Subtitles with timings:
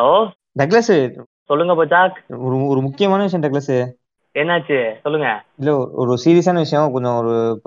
[0.00, 0.30] Hello?
[0.58, 1.20] Douglas.
[1.44, 3.92] சொல்லுங்க பச்சாக் ஒரு ஒரு முக்கியமான விஷயம் டக்ளஸ்.
[4.34, 5.00] என்னாச்சு?
[5.00, 5.42] சொல்லுங்க.
[5.56, 6.92] இல்ல ஒரு- சீரியஸான விஷயம்.
[6.92, 7.60] கொஞ்சம் ஒரு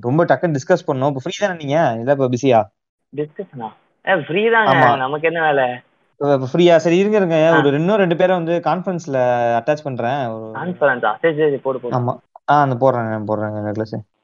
[0.00, 1.94] ரொம்ப டக்குன்னு டிஸ்கஸ் பண்ணோம் இப்போ ஃப்ரீ தானே நீங்க?
[1.98, 2.62] இல்ல இப்போ பிஸியா
[3.16, 4.96] டிஸ்கஷனா ஃப்ரீ தாங்க.
[4.96, 5.74] நமக்கு என்ன வேலை?
[6.12, 7.54] இப்போ ஃப்ரீயா சரி இருங்க இருங்க.
[7.56, 9.16] ஒரு இன்னும் ரெண்டு பேரை வந்து கான்ஃபரன்ஸ்ல
[9.56, 10.26] அட்டாச் பண்றேன்.
[10.26, 11.96] ஒரு கான்ஃபரன்ஸா சரி சரி போடு போடு.
[11.96, 12.18] ஆமா.
[12.50, 14.14] ஆ அந்த போடுறேங்க போடுறேங்க டக்ளஸ்.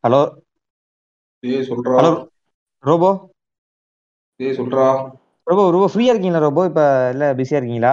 [0.00, 0.34] ஹலோ?
[1.40, 2.26] ஏய் சொல்றா.
[2.84, 3.30] ரோபோ?
[4.36, 4.86] ஏய் சொல்றா.
[5.44, 6.64] ரோபோ ரோபோ ஃப்ரீயா இருக்கீங்களா ரோபோ?
[6.64, 7.92] இப்ப இல்ல பிஸியா இருக்கீங்களா?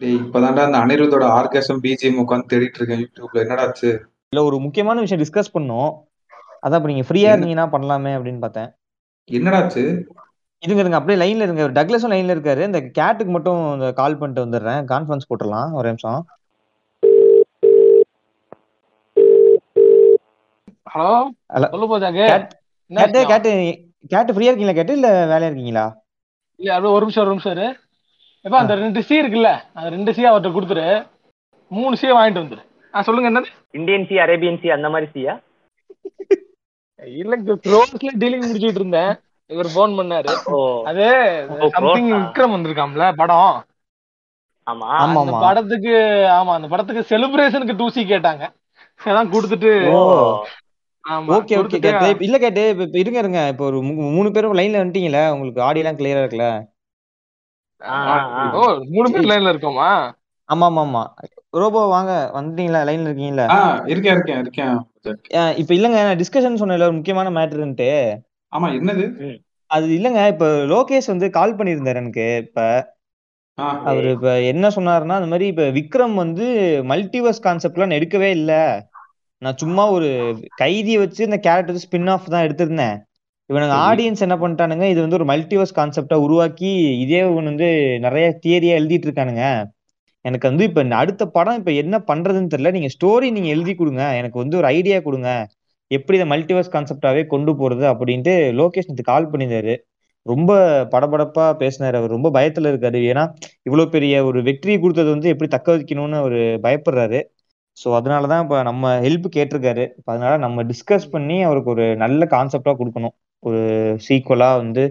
[0.00, 3.40] டேய் இப்பதான்டா அந்த அனிருத்தோட ஆர்கேசம் பிஜிஎம் உட்காந்து தேடிட்டு இருக்கேன் யூடியூப்ல.
[3.40, 4.06] என்னடா ஆச்சு?
[4.28, 5.90] இல்ல ஒரு முக்கியமான விஷயம் டிஸ்கஸ் பண்ணோம்.
[6.62, 7.32] அதான் இப்ப நீங்க ஃப்ரீயா?
[7.32, 8.70] இருந்தீங்கன்னா பண்ணலாமே அப்படின்னு பார்த்தேன்.
[9.24, 10.06] என்னடா ஆச்சு?
[10.58, 11.64] இருங்க அப்படியே லைன்ல இருங்க.
[11.68, 12.62] டக்ளஸும் லைன்ல இருக்காரு.
[12.62, 14.84] இந்த கேட்டுக்கு மட்டும் கால் பண்ணிட்டு வந்துடுறேன்.
[14.84, 15.72] கான்ஃபரன்ஸ் போட்டுடலாம்.
[15.72, 16.26] ஒரு நிமிஷம்.
[20.86, 21.12] Hello
[21.54, 21.68] hello.
[21.72, 22.56] சொல்லு போதாங்க கேட்டு?
[23.30, 23.52] கேட்டு
[24.12, 25.84] கேட்டு ஃப்ரீயா இருக்கீங்களா கேட்டு இல்ல வேலையா இருக்கீங்களா?
[26.60, 27.66] இல்ல அப்படியே ஒரு நிமிஷம் ஒரு நிமிஷம் இரு.
[28.44, 30.86] எப்ப அந்த ரெண்டு சி இருக்குல்ல அந்த ரெண்டு சி அவர்கிட்ட கொடுத்துரு.
[31.70, 32.62] மூணு சி வாங்கிட்டு வந்துரு.
[32.94, 33.48] ஆ சொல்லுங்க என்னது?
[33.78, 35.34] இந்தியன் சி அரேபியன் சி அந்த மாதிரி சியா
[37.20, 37.34] இல்ல
[37.64, 39.10] க்ரோஸ்ல டீலிங் முடிச்சிட்டு இருந்தேன்.
[39.50, 40.30] இவர் ஃபோன் பண்ணாரு.
[40.90, 41.04] அது
[41.74, 42.08] சம்திங்?
[42.14, 43.50] விக்ரம் வந்திருக்காம்ல படம்.
[44.66, 44.86] ஆமா.
[45.02, 45.92] ஆமா அந்த படத்துக்கு
[46.38, 48.44] ஆமா அந்த படத்துக்கு செலிப்ரேஷனுக்கு டூ சி கேட்டாங்க.
[49.00, 49.70] அதான் கொடுத்துட்டு
[51.34, 53.40] ஓகே ஓகே கேட்டு இல்ல கேட்டு இப்ப இருங்க இருங்க.
[53.52, 53.78] இப்போ ஒரு
[54.10, 56.48] மூணு பேரும் லைன்ல வந்துட்டீங்களா உங்களுக்கு ஆடியோ எல்லாம் கிளியரா இருக்குல்ல?
[58.92, 59.90] மூணு பேர் லைன்ல இருக்கோமா?
[60.48, 61.02] ஆமா ஆமா ஆமா
[61.54, 62.12] ரோபோ வாங்க.
[62.36, 62.80] வந்துட்டீங்களா?
[62.88, 63.46] லைன்ல இருக்கீங்களா
[63.92, 64.76] இருக்கேன் இருக்கேன் இருக்கேன்.
[65.60, 65.98] இப்ப இல்லங்க.
[66.22, 67.90] டிஸ்கஷன் சொன்னல ஒரு முக்கியமான மேட்டர்ன்ட்டு
[68.52, 69.04] ஆமா என்னது?
[69.70, 70.20] அது இல்லங்க.
[70.32, 72.26] இப்ப லோகேஷ் வந்து கால் பண்ணியிருந்தாரு எனக்கு.
[72.44, 72.60] இப்ப
[73.84, 76.46] அவரு இப்ப என்ன சொன்னாருன்னா அந்த மாதிரி இப்ப விக்ரம் வந்து
[76.88, 78.52] மல்டிவர்ஸ் கான்செப்ட்லாம் நான் எடுக்கவே இல்ல.
[79.42, 80.08] நான் சும்மா ஒரு
[80.56, 82.96] கைதியை வச்சு இந்த கேரக்டர் ஸ்பின் ஆஃப் தான் எடுத்திருந்தேன்.
[83.50, 83.74] இவனுங்க.
[83.86, 87.68] ஆடியன்ஸ் என்ன பண்ணிட்டானுங்க இது வந்து ஒரு மல்டிவர்ஸ் கான்செப்டா உருவாக்கி இதே இவன் வந்து
[87.98, 89.44] நிறைய தியரியா எழுதிட்டு இருக்கானுங்க.
[90.24, 92.70] எனக்கு வந்து இப்ப அடுத்த படம் இப்ப என்ன பண்றதுன்னு தெரியல.
[92.70, 94.02] நீங்க ஸ்டோரி நீங்க எழுதி கொடுங்க.
[94.16, 95.30] எனக்கு வந்து ஒரு ஐடியா கொடுங்க.
[95.90, 99.74] எப்படி இதை மல்டிவர்ஸ் கான்செப்டாவே கொண்டு போறது அப்படின்ட்டு லோகேஷ் கால் பண்ணியிருந்தாரு.
[100.26, 100.52] ரொம்ப
[100.92, 101.96] படபடப்பா பேசினாரு.
[102.00, 103.00] அவர் ரொம்ப பயத்துல இருக்காரு.
[103.12, 103.24] ஏன்னா
[103.62, 107.20] இவ்வளவு பெரிய ஒரு வெற்றியை கொடுத்தது வந்து எப்படி தக்க வைக்கணும்னு அவர் பயப்படுறாரு.
[107.76, 109.84] ஸோ அதனாலதான் இப்ப நம்ம ஹெல்ப் கேட்டிருக்காரு.
[109.98, 113.14] இப்ப அதனால நம்ம டிஸ்கஸ் பண்ணி அவருக்கு ஒரு நல்ல கான்செப்டா கொடுக்கணும்.
[113.42, 113.60] ஒரு
[114.06, 114.84] சீக்குவலா வந்து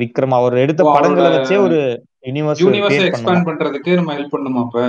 [0.00, 1.78] விக்ரம் அவர் எடுத்த படங்களை வச்சே ஒரு
[2.26, 2.64] யூனிவர்ஸ்
[3.04, 4.80] எக்ஸ்பேண்ட் பண்றதுக்கு நம்ம ஹெல்ப் பண்ணுமா அப்ப?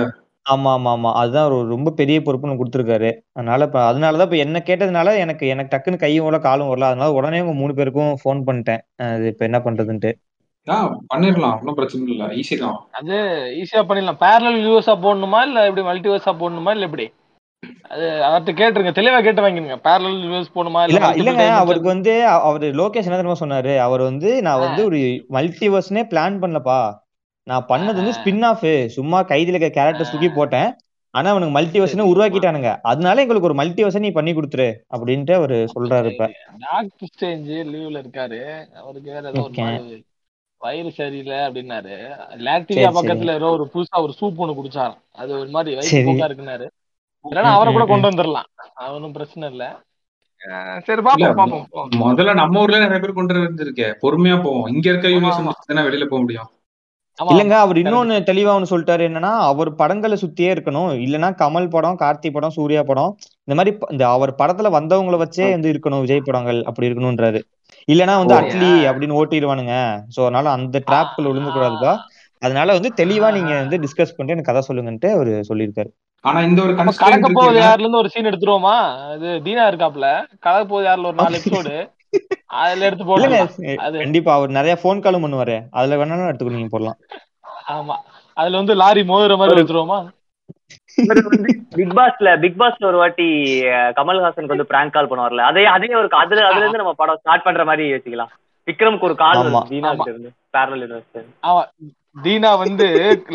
[0.46, 3.10] ஆமா ஆமா ஆமா அதுதான் ஒரு ரொம்ப பெரிய பொறுப்புன்னு கொடுத்துருக்காரு.
[3.32, 6.88] அதனால இப்ப அதனாலதான் இப்ப என்ன கேட்டதுனால எனக்கு எனக்கு டக்குன்னு கையும் வரல காலும் வரல.
[6.90, 8.82] அதனால உடனே உங்க மூணு பேருக்கும் ஃபோன் பண்ணிட்டேன்.
[9.06, 10.10] அது இப்ப என்ன பண்றதுன்ட்டு.
[10.66, 10.76] ஆ
[11.12, 12.26] பண்ணிடலாம் ஒன்றும் பிரச்சனை இல்லை.
[12.32, 12.78] ஈஸி தான்.
[12.92, 13.16] அது
[13.60, 17.06] ஈஸியா பண்ணிடலாம் பேரலல் யூஎஸ்ஆ போடணுமா இல்ல எப்படி மல்டிவர்ஸா போடணுமா இல்ல எப்படி?
[17.88, 18.92] அது அவர்கிட்ட கேட்டுருங்க.
[18.92, 19.76] தெளிவா கேட்டு வாங்கிருங்க.
[19.86, 21.44] பேரலல் யூஎஸ் போடணுமா இல்ல இல்ல இல்லங்க.
[21.54, 22.14] அவருக்கு வந்து
[22.48, 23.78] அவரு லோகேஷ் என்ன தெரியுமா சொன்னாரு?
[23.78, 26.80] அவர் வந்து நான் வந்து ஒரு மல்டிவர்ஸ்னே பிளான் பண்ணலப்பா.
[27.46, 30.70] நான் பண்ணது வந்து ஸ்பின் ஆஃப் சும்மா கைதில இருக்க கேரக்டர்ஸ் தூக்கி போட்டேன்.
[31.14, 32.12] ஆனா அவனுக்கு மல்டிவர்ஸ்னு சரி.
[32.12, 32.70] உருவாக்கிட்டானுங்க.
[32.82, 36.26] அதனால எங்களுக்கு ஒரு மல்டிவர்ஸ் நீ பண்ணி கொடுத்துரு அப்படின்ட்டு அவரு சொல்றாரு இப்ப.
[36.64, 38.40] டாக்டர் ஸ்டேஞ்ச் லீவ்ல இருக்காரு.
[38.82, 39.44] அவருக்கு வேற ஏதோ
[40.64, 41.94] வயிறு சரியில்லை அப்படின்னாரு.
[42.46, 45.00] லாக்டீரியா சரி, பக்கத்துல ஏதோ ஒரு புதுசா ஒரு சூப் ஒண்ணு குடிச்சாராம்.
[45.20, 46.06] அது ஒரு மாதிரி வயிற்று சரி.
[46.08, 46.66] போக்கா இருக்குனாரு
[47.24, 48.48] இல்லைன்னா அவரை கூட கொண்டு வந்துடலாம்
[48.80, 49.64] அது ஒன்றும் பிரச்சனை இல்ல.
[50.86, 51.92] சரி பாப்போம் பாப்போம்.
[52.00, 54.66] முதல்ல நம்ம ஊர்ல நிறைய பேர் கொண்டு வந்துருக்கேன் பொறுமையா போவோம்.
[54.74, 56.50] இங்க இருக்க யூனிவர்ஸ் வெளியில போக முடியும்.
[57.18, 57.78] இல்லங்க அவர்.
[57.80, 60.90] இன்னொன்னு தெளிவா ஒண்ணு சொல்லிட்டாரு என்னன்னா அவர் படங்களை சுத்தியே இருக்கணும்.
[61.04, 63.12] இல்லனா கமல் படம் கார்த்தி படம் சூர்யா படம்
[63.48, 67.40] இந்த மாதிரி இந்த அவர் படத்துல வந்தவங்கள வச்சே வந்து இருக்கணும் விஜய் படங்கள் அப்படி இருக்கணும்ன்றாரு.
[67.88, 68.36] இல்லனா வந்து.
[68.36, 69.74] அட்லி அப்படின்னு ஓட்டிடுவானுங்க.
[70.14, 71.94] சோ அதனால அந்த டிராப்ல விழுந்து கூடாதுப்பா
[72.42, 75.90] அதனால வந்து தெளிவா நீங்க வந்து டிஸ்கஸ் பண்ணிட்டு எனக்கு கதை சொல்லுங்கன்ட்டு அவரு சொல்லியிருக்காரு.
[76.24, 77.58] ஆனா இந்த ஒரு கலக்க போகுது?
[77.60, 78.74] யாருல இருந்து ஒரு சீன் எடுத்துருவோமா
[79.14, 80.08] இது தீனா இருக்காப்ல.
[80.40, 81.74] கலக்க போகுது யாருல ஒரு நாலு எபிசோடு
[82.56, 83.04] அதுல எடுத்து
[83.78, 85.56] அது கண்டிப்பா அவர் நிறைய ஃபோன் காலும் பண்ணுவாரு.
[85.70, 86.98] அதுல வேணாலும் எடுத்துக்கோ நீங்க போடலாம்.
[87.74, 87.96] ஆமா.
[88.36, 89.98] அதுல வந்து லாரி மோதுற மாதிரி வச்சிருவோமா?
[91.76, 93.26] பிக் பாஸ்ல பிக் பாஸ்ல ஒரு வாட்டி
[93.70, 95.44] அஹ், கமல்ஹாசனுக்கு வந்து பிராங்க் கால் பண்ணுவார்ல.
[95.50, 98.32] அதே அதே ஒரு அதுல அதுல இருந்து நம்ம படம் ஸ்டார்ட் பண்ற மாதிரி யோசிக்கலாம்.
[98.68, 101.62] விக்ரம்க்கு ஒரு கால் தீனா இருந்து பேரல் யூனிவர்ஸ் ஆமா
[102.16, 102.86] தீனா வந்து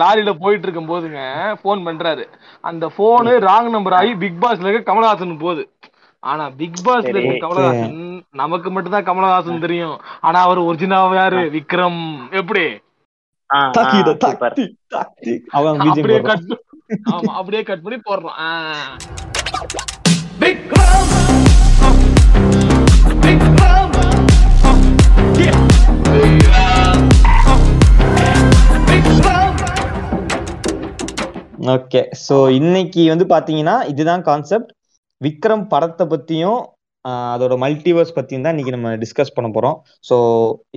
[0.01, 1.21] லாரியில போயிட்டு இருக்கும் போதுங்க
[1.63, 2.23] போன் பண்றாரு.
[2.63, 5.63] அந்த போனு ராங் நம்பர் ஆகி பிக் பாஸ்ல இருக்க கமலஹாசன் போகுது.
[6.23, 7.11] ஆனா பிக் பாஸ்ல.
[7.13, 7.97] இருக்க கமலஹாசன்
[8.35, 9.95] நமக்கு மட்டும் தான் கமலஹாசன் தெரியும்.
[10.21, 11.41] ஆனா அவர் ஒரிஜினல் யாரு?
[11.55, 12.01] விக்ரம்
[12.33, 12.65] எப்படி?
[15.83, 16.49] அப்படியே கட்
[17.11, 18.37] ஆமா அப்படியே கட் பண்ணி போடுறோம்.
[31.69, 34.69] ஓகே ஸோ இன்னைக்கு வந்து பார்த்தீங்கன்னா இதுதான் கான்செப்ட்
[35.21, 36.59] விக்ரம் படத்தை பற்றியும்
[37.31, 40.15] அதோட மல்டிவர்ஸ் பற்றியும் தான் இன்னைக்கு நம்ம டிஸ்கஸ் பண்ண போகிறோம் ஸோ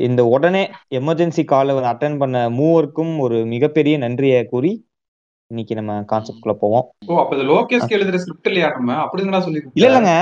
[0.01, 0.63] இந்த உடனே
[0.99, 4.73] எமர்ஜென்சி காலை அட்டன் பண்ண மூவருக்கும் ஒரு மிகப்பெரிய நன்றியை கூறி
[5.53, 6.85] இன்னைக்கு நம்ம கான்செப்ட் குள்ள போவோம்.
[7.09, 8.93] ஓ அப்ப இது லோகேஷ்க்கு எழுதுற ஸ்கிரிப்ட் இல்லையா நம்ம?
[9.05, 10.13] அப்படிங்களா சொல்லி இல்ல இல்லங்க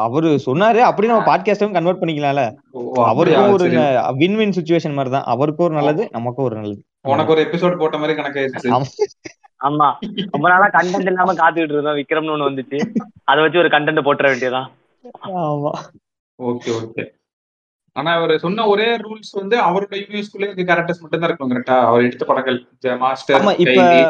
[0.00, 2.44] அவரு சொன்னாரு அப்படி நம்ம பாட்காஸ்டும் கன்வெர்ட் பண்ணிக்கலாம்ல.
[2.72, 3.40] ஓ, அப்படியா?
[3.40, 3.66] அவருக்கும் ஒரு.
[4.20, 6.80] வின் வின் சுச்சுவேஷன் மாதிரி தான் அவருக்கும் ஒரு நல்லது நமக்கும் ஒரு நல்லது.
[7.08, 8.72] உனக்கு ஒரு எபிசோட் போட்ட மாதிரி கணக்காயிருச்சு
[9.60, 9.86] ஆமா.
[10.34, 11.98] ரொம்ப நாளா கண்டென்ட் இல்லாம காத்துக்கிட்டு இருந்தோம்.
[12.00, 12.78] விக்ரம்னு ஒண்ணு வந்துச்சு.
[13.24, 14.68] அதை வச்சு ஒரு கண்டென்ட் போட்டுற வேண்டியதான்
[15.42, 15.72] ஆமா.
[16.38, 17.04] Okay okay.
[17.96, 22.04] ஆனா அவர் சொன்ன ஒரே ரூல்ஸ் வந்து அவரோட யூனிவர்ஸ்குள்ளே இருக்க கேரக்டர்ஸ் மட்டும் தான் இருக்கும் கரெக்டா அவர்
[22.04, 22.58] எடுத்த படங்கள்.
[23.00, 24.02] மாஸ்டர் ஆமா இப்ப கைதி.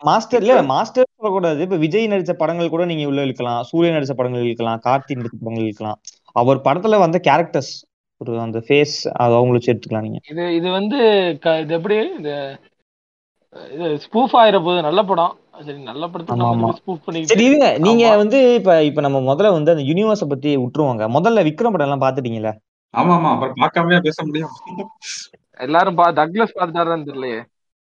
[0.00, 1.60] மாஸ்டர் இல்ல மாஸ்டர் சொல்லக்கூடாது.
[1.60, 3.60] இப்ப விஜய் நடிச்ச படங்கள் கூட நீங்க உள்ள இழுக்கலாம்.
[3.70, 4.80] சூர்யா நடிச்ச படங்கள் இழுக்கலாம்.
[4.86, 5.98] கார்த்தி நடிச்ச படங்கள் இழுக்கலாம்.
[6.36, 7.72] அவர் படத்துல வந்த கேரக்டர்ஸ்
[8.20, 10.18] ஒரு அந்த ஃபேஸ் அது அவங்கள வச்சு எடுத்துக்கலாம் நீங்க.
[10.32, 10.98] இது இது வந்து
[11.62, 11.98] இது எப்படி?
[12.20, 12.34] இது
[13.74, 15.34] இது ஸ்பூஃப் ஆயிர போது நல்ல படம்.
[15.66, 16.34] சரி நல்ல படத்தை
[17.30, 17.46] சரி
[17.86, 18.04] நீங்க.
[18.22, 21.06] வந்து இப்ப இப்ப நம்ம முதல்ல வந்து அந்த யூனிவர்ஸ பத்தி விட்டுருவாங்க.
[21.16, 22.52] முதல்ல விக்ரம் படம் எல்லாம் பாத்துட்டீங்களா
[22.94, 23.30] ஆமா ஆமா.
[23.34, 24.54] அப்புறம் பார்க்காமயே பேச முடியும்.
[25.60, 27.40] எல்லாரும் பா டக்ளஸ் பார்த்துட்டாருன்னு தெரியலையே.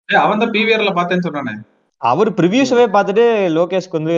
[0.09, 1.53] அவன் தான் பிவிஆர்ல பார்த்தேன்னு சொன்னானே.
[2.01, 3.23] அவர் ப்ரிவியூஸவே பார்த்துட்டு
[3.57, 4.15] லோகேஷ்க்கு வந்து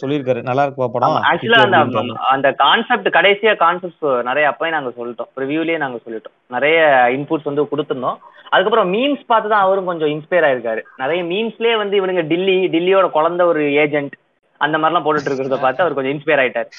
[0.00, 0.40] சொல்லியிருக்காரு.
[0.48, 1.16] நல்லா இருக்குப்பா படம்?
[1.30, 2.14] ஆக்சுவலா அந்த.
[2.34, 5.30] அந்த கான்செப்ட் கடைசியா கான்செப்ட் நிறைய அப்பவே நாங்க சொல்லிட்டோம்.
[5.42, 6.34] ரிவ்யூலயே நாங்க சொல்லிட்டோம்.
[6.54, 6.78] நிறைய
[7.16, 8.18] இன்புட்ஸ் வந்து கொடுத்துருந்தோம்.
[8.52, 10.80] அதுக்கப்புறம் மீம்ஸ் பார்த்து தான் அவரும் கொஞ்சம் இன்ஸ்பயர் ஆயிருக்காரு.
[10.96, 14.16] நிறைய மீம்ஸ்லயே வந்து இவனுங்க டில்லி டில்லியோட குழந்தை ஒரு ஏஜென்ட்
[14.60, 16.70] அந்த மாதிரிலாம் போட்டுட்டு இருக்கிறத பார்த்து அவர் கொஞ்சம் இன்ஸ்பயர் ஆயிட்டாரு.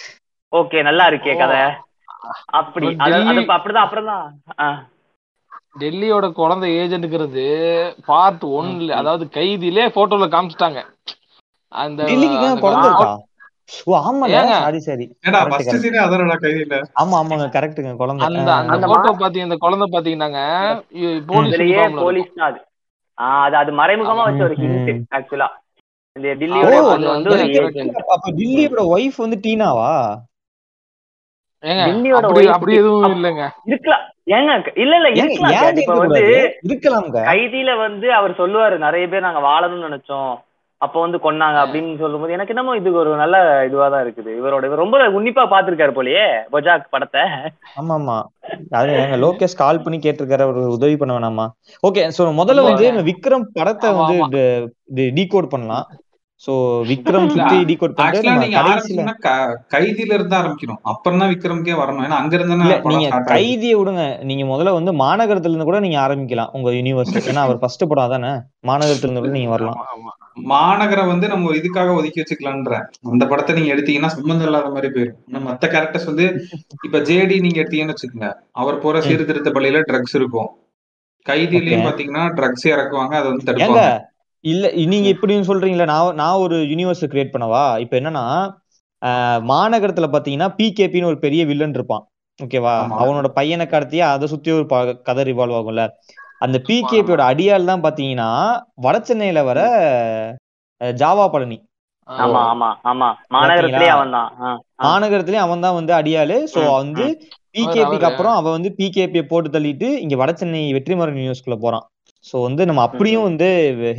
[0.54, 1.62] ஓகே நல்லா இருக்கே கதை.
[2.60, 2.88] அப்படி.
[2.98, 3.16] அது
[3.58, 4.26] அப்படிதான் அப்புறம் தான்
[5.76, 7.46] டெல்லியோட குழந்தை ஏஜென்ட்ங்கிறது
[8.06, 10.80] பார்ட் ஒன்ல அதாவது கைதிலே போட்டோல காமிச்சிட்டாங்க.
[11.72, 12.04] அந்த
[23.82, 24.56] மறைமுகமா வச்ச ஒரு.
[24.56, 25.48] ஹிண்ட் ஆக்சுவலா
[26.16, 26.76] டில்லியோட
[28.96, 29.92] ஒய்ஃப் வந்து டீனாவா?
[31.64, 33.44] அப்படி எதுவும் இல்லைங்க.
[33.72, 34.06] இருக்கலாம்.
[34.38, 34.52] ஏங்க
[34.84, 36.24] இல்ல இல்ல இருக்கலாம் வந்து
[36.70, 37.20] இருக்கலாம்ங்க.
[37.32, 40.32] கைதியில வந்து அவர் சொல்லுவாரு நிறைய பேர் நாங்க வாழணும்னு நினைச்சோம்.
[40.82, 43.36] அப்ப வந்து கொன்னாங்க அப்படின்னு சொல்லும்போது எனக்கு என்னமோ இது ஒரு நல்ல
[43.68, 44.32] இதுவா தான் இருக்குது.
[44.40, 46.24] இவரோட இவர் ரொம்ப உன்னிப்பா பாத்திருக்காரு போலயே
[46.54, 47.24] பொஜாக் படத்தை.
[47.80, 48.18] ஆமா ஆமா
[48.80, 51.46] அது எங்க லோகேஷ் கால் பண்ணி கேட்டிருக்காரு ஒரு உதவி பண்ண வேணாமா
[51.84, 54.44] ஓகே சோ முதல்ல வந்து விக்ரம் படத்தை வந்து
[55.20, 55.86] டீகோட் பண்ணலாம்.
[56.48, 56.54] சோ
[56.84, 60.78] விக்ரம் சுத்தி டீகோட் பண்ணிட்டு ஆக்சுவலா நம்ம நீங்க கடைசியில ஆரம்பிச்சீங்கன்னா க- கைதில இருந்து ஆரம்பிக்கணும்.
[60.82, 62.06] அப்புறம் தான் விக்ரம்க்கே வரணும்.
[62.06, 64.24] ஏன்னா அங்க இருந்து நீங்க கைதியை விடுங்க.
[64.24, 66.50] நீங்க முதல்ல வந்து மாநகரத்துல இருந்து கூட நீங்க ஆரம்பிக்கலாம்.
[66.52, 68.28] உங்க யூனிவர்ஸ் ஏன்னா அவர் ஃபர்ஸ்ட் படம் தானே
[68.68, 69.88] மாநகரத்துல இருந்து கூட நீங்க வரலாம்.
[69.88, 70.20] ஆமா, ஆமா.
[70.50, 72.86] மாநகரை வந்து நம்ம இதுக்காக ஒதுக்கி வச்சுக்கலான்ற.
[73.04, 76.46] அந்த படத்தை நீங்க எடுத்தீங்கன்னா சம்பந்தம் இல்லாத மாதிரி போயிடும் மத்த கேரக்டர்ஸ் வந்து
[76.84, 78.34] இப்ப ஜேடி நீங்க எடுத்தீங்கன்னு வச்சுக்கோங்க.
[78.52, 79.02] அவர் போற.
[79.02, 80.50] சீர்திருத்த பள்ளியில ட்ரக்ஸ் இருக்கும்.
[81.30, 81.88] கைதிலையும் Okay.
[81.88, 83.14] பாத்தீங்கன்னா ட்ரக்ஸ் இறக்குவாங்க.
[83.16, 84.10] அதை வந்து தடுப்பாங்க.
[84.44, 87.66] இல்ல நீங்க இப்படின்னு சொல்றீங்களா நான் நான் ஒரு யூனிவர்ஸ் கிரியேட் பண்ணவா?
[87.84, 88.26] இப்ப என்னன்னா
[89.52, 92.04] மாநகரத்துல பாத்தீங்கன்னா பிகேபின்னு ஒரு பெரிய வில்லன் இருப்பான்.
[92.40, 92.74] ஓகேவா.
[93.02, 94.66] அவனோட பையனை கடத்தியா அதை சுத்தி ஒரு
[95.08, 95.84] கதை ரிவால்வ் ஆகும்ல.
[96.46, 98.30] அந்த பிகேபியோட அடியாள் தான் பாத்தீங்கன்னா
[98.86, 99.60] வட சென்னையில வர
[101.02, 101.58] ஜாவா பழனி.
[102.08, 103.10] ஆமா ஆமா ஆமா.
[103.36, 104.30] மாநகரத்திலேயே அவன் தான்
[104.86, 106.38] மாநகரத்திலயும் அவன் தான் வந்து அடியாளு.
[106.54, 107.06] சோ வந்து.
[107.56, 111.86] பிகேபிக்கு அப்புறம் அவன் வந்து பிகேபியை போட்டு தள்ளிட்டு இங்க வட சென்னை வெற்றிமாறன் யூனிவர்ஸ்குள்ள போறான்.
[112.26, 113.48] சோ வந்து நம்ம அப்படியும் வந்து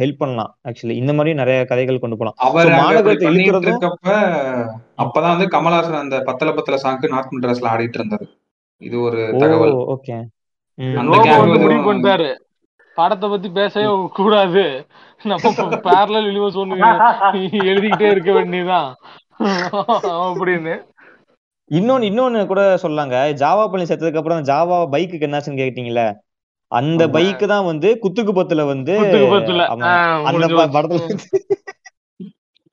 [0.01, 2.37] ஹெல்ப் பண்ணலாம் ஆக்சுவலி இந்த மாதிரி நிறைய கதைகள் கொண்டு போலாம்.
[2.49, 4.13] அவர் மாநகரத்தை இருக்கப்ப
[5.03, 8.29] அப்பதான் வந்து கமலஹாசன் அந்த பத்தல பத்தல சாங்க்கு நார்த் மெட்ராஸ்ல ஆடிட்டு இருந்தாரு.
[8.83, 9.75] இது ஒரு தகவல்.
[9.97, 10.19] ஓகே
[11.65, 12.31] முடிவு பண்ணிட்டாரு.
[12.97, 14.65] படத்தை பத்தி பேசவே கூடாது.
[15.25, 15.51] நம்ம
[15.89, 16.75] பேரலல் யூனிவர்ஸ் ஒண்ணு
[17.69, 18.91] எழுதிக்கிட்டே இருக்க வேண்டியதுதான்.
[20.29, 20.75] அப்படின்னு.
[21.71, 26.05] இன்னொன்னு இன்னொன்னு கூட சொல்லாங்க ஜாவா பழனி செத்ததுக்கு அப்புறம் ஜாவா பைக்குக்கு என்னாச்சுன்னு கேட்டீங்கல்ல?
[26.81, 27.03] அந்த.
[27.17, 29.17] பைக்கு தான் வந்து குத்துக்கு பத்துல வந்து அந்த.
[30.77, 31.09] படத்துல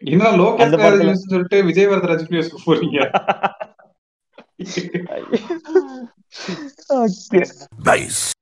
[0.03, 2.99] இன்னும் லோகேஷ் சொல்லிட்டு விஜய் வரதராஜ் நியூஸ்க்கு போறீங்க?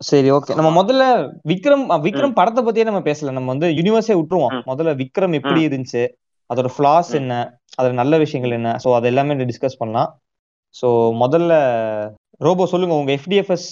[0.09, 1.03] சரி ஓகே நம்ம முதல்ல
[1.51, 3.33] விக்ரம் விக்ரம் படத்தை பத்தியே நம்ம பேசல.
[3.37, 4.55] நம்ம வந்து யூனிவர்ஸே விட்டுருவோம்.
[4.71, 6.03] முதல்ல விக்ரம் எப்படி இருந்துச்சு?
[6.49, 7.11] அதோட ஃபிளாஸ்.
[7.21, 7.33] என்ன?
[7.79, 8.69] அதோட நல்ல விஷயங்கள் என்ன?
[8.83, 10.11] சோ அது எல்லாமே டிஸ்கஸ் பண்ணலாம்.
[10.75, 10.87] சோ
[11.23, 11.53] முதல்ல
[12.41, 13.67] ரோபோ சொல்லுங்க உங்க எஃப்டிஎஃப்எஸ்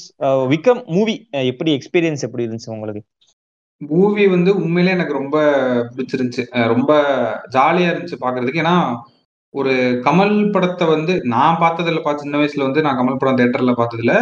[0.54, 1.16] விக்ரம் மூவி
[1.52, 3.02] எப்படி எக்ஸ்பீரியன்ஸ் எப்படி இருந்துச்சு உங்களுக்கு?
[3.82, 5.38] மூவி வந்து உண்மையிலே எனக்கு ரொம்ப
[5.96, 6.44] பிடிச்சிருந்துச்சு.
[6.74, 6.92] ரொம்ப
[7.56, 8.62] ஜாலியா இருந்துச்சு பாக்குறதுக்கு.
[8.64, 8.76] ஏன்னா
[9.54, 9.74] ஒரு
[10.06, 14.14] கமல் படத்தை வந்து நான் பார்த்ததுல பார்த்து சின்ன வயசுல வந்து நான் கமல் படம் தேட்டர்ல பார்த்ததுல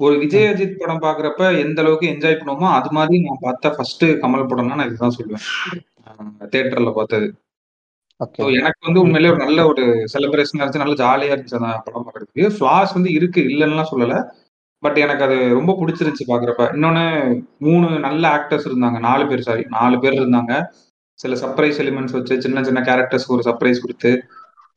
[0.00, 4.48] ஒரு விஜய் அஜித் படம் பாக்குறப்ப எந்த அளவுக்கு என்ஜாய் பண்ணுவோமோ அது மாதிரி நான் பார்த்த ஃபர்ஸ்ட் கமல்
[4.50, 5.44] படம்னா நான் இதுதான் சொல்லுவேன்.
[6.54, 7.26] தேட்டர்ல பார்த்தது.
[8.20, 10.82] ஸோ எனக்கு வந்து உண்மையிலே ஒரு நல்ல ஒரு செலிப்ரேஷன் இருந்துச்சு.
[10.82, 12.44] நல்ல ஜாலியா இருந்துச்சு அந்த படம் பார்க்கறதுக்கு.
[12.56, 14.16] ஃபிளாஸ் வந்து இருக்கு இல்லைன்னுலாம் சொல்லல.
[14.82, 17.04] பட் எனக்கு அது ரொம்ப பிடிச்சிருந்துச்சு பாக்குறப்ப இன்னொன்னு
[17.58, 18.98] மூணு நல்ல ஆக்டர்ஸ் இருந்தாங்க.
[18.98, 20.54] நாலு பேர் சாரி நாலு பேர் இருந்தாங்க.
[21.18, 24.10] சில சர்ப்ரைஸ் எலிமெண்ட்ஸ் வச்சு சின்ன சின்ன கேரக்டர்ஸ்க்கு ஒரு சர்ப்ரைஸ் கொடுத்து.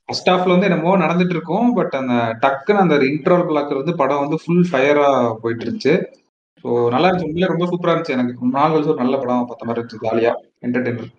[0.10, 1.74] ஃபர்ஸ்ட் ஹாஃப்ல வந்து என்னமோ நடந்துட்டு இருக்கும்.
[1.74, 5.08] பட் அந்த டக்குன்னு அந்த இன்ட்ரோல் பிளாக் வந்து படம் வந்து ஃபுல் ஃபயரா
[5.42, 5.96] போயிட்டு இருந்துச்சு.
[6.64, 7.30] ஸோ நல்லா இருந்துச்சு.
[7.30, 8.42] உண்மையிலே ரொம்ப சூப்பரா இருந்துச்சு எனக்கு.
[8.42, 10.34] ரொம்ப நாள் கழிச்சு ஒரு நல்ல படம் பார்த்த மாதிரி இருந்துச்சு ஜாலியா
[10.68, 11.12] என்டர்டைனர்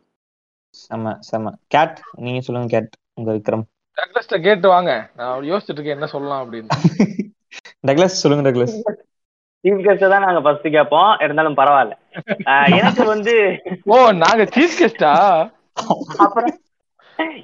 [0.80, 1.44] செம செம.
[1.66, 3.64] கேட் நீங்க சொல்லுங்க கேட் உங்க விக்ரம்.
[3.97, 4.90] டக்ளஸ்ட கேட்டு வாங்க.
[5.14, 6.70] நான் யோசிச்சுட்டு இருக்கேன் என்ன சொல்லலாம் அப்படின்னு.
[7.88, 8.76] டக்ளஸ் சொல்லுங்க டக்ளஸ்.
[9.64, 11.11] சீஃப் கெஸ்ட் தான் நாங்க ஃபர்ஸ்ட் கேட்போம்.
[11.25, 11.94] இருந்தாலும் பரவாயில்ல.
[12.50, 13.35] ஆஹ் எனக்கு வந்து
[13.87, 15.12] ஓ நாங்க சீஃப் கெஸ்டா
[16.25, 16.54] அப்புறம்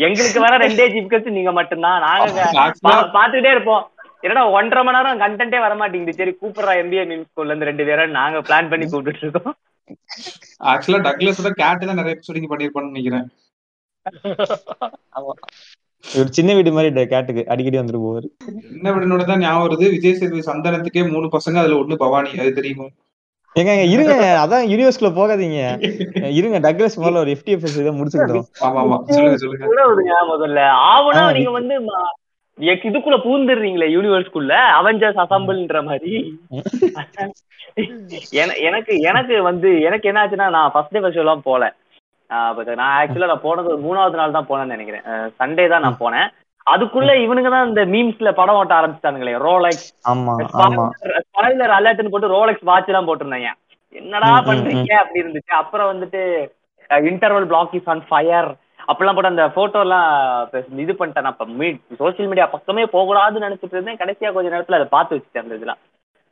[0.04, 1.98] எங்களுக்கு வர ரெண்டே சீஃப் கெஸ்ட் நீங்க மட்டும்தான்.
[2.04, 2.44] நாங்க
[3.16, 3.82] பாத்துக்கிட்டே இருப்போம்.
[4.22, 8.16] என்னடா ஒன்றரை மணி நேரம் கண்டென்ட்டே வர மாட்டேங்குது சரி கூப்பிடுறா எம்பிஏ மீன் ஸ்கூல்ல இருந்து ரெண்டு பேரும்
[8.16, 9.56] நாங்க பிளான் பண்ணி கூப்பிட்டு இருக்கோம்.
[10.70, 13.26] ஆக்சுவலா டக்லஸோட கேட் தான் நிறைய எபிசோடிங் பண்ணிருப்பான்னு நினைக்கிறேன்.
[16.04, 18.26] ஒரு சின்ன வீடு மாதிரி கேட்டுக்கு அடிக்கடி வந்துட்டு போவாரு.
[18.72, 19.84] என்ன விடனோட தான் ஞாபகம் வருது.
[19.94, 22.30] விஜய் சேதுபதி சந்தானத்துக்கே மூணு பசங்க அதுல ஒண்ணு பவானி.
[22.42, 22.86] அது தெரியுமா?
[23.56, 24.12] ஏங்க இருங்க
[24.42, 25.58] அதான் யூனிவர்ஸ்குள்ள போகாதீங்க.
[26.38, 28.46] இருங்க டக்ளஸ் முதல்ல ஒரு எஃப்டிஎஃப்எஸ் இதை முடிச்சுக்கிட்டோம்.
[28.66, 29.66] ஆமா ஆமா சொல்லுங்க சொல்லுங்க.
[30.32, 31.76] முதல்ல ஆவணா ஆ, நீங்க வந்து
[32.60, 36.40] இதுக்குள்ள பூந்துடுறீங்களே யூனிவர்ஸ்குள்ள அவெஞ்சர்ஸ் அசம்பிள்ன்ற மாதிரி.
[38.30, 41.74] என- எனக்கு எனக்கு வந்து எனக்கு என்ன ஆச்சுன்னா நான் ஃபர்ஸ்ட் டே ஃபர்ஸ்ட் எல்லாம் போல.
[42.74, 45.02] நான் ஆக்சுவலா நான் போனது ஒரு மூணாவது நாள் தான் போனேன்னு நினைக்கிறேன்.
[45.40, 46.28] சண்டே தான் நான் போனேன்.
[46.70, 53.08] அதுக்குள்ள இவனுங்க தான் இந்த மீம்ஸ்ல படம் ஓட்ட ஆரம்பிச்சிட்டானுங்களே ரோலெக்ஸ் ஸ்பாயிலர் அலர்ட்னு போட்டு ரோலெக்ஸ் வாட்ச் எல்லாம்
[53.08, 53.46] போட்டிருந்தாங்க.
[53.88, 54.92] என்னடா பண்றீங்க?
[54.92, 55.50] அப்படி இருந்துச்சு.
[55.50, 56.50] அப்புறம் வந்துட்டு
[56.88, 58.54] interval block is on fire
[58.88, 60.08] அப்பெல்லாம் போட்டு அந்த போட்டோ எல்லாம்
[60.76, 61.36] இது பண்ணிட்டேன் நான்.
[61.68, 63.96] இப்ப சோசியல் மீடியா பக்கமே போகக்கூடாதுன்னு நினைச்சிட்டு இருந்தேன்.
[63.96, 65.80] கடைசியா கொஞ்ச நேரத்துல அதை பார்த்து வச்சுட்டேன் அந்த இதெல்லாம்.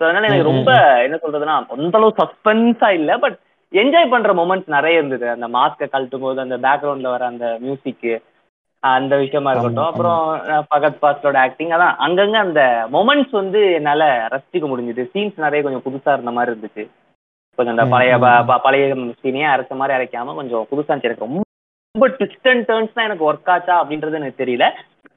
[0.01, 0.71] ஸோ அதனால எனக்கு ம், ம், ரொம்ப
[1.03, 3.37] என்ன சொல்றதுன்னா அந்த அளவு சஸ்பென்ஸா இல்ல பட்
[3.73, 5.31] என்ஜாய் பண்ற மொமெண்ட்ஸ் நிறைய இருந்தது.
[5.31, 8.07] அந்த மாஸ்க கழட்டும் போது அந்த பேக்ரவுண்ட்ல வர அந்த மியூசிக்
[8.83, 9.85] அந்த விஷயமா இருக்கட்டும்.
[9.85, 10.23] அப்புறம்
[10.71, 11.95] பகத் பாஸ்லோட ஆக்டிங் அதான்.
[12.07, 15.05] அங்கங்க அந்த மொமெண்ட்ஸ் வந்து என்னால ரசிக்க முடிஞ்சது.
[15.15, 16.85] சீன்ஸ் நிறைய கொஞ்சம் புதுசா இருந்த மாதிரி இருந்துச்சு.
[17.59, 18.61] கொஞ்சம் அந்த ம், பழைய ம், ம்.
[18.63, 18.85] பழைய
[19.23, 21.11] சீனே அரைச்ச மாதிரி அரைக்காம கொஞ்சம் புதுசா இருந்துச்சு.
[21.11, 21.41] எனக்கு ரொம்ப
[21.95, 24.67] ரொம்ப ட்விஸ்ட் அண்ட் டேர்ன்ஸ் தான் எனக்கு ஒர்க் ஆச்சா அப்படின்றது எனக்கு தெரியல.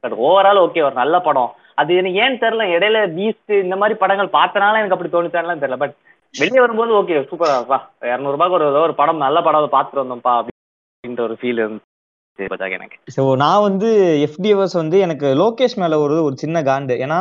[0.04, 1.52] பட் ஓவரால் ஓகே ஒரு நல்ல படம்.
[1.82, 5.78] அது எனக்கு ஏன்னு தெரியல இடையில பீஸ்ட் இந்த மாதிரி படங்கள் பார்த்தனால எனக்கு அப்படி தோணுச்சான்லாம் தெரியல.
[5.84, 5.94] பட்
[6.36, 7.78] வெளியே வரும்போது ஓகே சூப்பரா வா
[8.10, 12.98] இரநூறுபாக்கு ஒரு ஒரு படம் நல்ல படம் பார்த்துட்டு வந்தோம்ப்பா அப்படின்ற ஒரு ஃபீல் இருந்துச்சு எனக்கு.
[13.18, 13.92] ஸோ நான் வந்து
[14.28, 16.98] எஃப்டிஎஸ் வந்து எனக்கு லோகேஷ் மேல ஒரு ஒரு சின்ன காண்டு.
[17.06, 17.20] ஏன்னா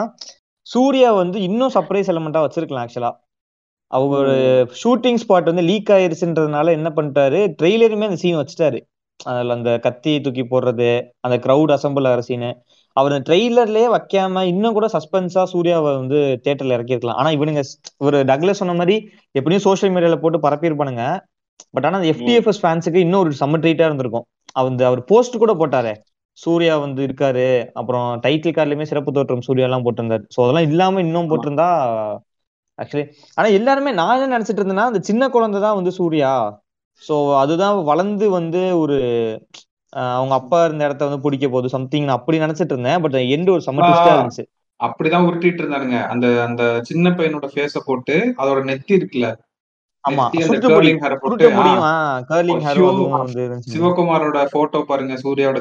[0.67, 3.13] சூர்யா வந்து இன்னும் சர்ப்ரைஸ் எலமெண்டா வச்சிருக்கலாம் ஆக்சுவலா
[3.91, 4.37] அவங்க ஒரு
[4.81, 7.41] ஷூட்டிங் ஸ்பாட் வந்து லீக் ஆயிருச்சுன்றதுனால என்ன பண்ணிட்டாரு?
[7.61, 8.79] ட்ரெய்லருமே அந்த சீன் வச்சுட்டாரு.
[9.21, 10.89] அதுல அந்த கத்தி தூக்கி போடுறது
[11.21, 12.51] அந்த கிரவுட் அசம்பிள் ஆகிற சீனு
[12.97, 17.63] அவர் ட்ரெய்லர்லயே வைக்காம இன்னும் கூட சஸ்பென்ஸா சூர்யாவை வந்து தியேட்டர்ல இறக்கிருக்கலாம் ஆனா இவனுங்க
[18.07, 18.97] ஒரு டக்ளஸ் சொன்ன மாதிரி
[19.35, 21.05] எப்படியும் சோஷியல் மீடியால போட்டு பரப்பியிருப்பானுங்க.
[21.75, 24.27] பட் ஆனா அந்த எஃப்டிஎஃப்எஸ் ஃபேன்ஸுக்கு இன்னும் ஒரு செம்ம ட்ரீட்டா இருந்திருக்கும்.
[24.57, 25.95] அவர் அவர் போஸ்ட் கூட போட்டாரே.
[26.39, 27.49] சூர்யா வந்து இருக்காரு.
[27.73, 30.25] அப்புறம் டைட்டில் கார்டுலயுமே சிறப்பு தோற்றம் சூர்யா எல்லாம் போட்டிருந்தாரு.
[30.35, 31.69] ஸோ அதெல்லாம் இல்லாம இன்னும் போட்டிருந்தா
[32.79, 33.05] ஆக்சுவலி
[33.39, 36.31] ஆனா எல்லாருமே நான் என்ன நினைச்சிட்டு இருந்தேன்னா அந்த சின்ன குழந்தை தான் வந்து சூர்யா.
[37.03, 38.97] ஸோ அதுதான் வளர்ந்து வந்து ஒரு
[40.13, 41.69] அவங்க அப்பா இருந்த இடத்த வந்து பிடிக்க போகுது.
[41.69, 43.01] சம்திங் நான் அப்படி நினைச்சிட்டு இருந்தேன்.
[43.03, 44.45] பட் எண்டு ஒரு செம்ம ட்விஸ்டா இருந்துச்சு.
[44.81, 49.29] அப்படிதான் உருட்டிட்டு இருந்தானுங்க அந்த அந்த சின்ன பையனோட ஃபேஸ போட்டு அதோட நெத்தி இருக்குல்ல?
[53.67, 55.15] சிவகுமாரோட போட்டோ பாருங்க.
[55.17, 55.61] சூர்யாவோட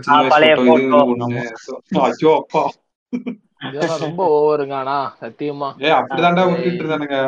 [3.99, 5.69] ரொம்ப ஓவருங்க ஆனா சத்தியமா.
[5.81, 7.19] ஏ அப்படிதான்டா உருட்டிட்டு இருந்தானுங்க.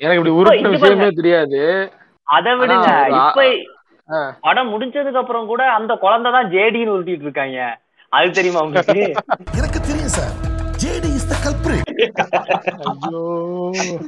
[0.00, 1.60] எனக்கு இப்படி உருட்டின விஷயமே தெரியாது.
[2.28, 2.88] அதை விடுங்க.
[3.20, 3.40] இப்ப.
[4.44, 7.58] படம் முடிஞ்சதுக்கு அப்புறம் கூட அந்த குழந்தை தான் ஜேடின்னு உருட்டிட்டு இருக்காங்க.
[8.12, 8.98] அது தெரியுமா உங்களுக்கு?
[9.58, 10.34] எனக்கு தெரியும் sir
[10.82, 11.90] JD is the culprit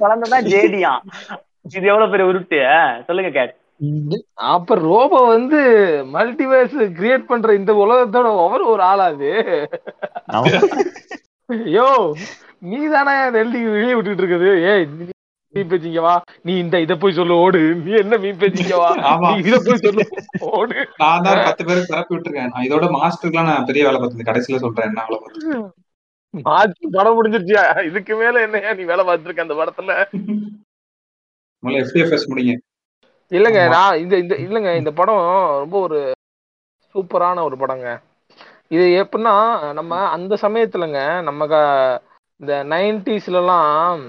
[0.01, 0.93] குழந்தை தான் ஜேடியா
[1.69, 2.59] இது எவ்வளவு பெரிய உருட்டு?
[3.09, 3.55] சொல்லுங்க கேட்.
[4.51, 5.59] அப்ப ரோபோ வந்து
[6.15, 9.31] மல்டிவர்ஸ் கிரியேட் பண்ற இந்த உலகத்தோட அவர் ஒரு ஆளாது.
[11.75, 11.89] யோ
[12.69, 14.49] நீ தானே நெல்லி வெளியே விட்டுட்டு இருக்குது.
[14.71, 14.87] ஏய்
[15.55, 16.15] மீன் பேச்சிங்க வா.
[16.47, 17.61] நீ இந்த இத போய் சொல்லு ஓடு.
[17.83, 18.89] நீ என்ன மீன் பேச்சிங்க வா?
[19.45, 20.05] இத போய் சொல்லு
[20.51, 20.77] ஓடு.
[21.03, 22.51] நான் தான் பத்து பேருக்கு பரப்பி விட்டுருக்கேன்.
[22.53, 25.65] நான் இதோட மாஸ்டருக்குலாம் நான் பெரிய வேலை பார்த்தேன் கடைசியில சொல்றேன் என்ன பார்த்தேன்
[26.45, 27.61] மாத்தி படம் முடிஞ்சிருச்சியா?
[27.89, 29.93] இதுக்கு மேல என்னையா நீ வேலை பார்த்திருக்க அந்த படத்துல?
[31.63, 32.55] முதல்ல எஃப்டிஎஃப்எஸ் முடிங்க.
[33.33, 33.61] இல்லங்க.
[33.75, 35.23] நான் இந்த இந்த இல்லங்க இந்த படம்
[35.63, 35.99] ரொம்ப ஒரு
[36.95, 37.87] சூப்பரான ஒரு படங்க.
[38.71, 39.35] இது எப்படின்னா
[39.73, 41.43] நம்ம அந்த சமயத்துலங்க நம்ம
[42.41, 44.01] இந்த நைன்டிஸ்லலாம்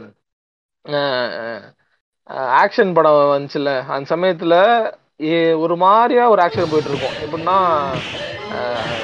[2.58, 4.56] ஆக்ஷன் படம் வந்துச்சுல அந்த சமயத்துல
[5.28, 7.58] ஏ- ஒரு மாதிரியா ஒரு ஆக்ஷன் போயிட்டு இருக்கும் எப்படின்னா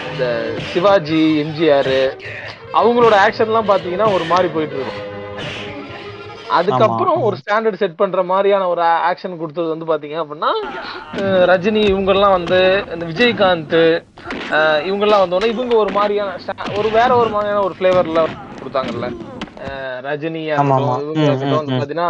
[0.09, 0.25] இந்த
[0.69, 1.95] சிவாஜி எம்ஜிஆர்
[2.73, 5.09] அவங்களோட ஆக்ஷன்லாம் பாத்தீங்கன்னா ஒரு மாதிரி போயிட்டு இருக்கும்
[6.49, 10.51] அதுக்கப்புறம் ஒரு ஸ்டாண்டர்ட் செட் பண்ற மாதிரியான ஒரு ஆக்ஷன் கொடுத்தது வந்து பாத்தீங்க அப்படின்னா
[11.45, 12.59] ரஜினி இவங்கெல்லாம் வந்து
[12.93, 13.77] இந்த விஜயகாந்த்
[14.85, 16.35] இவங்கெல்லாம் வந்தோடனே இவங்க ஒரு மாதிரியான
[16.77, 18.23] ஒரு வேற ஒரு மாதிரியான ஒரு ஃபிளேவர்ல
[18.57, 19.07] கொடுத்தாங்கல்ல.
[20.07, 20.43] ரஜினி.
[21.79, 22.09] பாத்தீங்கன்னா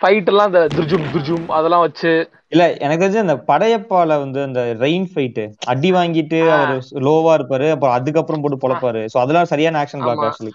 [0.00, 2.12] ஃபைட் எல்லாம் இந்த துர்ஜும் துர்ஜும் அதெல்லாம் வச்சு.
[2.54, 5.40] இல்ல எனக்கு தெரிஞ்சு அந்த படையப்பால வந்து அந்த ரெயின் ஃபைட்
[5.72, 6.40] அடி வாங்கிட்டு.
[6.56, 6.72] அவர்
[7.08, 9.02] லோவா இருப்பாரு அப்புறம் அதுக்கப்புறம் போட்டு பொழப்பாரு.
[9.12, 10.24] சோ அதெல்லாம் சரியான ஆக்ஷன் பிளாக்.
[10.28, 10.54] ஆக்சுவலி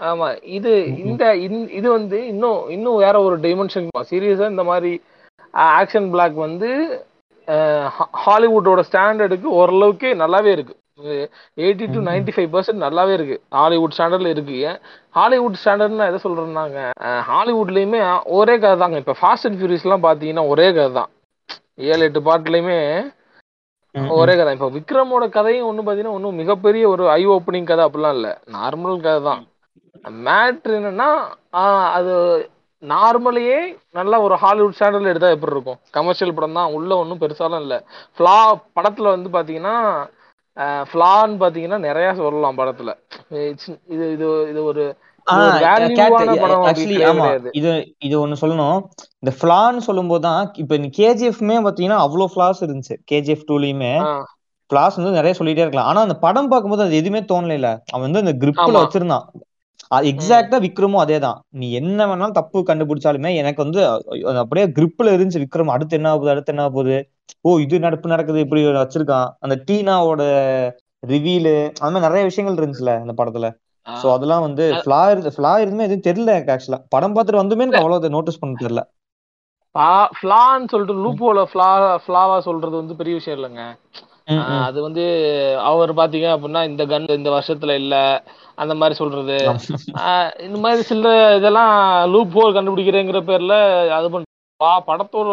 [0.00, 0.28] ஆமா.
[0.56, 0.72] இது
[1.04, 1.24] இந்த
[1.78, 4.92] இது வந்து இன்னும் இன்னும் வேற ஒரு டைமென்ஷன் சீரியஸா இந்த மாதிரி
[5.80, 6.70] ஆக்ஷன் பிளாக் வந்து
[8.24, 10.74] ஹாலிவுட்டோட ஸ்டாண்டர்டுக்கு ஓரளவுக்கு நல்லாவே இருக்கு.
[11.64, 12.00] Eighty to.
[12.08, 13.36] Ninety five percent நல்லாவே இருக்கு.
[13.58, 14.56] ஹாலிவுட் ஸ்டாண்டர்ட்ல இருக்கு.
[15.18, 16.80] ஹாலிவுட் ஸ்டாண்டர்ட்னு எதை சொல்றேன்னாங்க
[17.30, 18.00] ஹாலிவுட்லயுமே
[18.38, 21.10] ஒரே கதை தாங்க இப்ப ஃபாஸ்ட் அண்ட் ஃபியூரியஸ்லாம் பாத்தீங்கன்னா ஒரே கதை தான்
[21.90, 22.78] ஏழு எட்டு பாட்டுலயுமே
[24.20, 24.50] ஒரே கதை.
[24.56, 28.32] இப்போ விக்ரமோட கதையும் ஒன்றும் பார்த்தீங்கன்னா ஒன்றும் மிகப்பெரிய ஒரு ஐ ஓப்பனிங் கதை அப்படிலாம் இல்லை.
[28.56, 29.42] நார்மல் கதை தான்
[30.26, 31.10] மேட்ரு என்னன்னா
[31.96, 32.14] அது
[32.82, 33.56] நார்மலையே
[33.98, 35.78] நல்லா ஒரு ஹாலிவுட் ஸ்டாண்டர்ட்ல எடுத்தா எப்படி இருக்கும்?
[35.96, 37.78] கமர்ஷியல் படம் தான் உள்ள ஒன்றும் பெருசாலாம் இல்லை.
[38.16, 38.36] ஃப்ளா
[38.76, 39.74] படத்துல வந்து பாத்தீங்கன்னா
[40.90, 42.90] ஃப்ளான்னு பாத்தீங்கன்னா நிறைய சொல்லலாம் படத்துல.
[43.92, 44.84] இது இது இது ஒரு
[45.26, 45.38] இது
[47.60, 47.70] இது
[48.06, 48.78] இது ஒண்ணு சொல்லணும்.
[49.22, 52.96] இந்த ஃபிளான்னு சொல்லும்போது தான் இப்ப இந்த கேஜிஎஃப்மே பாத்தீங்கன்னா அவ்வளவு ஃபிளாஸ் இருந்துச்சு.
[53.12, 53.92] கேஜிஎஃப் டூலயுமே
[54.70, 55.88] ஃபிளாஸ் வந்து நிறைய சொல்லிட்டே இருக்கலாம்.
[55.90, 58.74] ஆனா அந்த படம் பார்க்கும்போது அது எதுவுமே தோணல அவன் வந்து அந்த கிரிப்ல.
[58.84, 59.26] வச்சிருந்தான்.
[60.10, 61.38] எக்ஸாக்டா விக்ரமும் அதேதான்.
[61.60, 63.80] நீ என்ன வேணாலும் தப்பு கண்டுபிடிச்சாலுமே எனக்கு வந்து
[64.24, 65.72] அது அப்படியே கிரிப்ல இருந்துச்சு விக்ரம்.
[65.74, 66.98] அடுத்து என்ன ஆகுது அடுத்து என்ன ஆக போகுது?
[67.40, 69.28] ஓ இது நடப்பு நடக்குது இப்படி வச்சிருக்கான்.
[69.38, 70.22] அந்த டீனாவோட
[71.06, 73.48] ரிவீலு அந்த மாதிரி நிறைய விஷயங்கள் இருந்துச்சுல அந்த படத்துல.
[73.86, 77.76] சோ அதெல்லாம் வந்து ஃபிளா இருந்து ஃபிளா இருந்துமே எதுவும் தெரியல எனக்கு ஆக்சுவலா படம் பார்த்துட்டு வந்துமே எனக்கு
[77.76, 78.82] அவ்வளவு நோட்டீஸ் பண்ண தெரியல.
[79.74, 81.68] ஃபா- ஃப்ளான்னு சொல்லிட்டு லூப்போல ஃப்ளா
[82.06, 83.64] ஃப்ளாவா சொல்றது வந்து பெரிய விஷயம் இல்லைங்க.
[84.64, 85.04] அது வந்து
[85.62, 87.94] அவர் பாத்தீங்க அப்படின்னா இந்த கன் இந்த வருஷத்துல இல்ல
[88.54, 89.36] அந்த மாதிரி சொல்றது.
[90.38, 91.72] இந்த மாதிரி சில இதெல்லாம்
[92.10, 93.54] லூப் ஹோல் கண்டுபிடிக்கிறேங்கிற பேர்ல
[93.90, 95.30] அது பண்ண பா படத்தோட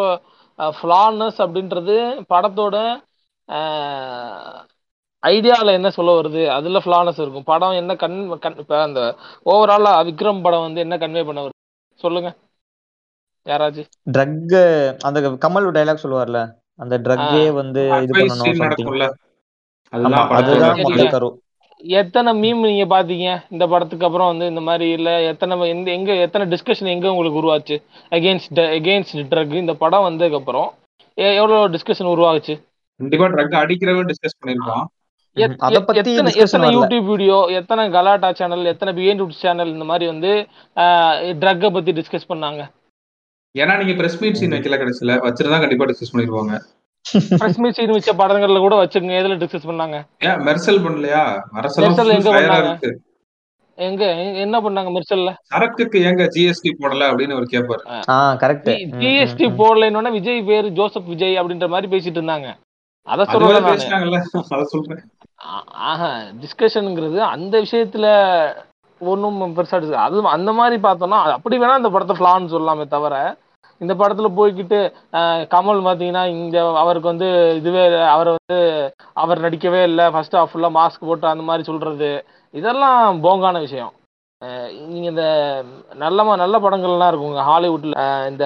[0.59, 1.95] ஃபிளானஸ் அப்படின்றது
[2.29, 2.75] படத்தோட
[5.23, 6.41] ஐடியால என்ன சொல்ல வருது?
[6.49, 7.45] அதுல ஃபிளானஸ் இருக்கும்.
[7.45, 9.01] படம் என்ன கன் கண் இப்ப அந்த
[9.45, 11.57] ஓவராலா விக்ரம் படம் வந்து என்ன கன்வே பண்ண வருது?
[11.99, 12.29] சொல்லுங்க.
[13.45, 14.55] யாராச்சும் ட்ரக்
[15.07, 16.39] அந்த கமல் டைலாக் சொல்லுவார்ல?
[16.83, 18.51] அந்த ட்ரக்கே வந்து இது பண்ணணும்
[19.93, 20.29] அதுதான்.
[20.85, 21.29] முதல் கரு
[21.79, 23.27] எத்தனை மீம் நீங்க பாத்தீங்க?
[23.53, 27.75] இந்த படத்துக்கு அப்புறம் வந்து இந்த மாதிரி இல்ல எத்தனை எந்த எங்க எத்தனை டிஸ்கஷன் எங்க உங்களுக்கு உருவாச்சு?
[28.17, 30.69] அகேன்ஸ்ட் அகேன்ஸ்ட் ட்ரக் இந்த படம் வந்ததுக்கு அப்புறம்
[31.17, 32.55] எவ்வளவு டிஸ்கஷன் உருவாச்சு
[32.99, 34.39] கண்டிப்பா ட்ரக் அடிக்கிறவன் டிஸ்கஸ்
[35.89, 36.11] பத்தி
[36.43, 36.67] எத்தனை.
[36.77, 40.31] யூடியூப் வீடியோ எத்தனை கலாட்டா சேனல் எத்தனை பிஎன் சேனல் இந்த மாதிரி வந்து
[41.43, 42.61] ட்ரக்கை பத்தி டிஸ்கஸ் பண்ணாங்க.
[43.55, 45.13] ஏன்னா நீங்க பிரஸ் மீட் சீன் வைக்கல கடைசியில.
[45.27, 46.55] வச்சிருந்தா கண்டிப்பா டிஸ்கஸ் பண்ணிருப்பாங்க.
[47.57, 49.97] மீட் சீன் வச்ச படங்கள்ல கூட வச்சுக்கோங்க எதுல டிஸ்கஸ் பண்ணாங்க?
[50.19, 51.21] ஏன் மெர்சல் பண்ணலையா?
[51.55, 52.89] மெர்சல் எங்க பண்ணாங்க?
[53.77, 55.31] எங்க எங்க- என்ன பண்ணாங்க மிர்சல்ல?
[55.43, 58.37] சரக்குக்கு ஏங்க ஜிஎஸ்டி போடல அப்படின்னு அவர் கேட்பாரு ஆ.
[58.41, 58.69] கரெக்ட்
[59.01, 62.47] ஜிஎஸ்டி போடலைன்னு விஜய் பேரு ஜோசப் விஜய் அப்படின்ற மாதிரி பேசிட்டு இருந்தாங்க.
[63.07, 65.03] அத சொல்றேன்
[65.87, 66.09] ஆஹா
[66.41, 68.07] டிஸ்கஷனுங்கிறது அந்த விஷயத்துல
[69.01, 73.15] ஒன்றும் பெருசா அது அந்த மாதிரி பார்த்தோம்னா அப்படி வேணா இந்த படத்தை ஃபிளான்னு சொல்லலாமே தவிர
[73.81, 74.79] இந்த படத்துல போய்கிட்டு
[75.53, 78.57] கமல் பாத்தீங்கன்னா இங்க அவருக்கு வந்து இதுவே அவர் வந்து
[79.13, 80.11] அவர் நடிக்கவே இல்லை.
[80.11, 82.09] ஃபர்ஸ்ட் ஹாஃப் ஃபுல்லா மாஸ்க் போட்டு அந்த மாதிரி சொல்றது.
[82.53, 83.93] இதெல்லாம் போங்கான விஷயம்.
[84.41, 85.25] ஆஹ், நீங்க இந்த
[85.95, 87.95] நல்ல ம- நல்ல படங்கள்லாம் இருக்குங்க ஹாலிவுட்ல.
[88.27, 88.45] இந்த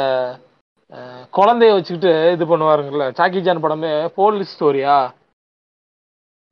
[1.33, 4.95] குழந்தைய வச்சுக்கிட்டு இது பண்ணுவாருங்கல்ல சாக்கி ஜான் படமே போலீஸ் ஸ்டோரியா?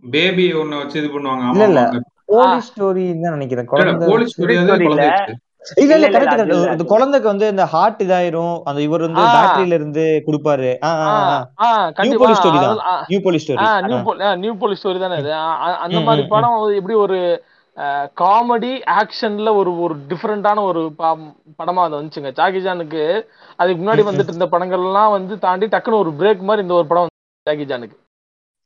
[0.03, 1.49] பேபி ஒண்ணு வச்சு இது பண்ணுவாங்க.
[1.51, 1.81] இல்ல, இல்ல.
[2.25, 3.65] போலீஸ் ஸ்டோரி தான் நினைக்கிறேன்.
[3.65, 4.87] குழந்தை போலீஸ் story ஸ்டோரி
[5.61, 5.93] இல்ல.
[5.95, 8.55] இல்ல கரெக்ட் கரெக்ட் இந்த குழந்தைக்கு வந்து இந்த ஹார்ட் இதாயிரும்.
[8.67, 9.23] அந்த இவர் வந்து.
[9.27, 10.69] பேட்டரியில இருந்து கொடுப்பாரு.
[12.01, 12.79] நியூ போலீஸ் ஸ்டோரி தான்.
[13.09, 13.67] New police story
[14.43, 15.31] new police story தானே இது
[15.85, 17.19] அந்த மாதிரி படம் எப்படி ஒரு
[18.21, 20.81] காமெடி ஆக்ஷன்ல ஒரு ஒரு டிஃப்ரெண்டான ஒரு
[21.59, 22.31] படமா அது வந்துச்சுங்க.
[22.39, 23.03] ஜாக்கி ஜானுக்கு
[23.59, 24.03] அதுக்கு முன்னாடி.
[24.07, 27.17] வந்துட்டு இருந்த படங்கள்லாம் வந்து தாண்டி டக்குன்னு ஒரு பிரேக் மாதிரி இந்த ஒரு படம் வந்து
[27.47, 27.97] ஜாக்கி ஜானுக்கு.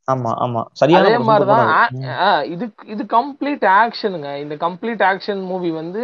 [0.08, 0.62] ஆமா ஆமா.
[0.80, 2.16] சரியான அதே படம், மாதிரி super தான் படம் அது.
[2.20, 6.04] ஆ, இது இது கம்ப்ளீட் ஆக்ஷனுங்க இந்த கம்ப்ளீட் ஆக்ஷன் மூவி வந்து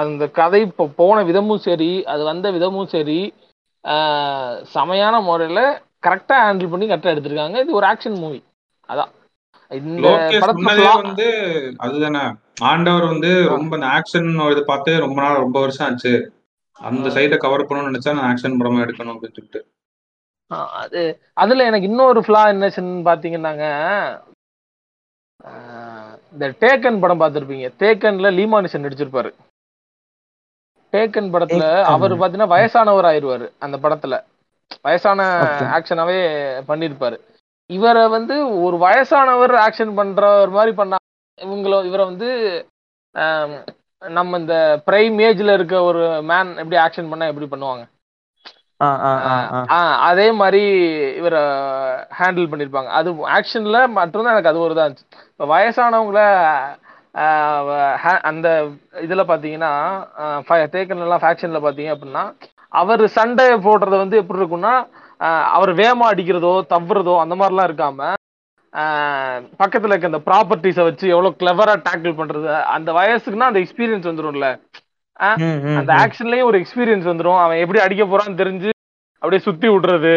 [0.00, 3.20] அந்த கதை இப்போ போன விதமும் சரி அது வந்த விதமும் சரி
[4.74, 5.64] செமையான முறையில்
[6.06, 7.56] கரெக்டாக ஹேண்டில் பண்ணி கரெக்டாக எடுத்திருக்காங்க.
[7.64, 8.40] இது ஒரு ஆக்ஷன் மூவி
[8.88, 9.10] அதான்.
[9.70, 10.08] இந்த
[10.42, 11.26] படத்துல வந்து
[11.86, 12.22] அதுதானே.
[12.70, 16.14] ஆண்டவர் வந்து ரொம்ப ஆக்ஷன் இது பார்த்து ரொம்ப நாள் ரொம்ப வருஷம் ஆச்சு.
[16.76, 17.06] அந்த.
[17.16, 19.62] சைடை கவர் பண்ணணும்னு நினைச்சா நான் ஆக்ஷன் படமா எடுக்கணும் அப்படின்னு சொல்லிட்டு.
[20.82, 21.02] அது
[21.42, 23.66] அதுல எனக்கு இன்னொரு ஃபிளா என்னச்சுன்னு பாத்தீங்கன்னாங்க
[26.32, 27.66] இந்த டேக்கன் படம் பார்த்திருப்பீங்க.
[27.82, 29.30] டேக்கன்ல லீமானிசன் நடிச்சிருப்பாரு.
[30.92, 31.64] டேக்கன் படத்துல.
[31.94, 34.14] அவர் பாத்தீங்கன்னா வயசானவர் ஆயிருவாரு அந்த படத்துல.
[34.86, 35.20] வயசான.
[35.78, 36.18] ஆக்ஷனாவே
[36.70, 37.16] பண்ணிருப்பாரு.
[37.70, 40.96] இவரை வந்து ஒரு வயசானவர் ஆக்ஷன் பண்றவர் மாதிரி பண்ணா
[41.38, 42.28] இவங்கள இவரை வந்து
[44.02, 47.82] நம்ம இந்த பிரைம் ஏஜ்ல இருக்க ஒரு மேன் எப்படி ஆக்ஷன் பண்ணா எப்படி பண்ணுவாங்க?
[50.10, 50.62] அதே மாதிரி
[51.20, 51.42] இவரை
[52.18, 55.08] ஹேண்டில் பண்ணியிருப்பாங்க அது ஆக்ஷன்ல மட்டும்தான் எனக்கு அது ஒரு தான் இருந்துச்சு.
[55.40, 56.20] வயசானவங்கள
[57.14, 58.48] ஆஹ் ha- அந்த
[59.00, 59.70] இதுல பாத்தீங்கன்னா
[60.72, 62.24] தேக்கன் எல்லாம் ஃபேக்ஷன்ல பாத்தீங்க அப்படின்னா
[62.72, 64.74] அவர் சண்டை போடுறது வந்து எப்படி இருக்கும்னா
[65.20, 68.12] ஆஹ் அவர் வேகமா அடிக்கிறதோ தவ்வுறதோ அந்த மாதிரிலாம் இருக்காம
[69.58, 74.08] பக்கத்துல இருக்க அந்த ப்ராப்பர்ட்டிஸை வச்சு எவ்வளவு கிளவரா டேக்கிள் பண்றது அந்த வயசுக்குன்னா அந்த எக்ஸ்பீரியன்ஸ்
[75.40, 75.92] ம், அந்த.
[75.94, 77.40] ஆக்ஷன்லயும் ஒரு எக்ஸ்பீரியன்ஸ் வந்துரும்.
[77.40, 78.70] அவன் எப்படி அடிக்க போறான்னு தெரிஞ்சு
[79.22, 80.14] அப்படியே சுத்தி விடுறது.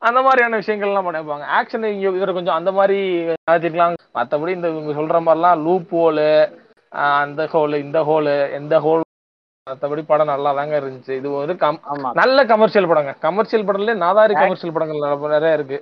[0.00, 1.44] அந்த மாதிரியான விஷயங்கள்லாம் பண்ணிருப்பாங்க.
[1.60, 6.58] ஆக்ஷன் இங்க இவர் கொஞ்சம் அந்த மாதிரி மாத்திருக்கலாம் மத்தபடி இந்த இவங்க சொல்ற மாதிரிலாம் லூப் ஹோலு
[6.88, 9.00] அந்த ஹோலு இந்த ஹோலு எந்த ஹோல்
[9.70, 11.10] மத்தபடி படம் நல்லா தாங்க இருந்துச்சு.
[11.10, 11.80] இது வந்து கம்
[12.14, 13.18] நல்ல கமர்ஷியல் படங்க.
[13.18, 15.80] கமர்ஷியல் படம்ல நாதாரி கமர்ஷியல் படங்கள் நிறைய- இருக்கு.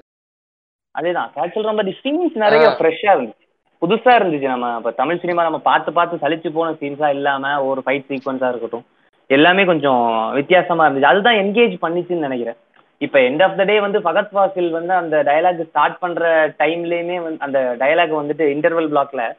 [0.98, 1.30] அதேதான்.
[1.36, 2.78] ஆக்சுவல் ரொம்ப சீன்ஸ் நிறைய ஆ.
[2.78, 3.48] ஃப்ரெஷ்ஷா இருந்துச்சு.
[3.82, 4.46] புதுசா இருந்துச்சு.
[4.46, 8.86] நம்ம இப்ப தமிழ் சினிமா நம்ம பார்த்து பார்த்து சலிச்சு போன சீன்ஸா இல்லாம ஒரு ஃபைட் சீக்வன்ஸா இருக்கட்டும்.
[9.26, 11.02] எல்லாமே கொஞ்சம் வித்தியாசமா இருந்துச்சு.
[11.02, 12.56] அதுதான் என்கேஜ் பண்ணிச்சுன்னு நினைக்கிறேன்.
[12.98, 17.36] இப்ப எண்ட் ஆஃப் த டே வந்து ஃபகத் ஃபாசில் வந்து அந்த டயலாக் ஸ்டார்ட் பண்ற டைம்லயுமே வந்து
[17.38, 19.36] அந்த டயலாக் வந்துட்டு இன்டர்வல் பிளாக்ல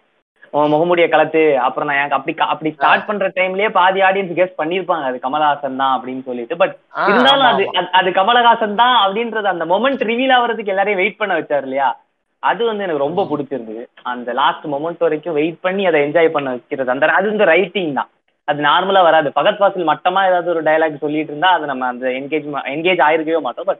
[0.54, 5.04] முகமுடிய கலத்து அப்புறம் நான் எனக்கு அப்படி அப்படி ஸ்டார்ட் பண்ற டைம்லயே பாதி ஆடியன்ஸ் கெஸ் பண்ணிருப்பாங்க.
[5.04, 6.58] அது கமலஹாசன் தான் அப்படின்னு சொல்லிட்டு.
[6.58, 6.76] பட்
[7.08, 7.58] இருந்தாலும்.
[7.58, 12.00] அது- அது கமலஹாசன் தான் அப்படின்றது அந்த மொமெண்ட் ரிவீல் ஆகிறதுக்கு எல்லாரையும் வெயிட் பண்ண வச்சாரு இல்லையா?
[12.40, 13.86] அது வந்து எனக்கு ரொம்ப பிடிச்சிருந்தது.
[14.04, 16.92] அந்த லாஸ்ட் மொமெண்ட் வரைக்கும் வெயிட் பண்ணி அதை என்ஜாய் பண்ண வைக்கிறது.
[16.92, 18.10] அந்த அது இந்த ரைட்டிங் தான்.
[18.50, 19.30] அது நார்மலா வராது.
[19.36, 23.66] பகத் வாசல் மட்டமா ஏதாவது ஒரு டயலாக் சொல்லிட்டு இருந்தா அது நம்ம அந்த என்கேஜ் என்கேஜ் ஆயிருக்கவே மாட்டோம்.
[23.66, 23.80] பட்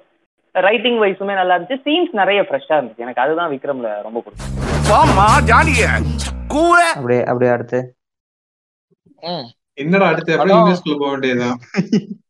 [0.52, 1.80] ரைட்டிங் வைஸுமே நல்லா இருந்துச்சு.
[1.86, 2.98] சீன்ஸ் நிறைய ஃப்ரெஷ்ஷா இருந்துச்சு.
[2.98, 4.48] எனக்கு அதுதான் விக்ரம்ல ரொம்ப பிடிக்கும்.
[6.96, 7.96] அப்படியே அப்படியே அடுத்து.
[9.74, 10.58] என்னடா அடுத்து படம்.
[10.58, 11.60] யூனிவர்ஸ்குள்ள போக வேண்டியதுதான்.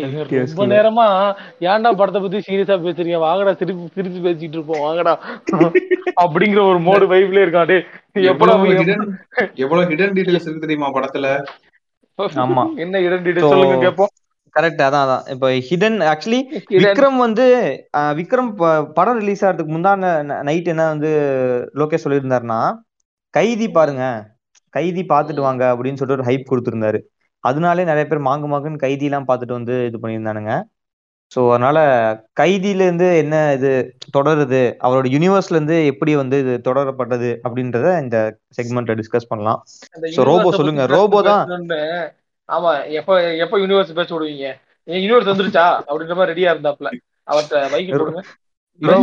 [0.00, 0.66] ரொம்ப.
[0.66, 3.18] நேரமா ஏன்டா படத்தை பத்தி சீரியஸா பேசுறீங்க?
[3.18, 4.80] வாங்கடா திருப்பி திருப்பி பேசிட்டு இருப்போம்.
[4.80, 5.20] வாங்கடா.
[6.24, 7.84] அப்படிங்கிற ஒரு மோடு வைப்ல இருக்கான்.
[8.12, 8.64] எவ்வளவு
[9.54, 11.42] எவ்வளவு ஹிடன் டீடைல்ஸ் இருக்கு தெரியுமா படத்துல?
[12.22, 12.74] ஆமா.
[12.74, 14.24] என்ன இடண்டிட்டு So, சொல்லுங்க கேப்போம்.
[14.60, 15.30] கரெக்ட் அதான் அதான்.
[15.30, 16.42] இப்போ ஹிடன் ஆக்சுவலி.
[16.70, 17.44] விக்ரம் வந்து
[17.92, 21.10] விக்ரம் ப- படம் ரிலீஸ் ஆகிறதுக்கு முந்தான நைட் என்ன வந்து
[21.74, 22.74] லோகேஷ் சொல்லியிருந்தாருன்னா
[23.30, 24.34] கைதி பாருங்க.
[24.70, 25.76] கைதி பார்த்துட்டு வாங்க.
[25.78, 27.00] அப்படின்னு சொல்லிட்டு ஒரு ஹைப் கொடுத்துருந்தாரு.
[27.44, 30.54] அதனாலே நிறைய பேர் மாங்கு மாங்குன்னு கைதி எல்லாம் பார்த்துட்டு வந்து இது பண்ணியிருந்தானுங்க
[31.32, 31.78] ஸோ அதனால
[32.40, 33.70] கைதியில இருந்து என்ன இது
[34.16, 38.18] தொடருது அவரோட யூனிவர்ஸ்ல இருந்து எப்படி வந்து இது தொடரப்பட்டது அப்படின்றத இந்த
[38.58, 39.60] செக்மெண்ட்ல டிஸ்கஸ் பண்ணலாம்
[40.20, 40.84] Robo universe-அ சொல்லுங்க.
[40.94, 41.44] Robo தான்.
[42.48, 43.12] ஆமா எப்ப
[43.44, 44.46] எப்ப யூனிவர்ஸ் பேச விடுவீங்க
[44.88, 46.90] யூனிவர்ஸ் வந்துருச்சா அப்படின்ற மாதிரி ரெடியா இருந்தாப்ல
[47.92, 48.22] போடுங்க
[48.80, 48.96] ஏன்னா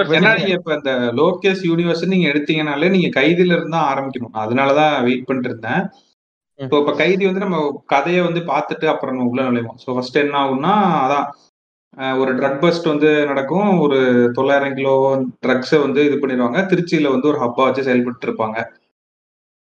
[0.00, 0.32] பேசுங்க.
[0.40, 5.82] நீங்க இப்ப இந்த லோகேஷ் யூனிவர்ஸ் நீங்க எடுத்தீங்கனாலே நீங்க கைதில இருந்து ஆரம்பிக்கணும் அதனாலதான் வெயிட் பண்ணிட்டு இருந்தேன்.
[6.58, 7.58] இப்போ இப்ப கைதி வந்து நம்ம
[7.92, 9.78] கதையை வந்து பார்த்துட்டு அப்புறம் நம்ம உள்ள நுழைவோம்.
[9.82, 11.26] ஸோ ஃபர்ஸ்ட் என்ன ஆகும்னா அதான்
[12.20, 13.68] ஒரு ட்ரக் பஸ்ட் வந்து நடக்கும்.
[13.84, 13.98] ஒரு
[14.38, 14.94] தொள்ளாயிரம் கிலோ
[15.44, 16.60] ட்ரக்ஸை வந்து இது பண்ணிடுவாங்க.
[16.70, 18.58] திருச்சியில வந்து ஒரு ஹப்பா வச்சு செயல்பட்டு இருப்பாங்க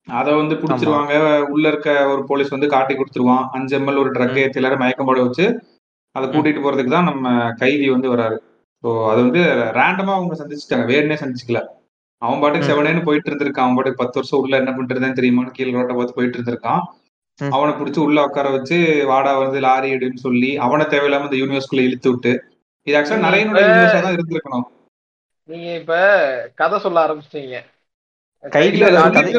[0.08, 1.14] அதை வந்து பிடிச்சிருவாங்க.
[1.54, 3.46] உள்ள இருக்க ஒரு போலீஸ் வந்து காட்டி கொடுத்துருவான்.
[3.58, 5.46] அஞ்சு எம்எல் ஒரு ட்ரக் ஏற்றி எல்லாரும் மயக்கம் போட வச்சு
[6.16, 8.38] அதை கூட்டிட்டு போறதுக்கு தான் நம்ம கைதி வந்து வராரு.
[8.84, 9.42] ஸோ அது வந்து
[9.80, 10.86] ரேண்டமா அவங்க சந்திச்சுட்டாங்க.
[10.94, 11.62] வேணுனே சந்திச்சுக்கல.
[12.26, 12.68] அவன் பாட்டுக்கு.
[12.68, 16.40] செவனேன்னு போயிட்டு இருந்திருக்கான் அவன் பாட்டுக்கு பத்து வருஷம் உள்ள என்ன பண்றதுன்னு தெரியுமான்னு கீழே ரோட்டை பார்த்து போயிட்டு
[16.40, 16.82] இருந்திருக்கான்.
[17.52, 22.10] அவனை பிடிச்சி உள்ள உட்கார வச்சு வாடா வந்து லாரி எடுன்னு சொல்லி அவனை தேவையில்லாம இந்த யூனிவர்ஸ்குள்ள இழுத்து
[22.10, 22.32] விட்டு
[22.88, 24.68] இது ஆக்சுவலா நரையனோட யூனிவர்ஸா தான் இருந்திருக்கணும்.
[25.50, 25.96] நீங்க இப்ப
[26.56, 27.58] கதை சொல்ல ஆரம்பிச்சிட்டீங்க.
[28.44, 29.34] கைதியில கதை.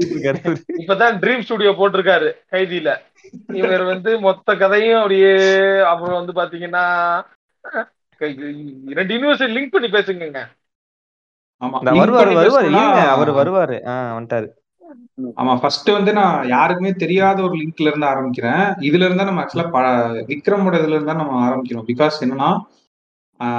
[0.86, 2.90] இப்பதான் ட்ரீம் ஸ்டுடியோ போட்டிருக்காரு கைதியில.
[3.54, 5.32] இவர் வந்து மொத்த கதையும் அப்படியே
[5.82, 6.84] அப்புறம் வந்து பாத்தீங்கன்னா
[8.20, 10.46] கை- ரெண்டு யூனிவர்சிட்டி லிங்க் பண்ணி பேசுங்க
[11.62, 12.68] வருவாரு பண்ணி வருவாரு.
[12.70, 13.76] இருங்க அவர் வருவாரு?
[13.86, 14.48] ஆஹ் வந்துட்டாரு.
[15.36, 18.62] ஆமா ஃபர்ஸ்ட் வந்து நான் யாருக்குமே தெரியாத ஒரு லிங்க்ல இருந்து ஆரம்பிக்கிறேன்.
[18.80, 19.90] இதுல இருந்தா நம்ம ஆக்சுவலா
[20.28, 22.50] விக்ரமோட இதுல இருந்தா நம்ம ஆரம்பிக்கிறோம் பிகாஸ் என்னன்னா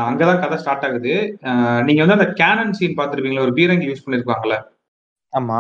[0.08, 1.14] அங்கதான் கதை ஸ்டார்ட் ஆகுது.
[1.44, 4.58] ஆஹ் நீங்க வந்து அந்த கேனன் சீன் பாத்துருப்பீங்களா ஒரு பீரங்கி யூஸ் பண்ணிருப்பாங்கல்ல?
[5.34, 5.60] ஆமா.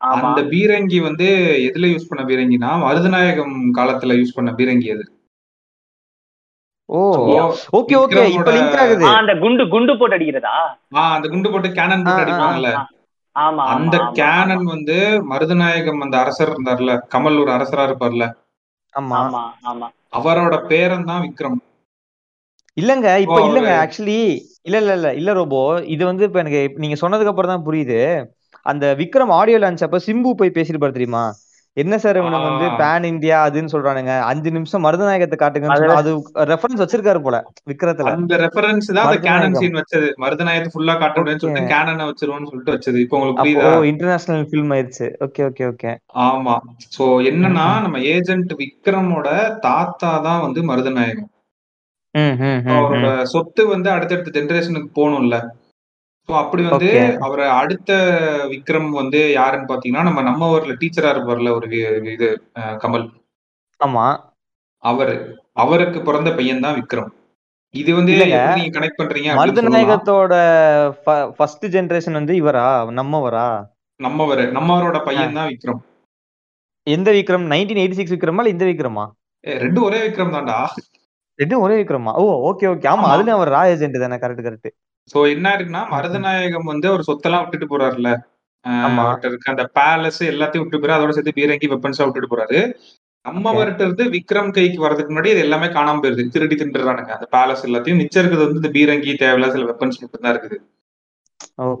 [0.00, 0.20] ஆமா.
[0.20, 1.26] அந்த பீரங்கி வந்து
[1.66, 5.04] எதுல யூஸ் பண்ண பீரங்கினா மருதநாயகம் காலத்துல யூஸ் பண்ண பீரங்கி அது.
[6.90, 7.00] Oh
[7.78, 8.22] okay okay.
[8.36, 9.04] இப்ப லிங்க் ஆகுது.
[9.04, 10.54] ஆ, அந்த குண்டு குண்டு போட்டு அடிக்கிறதா?
[10.94, 12.70] ஆஹ் அந்த குண்டு போட்டு கேனன் போட்டு ஆ, ஆ, அடிப்பாங்கல்ல?
[13.36, 14.96] ஆமா அந்த கேனன் வந்து
[15.28, 18.24] மருதநாயகம் அந்த அரசர் இருந்தார்ல கமல் ஒரு அரசரா இருப்பார்ல?
[18.94, 19.16] ஆமா.
[19.20, 19.88] ஆமா ஆமா.
[20.12, 21.58] அவரோட பேரன் தான் விக்ரம்.
[22.76, 24.18] இல்லங்க இப்ப இல்லங்க ஆக்சுவலி
[24.64, 25.60] இல்ல இல்ல இல்ல இல்ல ரோபோ.
[25.86, 28.00] இது வந்து இப்ப எனக்கு நீங்க சொன்னதுக்கு அப்புறம் தான் புரியுது.
[28.66, 31.24] அந்த விக்ரம் ஆடியோ லான்ச் அப்ப சிம்பு போய் பேசிருப்பாரு தெரியுமா?
[31.72, 32.84] என்ன சார் இவனுங்க வந்து.
[32.84, 34.20] பேன் இந்தியா அதுன்னு சொல்றானுங்க?
[34.20, 38.02] அஞ்சு நிமிஷம் மருதநாயகத்தை காட்டுங்கன்னு அது- ரெஃபரன்ஸ் வச்சிருக்காரு போல விக்ரத்துல.
[38.02, 39.52] அந்த ரெஃபரன்ஸ் தான் அந்த கேனன்.
[39.52, 40.12] சீன் வச்சது.
[40.20, 41.74] மருதநாயகத்தை ஃபுல்லா காட்ட முடியும்னு சொல்லிட்டு.
[41.74, 42.96] கேனனை வச்சிருவோம்னு சொல்லிட்டு வச்சது.
[42.96, 43.84] இப்போ உங்களுக்கு புரியுதா?
[43.84, 46.58] இன்டர்நேஷனல் ஃபில்ம் ஆயிருச்சு ஓகே ஓகே ஓகே ஆமா.
[46.98, 47.80] சோ என்னன்னா.
[47.80, 51.28] நம்ம ஏஜென்ட் விக்ரமோட தாத்தா தான் வந்து மருதநாயகம்.
[52.64, 55.46] அவரோட சொத்து வந்து அடுத்தடுத்த ஜெனரேஷனுக்கு போகணும்ல.
[56.40, 56.90] அப்படி வந்து.
[57.20, 57.92] அவரை அடுத்த
[58.52, 61.68] விக்ரம் வந்து யாருன்னு பாத்தீங்கன்னா நம்ம நம்ம ஊர்ல டீச்சரா இருப்பார்ல ஒரு
[62.14, 62.28] இது
[62.84, 63.06] கமல்.
[63.80, 64.06] ஆமா.
[64.82, 65.16] அவரு.
[65.62, 67.10] அவருக்கு பிறந்த பையன் தான் விக்ரம்.
[67.74, 69.34] இது வந்து நீங்க கனெக்ட் பண்றீங்க.
[69.40, 70.34] மருதநாயகத்தோட
[71.36, 72.66] ஃபர்ஸ்ட் ஜெனரேஷன் வந்து இவரா?
[73.00, 73.46] நம்மவரா?
[74.00, 74.44] நம்மவர்.
[74.56, 75.80] நம்மவரோட பையன் தான் விக்ரம்.
[76.86, 77.44] எந்த விக்ரம்?
[77.52, 79.04] நைன்டீன் எயிட்டி சிக்ஸ் விக்ரமா இல்ல இந்த விக்ரமா?
[79.44, 80.56] ரெண்டும் ஒரே விக்ரம் தான்டா.
[81.38, 82.12] ரெண்டும் ஒரே விக்ரமா?
[82.22, 83.08] ஓ ஓகே ஓகே ஆமா.
[83.14, 84.16] அதுலயும் அவர் ரா ஏஜென்ட் தானே.
[84.24, 84.70] கரெக்ட் கரெக்ட்
[85.10, 88.10] சோ என்ன இருக்குன்னா மருதநாயகம் வந்து ஒரு சொத்தெல்லாம் விட்டுட்டு போறாருல்ல.
[88.64, 89.02] ஆஹ் ஆமா.
[89.02, 92.60] அவர்ட்ட இருக்க அந்த பேலஸ் எல்லாத்தையும் விட்டு போறாரு அதோட சேர்த்து பீரங்கி வெப்பன்ஸா விட்டுட்டு போறாரு.
[93.24, 96.28] நம்மவர்கிட்ட இருந்து விக்ரம் கைக்கு வரதுக்கு முன்னாடி இது எல்லாமே காணாம போயிருது.
[96.28, 97.10] திருடி தின்றுறானுங்க.
[97.10, 100.58] அந்த பேலஸ் எல்லாத்தையும் மிச்சம் இருக்கிறது வந்து இந்த பீரங்கி தேவையில்லாத சில வெப்பன்ஸ் மட்டும் தான் இருக்குது.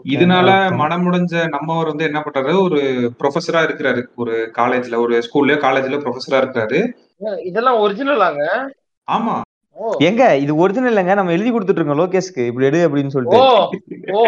[0.04, 0.48] இதனால
[0.80, 2.80] மனமுடைஞ்ச நம்மவர் வந்து என்ன பண்றாரு ஒரு
[3.20, 4.02] ப்ரொஃபஸரா இருக்கிறாரு.
[4.14, 6.80] ஒரு காலேஜ்ல ஒரு ஸ்கூல்லயோ காலேஜ்ல ப்ரொஃபஸரா இருக்கிறாரு.
[7.44, 8.42] இதெல்லாம் ஒரிஜினலாங்க
[9.08, 9.34] ஆமா.
[9.98, 10.36] எங்க?
[10.36, 11.14] இது ஒரிஜினல் இல்லங்க.
[11.14, 12.46] நம்ம எழுதி கொடுத்துட்டு இருக்கோம் லோகேஷ்க்கு.
[12.46, 13.38] இப்படி எடு அப்படின்னு சொல்லிட்டு.
[14.12, 14.22] ஓ.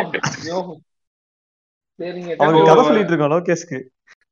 [2.37, 3.81] கதை சொல்லிட்டு இருக்கோம் லோகேஷ்க்கு.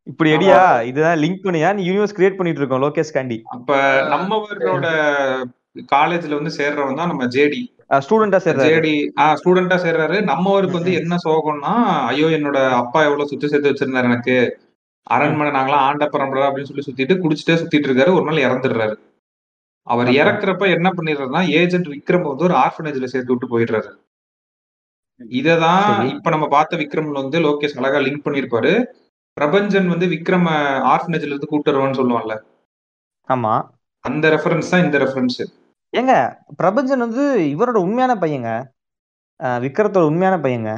[0.02, 3.76] இப்படி எடியா இதுதான் லிங்க் பண்ணியா நீ யூனிவர்ஸ் கிரியேட் பண்ணிட்டு இருக்கோம் லோகேஷ் காண்டி அப்ப
[4.12, 4.87] நம்மவரோட
[5.94, 8.70] காலேஜ்ல வந்து சேர்றவன் தான் நம்ம ஜேடி ஸ்டூடெண்டா சேர்றாரு.
[8.70, 10.16] ஜேடி ஆஹ் ஸ்டூடெண்டா சேர்றாரு.
[10.30, 11.72] நம்மவருக்கு வந்து என்ன சோகம்னா
[12.11, 14.59] ஐயோ என்னோட அப்பா எவ்வளவு சுத்தி சேர்த்து வச்சிருந்தாரு எனக்கு.
[15.02, 18.12] அரண்மனை நாங்களாம் ஆண்ட பரம்பரை அப்படின்னு சொல்லி சுத்திட்டு குடிச்சிட்டே சுத்திட்டு இருக்காரு.
[18.14, 18.94] ஒரு நாள் இறந்துடுறாரு.
[19.90, 20.09] அவர்.
[20.20, 23.90] இறக்குறப்ப என்ன பண்ணிடுறாருன்னா ஏஜென்ட் விக்ரம் வந்து ஒரு ஆர்ஃபனேஜ்ல சேர்த்து விட்டு போயிடுறாரு.
[25.20, 25.87] இததான்.
[26.14, 28.72] இப்ப நம்ம பார்த்த விக்ரம்ல வந்து லோகேஷ் அழகா லிங்க் பண்ணிருப்பாரு
[29.37, 30.46] பிரபஞ்சன் வந்து விக்ரம
[30.92, 32.35] ஆர்ஃபனேஜ்ல இருந்து கூட்டு வருவான்னு சொல்லுவான்ல.
[33.29, 33.55] ஆமா.
[34.05, 35.40] அந்த ரெஃபரன்ஸ் தான் இந்த ரெஃபரன்ஸ்
[35.92, 36.14] ஏங்க
[36.61, 37.22] பிரபஞ்சன் வந்து
[37.53, 38.50] இவரோட உண்மையான பையங்க.
[39.64, 40.70] விக்ரத்தோட உண்மையான பையங்க.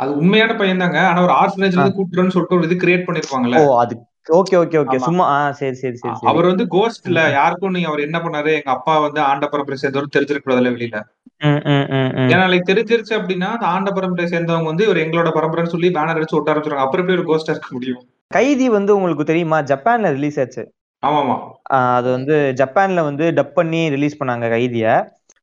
[0.00, 3.58] அது உண்மையான பையன் தாங்க ஆனா ஒரு ஆர்ஃபனேஜ்ல இருந்து கூட்டுறன்னு சொல்லிட்டு ஒரு இது கிரியேட் பண்ணிருப்பாங்கல்ல.
[3.64, 3.94] ஓ அது
[4.26, 4.96] ஓகே ஓகே ஓகே.
[5.00, 8.50] சும்மா ஆ சரி சரி சரி அவர் வந்து கோஸ்ட்ல யாருக்கும் நீங்க அவர் என்ன பண்ணாரு?
[8.58, 10.98] எங்க அப்பா வந்து ஆண்ட பரம்பரை சேர்ந்தவர் தெரிஞ்சிருக்க கூடாதுல வெளியில.
[11.40, 12.28] ம், ம், ம், ம்.
[12.32, 16.38] ஏன்னா like தெரிஞ்சிருச்சு அப்படின்னா அந்த ஆண்ட பரம்பரை சேர்ந்தவங்க வந்து இவர் எங்களோட பரம்பரைன்னு சொல்லி பேனர் அடிச்சு
[16.38, 16.86] ஒட்ட ஆரம்பிச்சிருவாங்க.
[16.86, 18.02] அப்புறம் எப்படி ஒரு கோஸ்டா இருக்க முடியும்?
[18.30, 19.60] கைதி வந்து உங்களுக்கு தெரியுமா?
[19.70, 20.64] ஜப்பான்ல ரிலீஸ் ஆச்சு.
[21.02, 21.36] ஆமா ஆமா
[21.70, 24.86] ஆஹ் அது வந்து ஜப்பான்ல வந்து டப் பண்ணி ரிலீஸ் பண்ணாங்க கைதிய.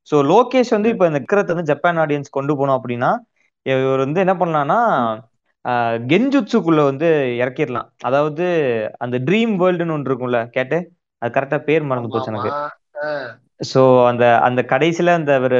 [0.08, 3.10] ஸோ லோகேஷ் வந்து இப்போ இந்த விக்ரத்தை வந்து ஜப்பான் ஆடியன்ஸ் கொண்டு போனோம் அப்படின்னா
[3.66, 4.78] இவர் வந்து என்ன பண்ணலாம்னா
[5.65, 7.08] ஆஹ் கெஞ்சுட்சுக்குள்ள வந்து
[7.39, 8.46] இறக்கிடலாம் அதாவது
[8.98, 10.78] அந்த ட்ரீம் வேர்ல்டுன்னு ஒன்று இருக்கும்ல கேட்டு
[11.22, 12.52] அது கரெக்டா பேர் மறந்து போச்சு எனக்கு.
[13.70, 15.60] ஸோ அந்த அந்த கடைசியில அந்த ஒரு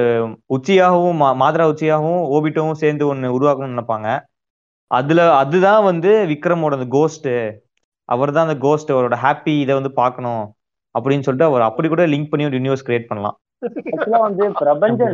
[0.50, 4.10] உச்சியாகவும் மா- மாதரா உச்சியாகவும் ஓபிட்டோவும் சேர்ந்து ஒன்று உருவாக்கணும்னு நினைப்பாங்க.
[4.92, 7.30] அதுல அதுதான் வந்து விக்ரமோட அந்த கோஸ்ட்
[8.10, 10.44] அவர் தான் அந்த கோஸ்ட் அவரோட ஹாப்பி இதை வந்து பார்க்கணும்
[10.96, 13.36] அப்படின்னு சொல்லிட்டு அவர் அப்படி கூட லிங்க் பண்ணி ஒரு யூனிவர்ஸ் கிரியேட் பண்ணலாம்.
[14.20, 14.46] வந்து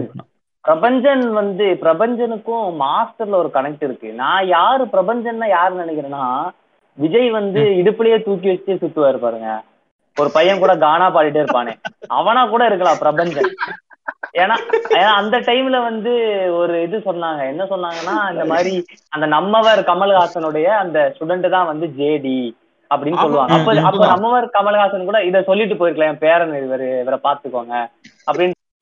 [0.05, 0.32] பிரபஞ்சன்.
[0.65, 4.09] பிரபஞ்சன் வந்து பிரபஞ்சனுக்கும் மாஸ்டர்ல ஒரு கனெக்ட் இருக்கு.
[4.13, 6.25] நான் யாரு பிரபஞ்சன்னா யாரு நினைக்கிறேன்னா
[6.97, 9.49] விஜய் வந்து இடுப்புலயே தூக்கி வச்சு சுத்துவாரு பாருங்க.
[10.17, 11.73] ஒரு பையன் கூட கானா பாடிட்டே இருப்பானே.
[12.07, 13.49] அவனா கூட இருக்கலாம் பிரபஞ்சன்.
[14.41, 14.55] ஏன்னா
[14.97, 16.11] ஏன்னா அந்த டைம்ல வந்து
[16.59, 17.41] ஒரு இது சொன்னாங்க.
[17.51, 18.73] என்ன சொன்னாங்கன்னா இந்த மாதிரி
[19.09, 22.37] அந்த நம்மவர் கமல்ஹாசனுடைய அந்த ஸ்டூடெண்ட் தான் வந்து ஜேடி
[22.91, 23.53] அப்படின்னு சொல்லுவாங்க.
[23.57, 24.07] அப்ப அப்ப.
[24.07, 26.11] நம்மவர் கமல்ஹாசன் கூட இதை சொல்லிட்டு போயிருக்கலாம்.
[26.13, 27.75] என் பேரன் இவரு இவரை பாத்துக்கோங்க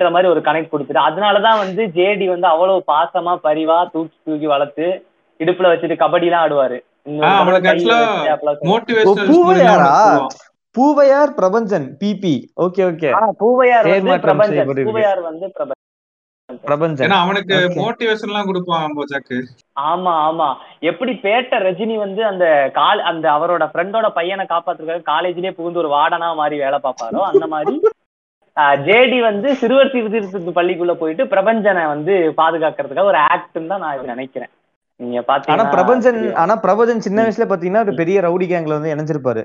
[0.01, 4.87] அப்படின்ற மாதிரி ஒரு கனெக்ட் கொடுத்துட்டு அதனாலதான் வந்து ஜேடி வந்து அவ்வளவு பாசமா பரிவா தூக்கி தூக்கி வளர்த்து
[5.39, 6.79] இடுப்புல வச்சுட்டு கபடி எல்லாம் ஆடுவாரு
[9.27, 9.93] பூவையாரா?
[10.75, 12.33] பூவையார் பிரபஞ்சன் பிபி
[12.65, 13.09] ஓகே ஓகே
[13.39, 13.87] பூவையார்
[14.25, 14.67] பிரபஞ்சன்.
[14.81, 15.77] பூவையார் வந்து பிரபஞ்சன்.
[16.63, 17.57] பிரபஞ்சன் அவனுக்கு.
[17.77, 18.85] மோட்டிவேஷன் எல்லாம் கொடுப்பான்
[19.85, 20.47] ஆமா ஆமா.
[20.89, 26.29] எப்படி பேட்ட ரஜினி வந்து அந்த கால் அந்த அவரோட ஃப்ரெண்டோட பையனை காப்பாத்துறதுக்காக காலேஜ்லயே புகுந்து ஒரு வார்டனா
[26.41, 27.75] மாதிரி வேலை பார்ப்பாரோ அந்த மாதிரி
[28.87, 34.51] ஜேடி வந்து சிறுவர் சீர்திருத்த பள்ளிக்குள்ள போயிட்டு பிரபஞ்சனை வந்து பாதுகாக்கிறதுக்காக ஒரு ஆக்ட்னு தான் நான் நினைக்கிறேன்.
[34.99, 35.19] நீங்க
[35.53, 36.17] ஆனா பிரபஞ்சன்.
[36.41, 39.43] ஆனா பிரபஞ்சன் சின்ன வயசுல பாத்தீங்கன்னா ஒரு பெரிய ரவுடி கேங்ல வந்து இணைஞ்சிருப்பாரு.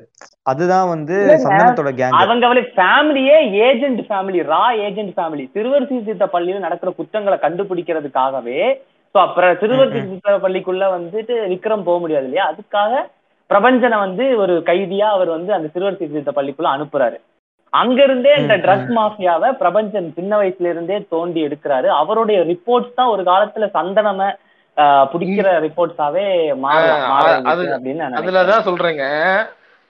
[0.51, 1.16] அதுதான் வந்து.
[1.45, 3.37] சந்தனத்தோட கேங் அவங்க அவளை ஃபேமிலியே
[3.69, 8.61] ஏஜென்ட் ஃபேமிலி ரா ஏஜென்ட் ஃபேமிலி சிறுவர் சீர்திருத்த பள்ளியில் நடக்கிற குற்றங்களை கண்டுபிடிக்கிறதுக்காகவே
[9.14, 9.92] சோ அப்புறம் சிறுவர்.
[9.95, 12.47] சீர்திருத்த பள்ளிக்குள்ள வந்துட்டு விக்ரம் போக முடியாது இல்லையா?
[12.53, 12.92] அதுக்காக
[13.51, 17.19] பிரபஞ்சனை வந்து ஒரு கைதியா அவர் வந்து அந்த சிறுவர் சீர்திருத்த பள்ளிக்குள்ள அனுப்புறாரு.
[17.77, 21.89] அங்க இருந்தே இந்த ட்ரக் மாஃபியாவை பிரபஞ்சன் சின்ன வயசுல இருந்தே தோண்டி எடுக்கிறாரு.
[22.01, 24.29] அவருடைய ரிப்போர்ட்ஸ் தான் ஒரு காலத்துல சந்தனம
[25.12, 26.27] பிடிக்கிற ரிப்போர்ட்ஸாவே
[27.71, 28.09] அப்படின்னு.
[28.19, 29.05] அதுலதான் சொல்றேங்க.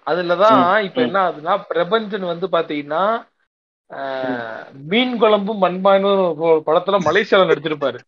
[0.07, 1.01] அதுலதான் இப்ப.
[1.03, 3.05] என்ன ஆகுதுன்னா பிரபஞ்சன் வந்து பாத்தீங்கன்னா
[3.90, 6.22] ஆஹ், மீன் குழம்பும் மண்பானும்
[6.66, 7.99] படத்துல மலேசியால நடிச்சிருப்பாரு.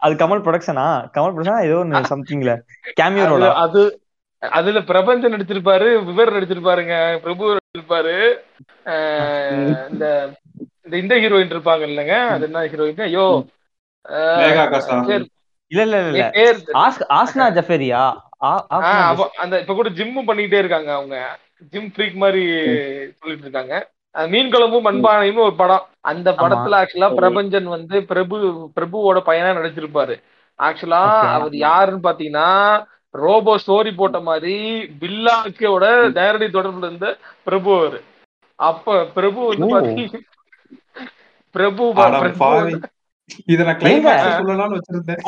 [0.00, 0.84] அது கமல் ப்ரொடக்ஷனா?
[1.14, 1.62] கமல் ப்ரொடக்ஷனா?
[1.64, 2.52] ஏதோ ஒன்னு சம்திங்ல
[3.00, 3.82] கேமியோ அது
[4.42, 6.94] அதுல பிரபஞ்சன் நடிச்சிருப்பாரு விவர் நடிச்சிருப்பாருங்க.
[7.24, 7.44] பிரபு
[8.86, 9.50] ஆஹ்,
[9.90, 10.06] இந்த
[10.84, 12.16] இந்த இந்த ஹீரோயின் இருப்பாங்க இல்லைங்க?
[12.28, 13.26] அது என்ன ஹீரோயின் ஐயோ
[15.72, 16.18] இல்ல இல்ல இல்ல.
[17.16, 18.02] ஆஸ்னா ஜஃபேரியா?
[19.36, 21.16] அந்த இப்ப கூட ஜிம்மும் பண்ணிட்டே இருக்காங்க அவங்க.
[21.72, 22.42] ஜிம் ஃப்ரீக் மாதிரி
[23.18, 23.74] சொல்லிட்டு இருக்காங்க.
[24.14, 25.86] மீன் குழம்பும் மண்பானையும் ஒரு படம்.
[26.02, 27.08] அந்த படத்துல ஆக்சுவலா.
[27.18, 28.36] பிரபஞ்சன் வந்து பிரபு
[28.76, 30.14] பிரபுவோட பையனா நடிச்சிருப்பாரு.
[30.58, 31.02] ஆக்சுவலா.
[31.34, 32.48] அவர் யாருன்னு பாத்தீங்கன்னா
[33.24, 34.54] ரோபோ ஸ்டோரி போட்ட மாதிரி
[35.02, 35.84] பில்லாக்கோட
[36.18, 37.08] நேரடி தொடர்புல இருந்த
[37.48, 38.00] பிரபு அவரு.
[38.58, 39.68] அப்ப பிரபு வந்து.
[39.74, 40.22] பாத்தீங்கன்னா
[41.54, 41.84] பிரபு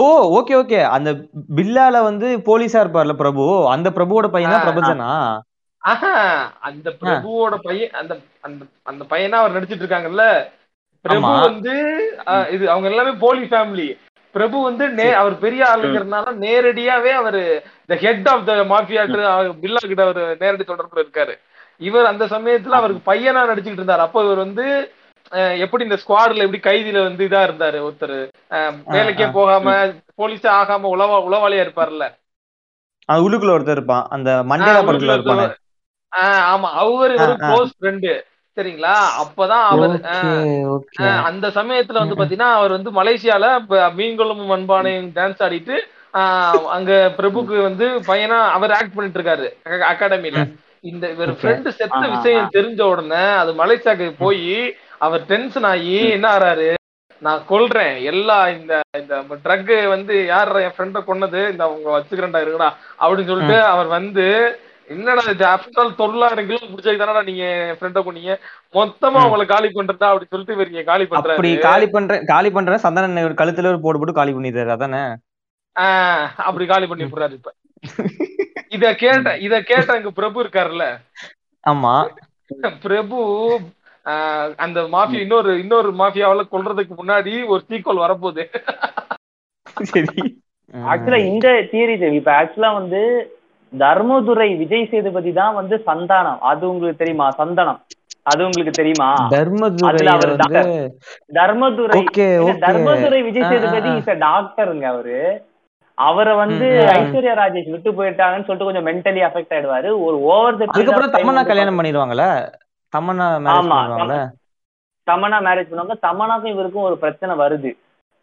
[0.03, 0.07] ஓ
[0.39, 0.81] ஓகே ஓகே.
[0.97, 1.11] அந்த
[1.59, 3.45] பில்லால வந்து போலீஸா இருப்பார்ல பிரபு?
[3.75, 4.67] அந்த பிரபுவோட பையன் தான்.
[4.67, 5.11] பிரபஞ்சனா
[5.83, 6.13] ஆஹா
[6.69, 8.13] அந்த பிரபுவோட பையன் அந்த
[8.47, 10.25] அந்த அந்த பையனா அவர் நடிச்சிட்டு இருக்காங்கல்ல?
[11.05, 11.29] பிரபு.
[11.47, 11.75] வந்து
[12.55, 13.89] இது அவங்க எல்லாமே போலி ஃபேமிலி.
[14.35, 17.43] பிரபு வந்து நே அவர் பெரிய ஆளுங்கிறதுனால நேரடியாவே அவரு
[17.87, 19.03] the head of the mafia
[19.63, 21.35] Billa கிட்ட அவர் நேரடி தொடர்புல இருக்காரு.
[21.81, 24.05] இவர் அந்த சமயத்துல அவருக்கு பையனா நடிச்சுக்கிட்டு இருந்தார்.
[24.07, 24.67] அப்போ இவர் வந்து
[25.65, 28.19] எப்படி இந்த ஸ்குவாட்ல எப்படி கைதியில வந்து இதா இருந்தாரு ஒருத்தர்?
[28.95, 29.27] வேலைக்கே.
[29.33, 29.75] போகாம
[30.21, 32.07] போலீஸா ஆகாம உளவா உளவாளியா இருப்பார்ல.
[33.09, 34.07] அது உள்ளுக்குள்ள ஒருத்தர் இருப்பான்.
[34.17, 35.47] அந்த மண்டேலா படத்துல இருப்பானே.
[36.53, 36.69] ஆமா.
[36.83, 37.37] அவரு ஒரு.
[37.41, 38.13] க்ளோஸ் ஃப்ரெண்டு
[38.59, 38.95] சரிங்களா?
[39.23, 39.93] அப்பதான் அவர்
[41.25, 45.77] அந்த சமயத்துல வந்து பாத்தீங்கன்னா அவர் வந்து மலேசியால ப- மீன்குளம் மண்பானையும் டான்ஸ் ஆடிட்டு
[46.73, 50.39] அங்க பிரபுக்கு வந்து பையனா அவர் ஆக்ட் பண்ணிட்டு இருக்காரு அக- அகாடமில
[50.85, 51.31] இந்த இவர்.
[51.39, 54.53] ஃப்ரெண்டு செத்த விஷயம் தெரிஞ்ச உடனே அது மலேசியாக்கு போய்
[54.99, 56.69] அவர் டென்ஷன் ஆகி என்ன ஆறாரு?
[57.23, 58.03] நான் கொல்றேன்.
[58.05, 61.41] எல்லா இந்த இந்த ட்ரக் வந்து யார் என் ஃப்ரெண்ட கொன்னது?
[61.51, 62.69] இந்த அவங்க வச்சுக்கிறேன்டா இருக்குடா
[63.01, 64.27] அப்படின்னு சொல்லிட்டு அவர் வந்து
[64.89, 65.45] என்னடா இது?
[65.49, 67.45] ஆஃப்டர் ஆல் தொள்ளாயிரம் கிலோ பிடிச்சது தானடா நீங்க
[67.79, 68.35] ஃப்ரெண்ட கொன்னீங்க?
[68.75, 69.21] மொத்தமா.
[69.27, 73.25] உங்களை காலி பண்றதா அப்படின்னு சொல்லிட்டு இவர் இங்க காலி அப்படி பண்றாரு காலி பண்றேன் காலி பண்றேன் சந்தன
[73.29, 75.03] ஒரு கழுத்துல ஒரு போடு போட்டு காலி பண்ணிடுறாரு அதானே?
[75.77, 77.51] ஆஹ் அப்படி காலி பண்ணி விடுறாரு இப்ப.
[78.77, 80.85] இத கேட்ட இத கேட்ட இங்க பிரபு இருக்காருல்ல?
[81.65, 81.95] ஆமா.
[82.83, 83.19] பிரபு
[84.07, 88.45] ஆஹ் அந்த மாஃபியா இன்னொரு இன்னொரு மாஃபியாவில கொல்றதுக்கு முன்னாடி ஒரு சீக்வல் வரப்போகுது.
[89.89, 90.23] சரி.
[90.91, 93.01] ஆக்சுவலா இந்த தியரி இப்ப ஆக்சுவலா வந்து
[93.73, 96.39] தர்மதுரை விஜய் சேதுபதி தான் வந்து சந்தானம்.
[96.39, 97.31] அது உங்களுக்கு தெரியுமா?
[97.31, 97.81] சந்தனம்.
[98.23, 99.11] அது உங்களுக்கு தெரியுமா?
[99.35, 100.01] தர்மதுரை.
[101.39, 102.01] தர்மதுரை
[102.65, 105.19] தர்மதுரை விஜய் சேதுபதி இஸ் டாக்டருங்க அவரு.
[105.95, 106.67] அவரை வந்து.
[106.97, 109.91] ஐஸ்வர்யா ராஜேஷ் விட்டு போயிட்டாங்கன்னு சொல்லிட்டு கொஞ்சம் மென்டலி அஃபெக்ட் ஆயிடுவாரு.
[110.07, 112.27] ஒரு ஓவர் அதுக்கப்புறம் தமன்னா கல்யாணம் பண்ணிடுவாங்கல்ல?
[112.97, 113.79] தமன்னா மேரேஜ் ஆமா,
[115.11, 115.97] தமனா மேரேஜ் பண்ணுவாங்க.
[116.07, 117.73] தமனாக்கும் இவருக்கும் ஒரு பிரச்சனை வருது.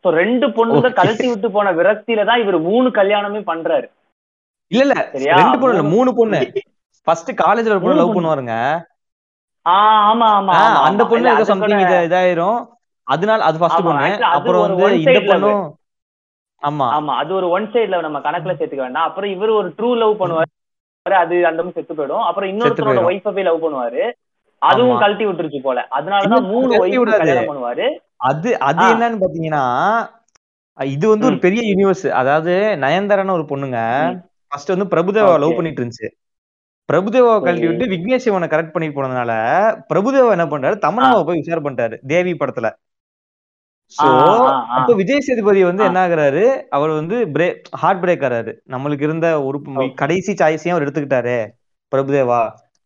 [0.05, 0.89] ரெண்டு பொண்ணுங்க.
[0.93, 3.88] கழட்டி விட்டு போன விரக்தியில தான் இவர் மூணு கல்யாணமே பண்றாரு.
[4.71, 4.93] இல்ல இல்ல?
[5.34, 6.39] ரெண்டு பொண்ணு இல்ல மூணு- பொண்ணு
[7.08, 8.17] ஃபர்ஸ்ட் காலேஜ்ல ஒரு பொண்ணு லவ் பொண்ணு.
[8.19, 8.56] பண்ணுவாருங்க
[9.65, 9.75] ஆ
[10.10, 10.56] ஆமா ஆமா
[10.88, 11.04] அந்த.
[11.06, 12.60] பொண்ணு ஏதோ சம்திங் இது இதாயிரும்
[13.08, 15.19] அதனால அது ஃபர்ஸ்ட் பொண்ணு அப்புறம் வந்து இந்த.
[15.30, 15.63] பொண்ணும்
[16.62, 20.19] ஆமா ஆமா அது ஒரு ஒன் சைடுல நம்ம கணக்குல சேர்த்துக்க வேண்டாம் அப்புறம் இவர் ஒரு ட்ரூ லவ்
[20.21, 20.51] பண்ணுவாரு
[21.06, 23.01] அது அந்த செத்து போயிடும் அப்புறம் இன்னொருத்தரோட.
[23.08, 24.04] ஒய்ஃபை போய் லவ் பண்ணுவாரு
[24.62, 24.99] அதுவும்.
[24.99, 27.10] கழட்டி விட்டுருச்சு போல அதனாலதான் மூணு ஒய்ஃப்.
[27.15, 27.88] கல்யாணம் பண்ணுவாரு
[28.25, 28.86] அது அது.
[28.91, 29.63] என்னன்னு பாத்தீங்கன்னா
[30.78, 31.38] இது வந்து ஒரு.
[31.39, 33.80] பெரிய யூனிவர்ஸ் அதாவது நயன்தாரான்னு ஒரு பொண்ணுங்க.
[34.55, 35.31] ஃபர்ஸ்ட் வந்து பிரபுதேவா.
[35.43, 36.07] லவ் பண்ணிட்டு இருந்துச்சு
[36.89, 37.67] பிரபுதேவா கழட்டி.
[37.69, 39.31] விட்டு விக்னேஷ் சிவனை கரெக்ட் பண்ணிட்டு போனதுனால
[39.91, 42.67] பிரபுதேவா என்ன பண்றாரு தமன்னாவை போய் விசார பண்ணிட்டாரு தேவி படத்துல
[43.91, 44.05] சோ.
[44.75, 45.83] அப்ப விஜய் சேதுபதி வந்து.
[45.89, 47.47] என்ன ஆகுறாரு அவர் வந்து பிரே
[47.81, 49.57] ஹார்ட் பிரேக் ஆறாரு நம்மளுக்கு இருந்த ஒரு.
[50.01, 51.37] கடைசி சாய்ஸையும் அவர் எடுத்துக்கிட்டாரு
[51.91, 52.41] பிரபுதேவா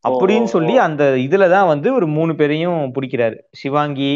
[0.05, 0.75] அப்படின்னு சொல்லி.
[0.87, 4.11] அந்த இதுலதான் வந்து ஒரு மூணு பேரையும் பிடிக்கிறாரு சிவாங்கி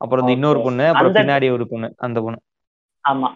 [0.00, 0.60] அப்புறம் இன்னொரு.
[0.66, 2.40] பொண்ணு அப்புறம் பின்னாடி ஒரு பொண்ணு அந்த பொண்ணு
[3.04, 3.28] ஆமா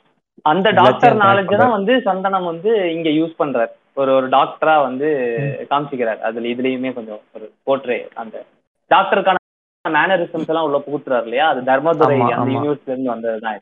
[0.45, 1.53] அந்த டாக்டர் நாலேஜ்.
[1.57, 3.73] தான் வந்து சந்தனம் வந்து இங்க யூஸ் பண்றாரு.
[3.97, 5.09] ஒரு ஒரு டாக்டரா வந்து
[5.71, 6.21] காமிச்சிக்கிறாரு.
[6.21, 8.37] அதுல இதுலயுமே கொஞ்சம் ஒரு போர்ட்ரே அந்த
[8.91, 9.37] டாக்டருக்கான
[9.85, 11.47] மேனரிசம்ஸ் எல்லாம் உள்ள புகுத்துறாரு இல்லையா?
[11.53, 12.51] அது தர்மதுரை அந்த.
[12.55, 13.61] யூனிவர்ஸ்ல இருந்து வந்ததுதான்.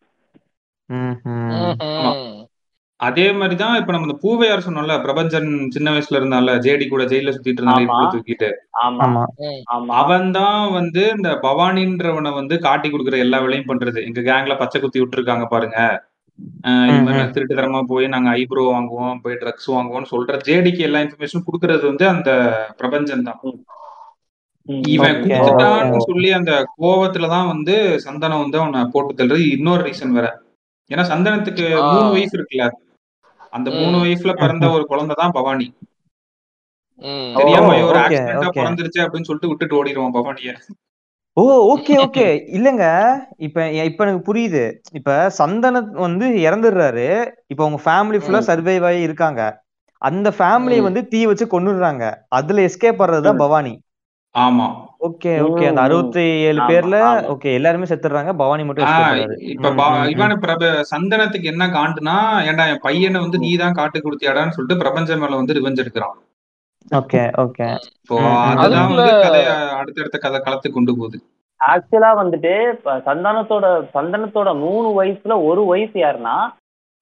[3.01, 7.61] அதே மாதிரிதான் இப்ப நம்ம இந்த பூவையார் சொன்னோம்ல பிரபஞ்சன் சின்ன வயசுல இருந்தால ஜேடி கூட ஜெயில சுத்திட்டு
[7.61, 7.85] இருந்தால ஆமா.
[7.85, 8.49] இடுப்புல தூக்கிட்டு.
[8.81, 9.05] ஆமா.
[9.05, 9.23] ஆமா.
[9.75, 9.91] ஆமா.
[10.01, 14.01] அவன் தான் வந்து இந்த பவானின்றவனை வந்து காட்டி கொடுக்குற எல்லா வேலையும் பண்றது.
[14.09, 15.79] எங்க கேங்ல பச்சை குத்தி விட்டுருக்காங்க பாருங்க.
[16.39, 21.01] இது மாதிரி ம், நான் திருட்டுத்தனமா போய் நாங்க ஐப்ரோ வாங்குவோம் போய் ட்ரக்ஸ் வாங்குவோம்னு சொல்ற ஜேடிக்கு எல்லா
[21.01, 22.31] இன்ஃபர்மேஷன் கொடுக்கறது வந்து அந்த
[22.79, 23.41] பிரபஞ்சன் தான்.
[24.89, 25.19] இவன்.
[25.25, 29.45] குடுத்துட்டான்னு சொல்லி அந்த கோவத்துலதான் வந்து சந்தனம் வந்து அவனை போட்டு தள்ளுறது.
[29.57, 30.29] இன்னொரு ரீசன் வேற.
[30.91, 31.65] ஏன்னா சந்தனத்துக்கு.
[31.89, 32.67] மூணு வயசு இருக்குல்ல.
[33.53, 33.97] அந்த மூணு.
[34.05, 35.69] வயசுல பிறந்த ஒரு குழந்தை தான் பவானி.
[37.39, 38.35] தெரியாம ஒரு ஆக்சிடென்டா.
[38.59, 40.53] பிறந்துருச்சு அப்படின்னு சொல்லிட்டு விட்டுட்டு ஓடிடுவான் பவானிய.
[41.37, 42.25] ஓ ஓகே ஓகே.
[42.57, 42.85] இல்லங்க.
[43.39, 44.63] இப்ப இப்ப எனக்கு புரியுது.
[44.93, 47.07] இப்ப சந்தனத் வந்து இறந்துடுறாரு.
[47.47, 48.41] இப்ப உங்க ஃபேமிலி ஃபுல்லா.
[48.49, 49.43] சர்வைவ் ஆகி இருக்காங்க.
[50.03, 50.83] அந்த ஃபேமிலியை.
[50.83, 52.05] வந்து தீ வச்சு கொன்னுடுறாங்க.
[52.39, 53.75] அதுல எஸ்கேப் ஆடுறதுதான் பவானி.
[54.35, 54.67] ஆமா.
[55.09, 55.65] Okay okay.
[55.69, 55.81] அந்த.
[55.81, 56.97] அறுபத்தி ஏழு பேர்ல.
[57.35, 58.33] ஓகே எல்லாருமே செத்துடுறாங்க.
[58.37, 58.87] பவானி மட்டும்
[59.55, 59.71] இப்ப
[60.13, 60.63] இவனு பிரப
[60.93, 62.17] சந்தனத்துக்கு என்ன காண்டுனா
[62.49, 66.17] ஏன்டா என் பையனை வந்து நீ தான் காட்டு கொடுத்தியாடான்னு சொல்லிட்டு பிரபஞ்சம் மேல வந்து ரிவெஞ்ச் எடுக்கிறான்
[66.93, 67.67] ஓகே ஓகே.
[69.79, 71.19] அடுத்தடுத்த கதை களத்துக்கு கொண்டு போகுது.
[71.61, 72.53] ஆக்சுவலா வந்துட்டு
[73.07, 76.35] சந்தானத்தோட சந்தனத்தோட மூணு வயசுல ஒரு வயசு யாருன்னா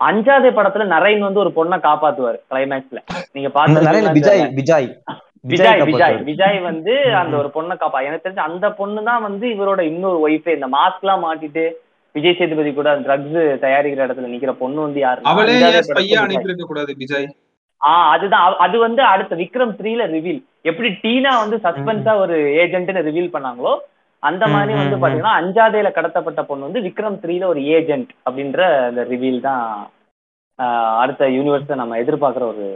[0.01, 3.01] அஞ்சாவது படத்துல நரேன் வந்து ஒரு பொண்ணை காப்பாத்துவாரு கிளைமேக்ஸ்ல
[3.35, 4.43] நீங்க விஜய் பாத்து விஜய்.
[4.55, 4.89] விஜய்
[5.51, 5.79] விஜய்.
[5.81, 6.25] காப்பாத்துவாரு.
[6.29, 7.35] விஜய் வந்து அந்த.
[7.37, 11.25] ஒரு பொண்ணை காப்பா எனக்கு தெரிஞ்சு அந்த பொண்ணு தான் வந்து இவரோட இன்னொரு ஒய்ஃபே இந்த மாஸ்க் எல்லாம்
[11.25, 11.65] மாட்டிட்டு
[12.15, 15.57] விஜய் சேதுபதி கூட ட்ரக்ஸ் தயாரிக்கிற இடத்துல நிக்கிற பொண்ணு வந்து யாரு அவளே
[15.93, 17.29] பையன் அனுப்பி இருக்க கூடாது விஜய்?
[17.87, 18.55] ஆஹ் அதுதான்.
[18.59, 23.75] அது வந்து அடுத்த விக்ரம் த்ரீல ரிவீல் எப்படி டீனா வந்து சஸ்பென்ஸா ஒரு ஏஜென்ட்னு ரிவீல் பண்ணாங்களோ
[24.23, 24.97] அந்த மாதிரி வந்து.
[25.03, 29.65] பாத்தீங்கன்னா அஞ்சாதையில கடத்தப்பட்ட பொண்ணு வந்து விக்ரம் த்ரீல ஒரு ஏஜென்ட் அப்படின்ற அந்த ரிவீல் தான்
[31.03, 32.67] அடுத்த யூனிவர்ஸ் நம்ம எதிர்பார்க்கிற ஒரு.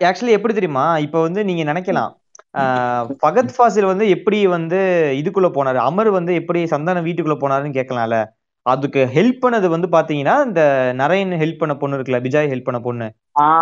[0.00, 0.98] ஆக்சுவலி எப்படி தெரியுமா?
[0.98, 2.12] இப்போ வந்து நீங்க நினைக்கலாம்.
[2.58, 4.80] ஆஹ் ஃபகத் ஃபாசில் வந்து எப்படி வந்து
[5.20, 5.80] இதுக்குள்ள போனாரு?
[5.88, 8.18] அமர் வந்து எப்படி சந்தான வீட்டுக்குள்ள போனாருன்னு கேட்கலாம்ல.
[8.66, 10.60] அதுக்கு ஹெல்ப் பண்ணது வந்து பாத்தீங்கன்னா இந்த
[11.00, 13.06] நரேன் ஹெல்ப் பண்ண பொண்ணு இருக்குல்ல விஜய் ஹெல்ப் பண்ண பொண்ணு.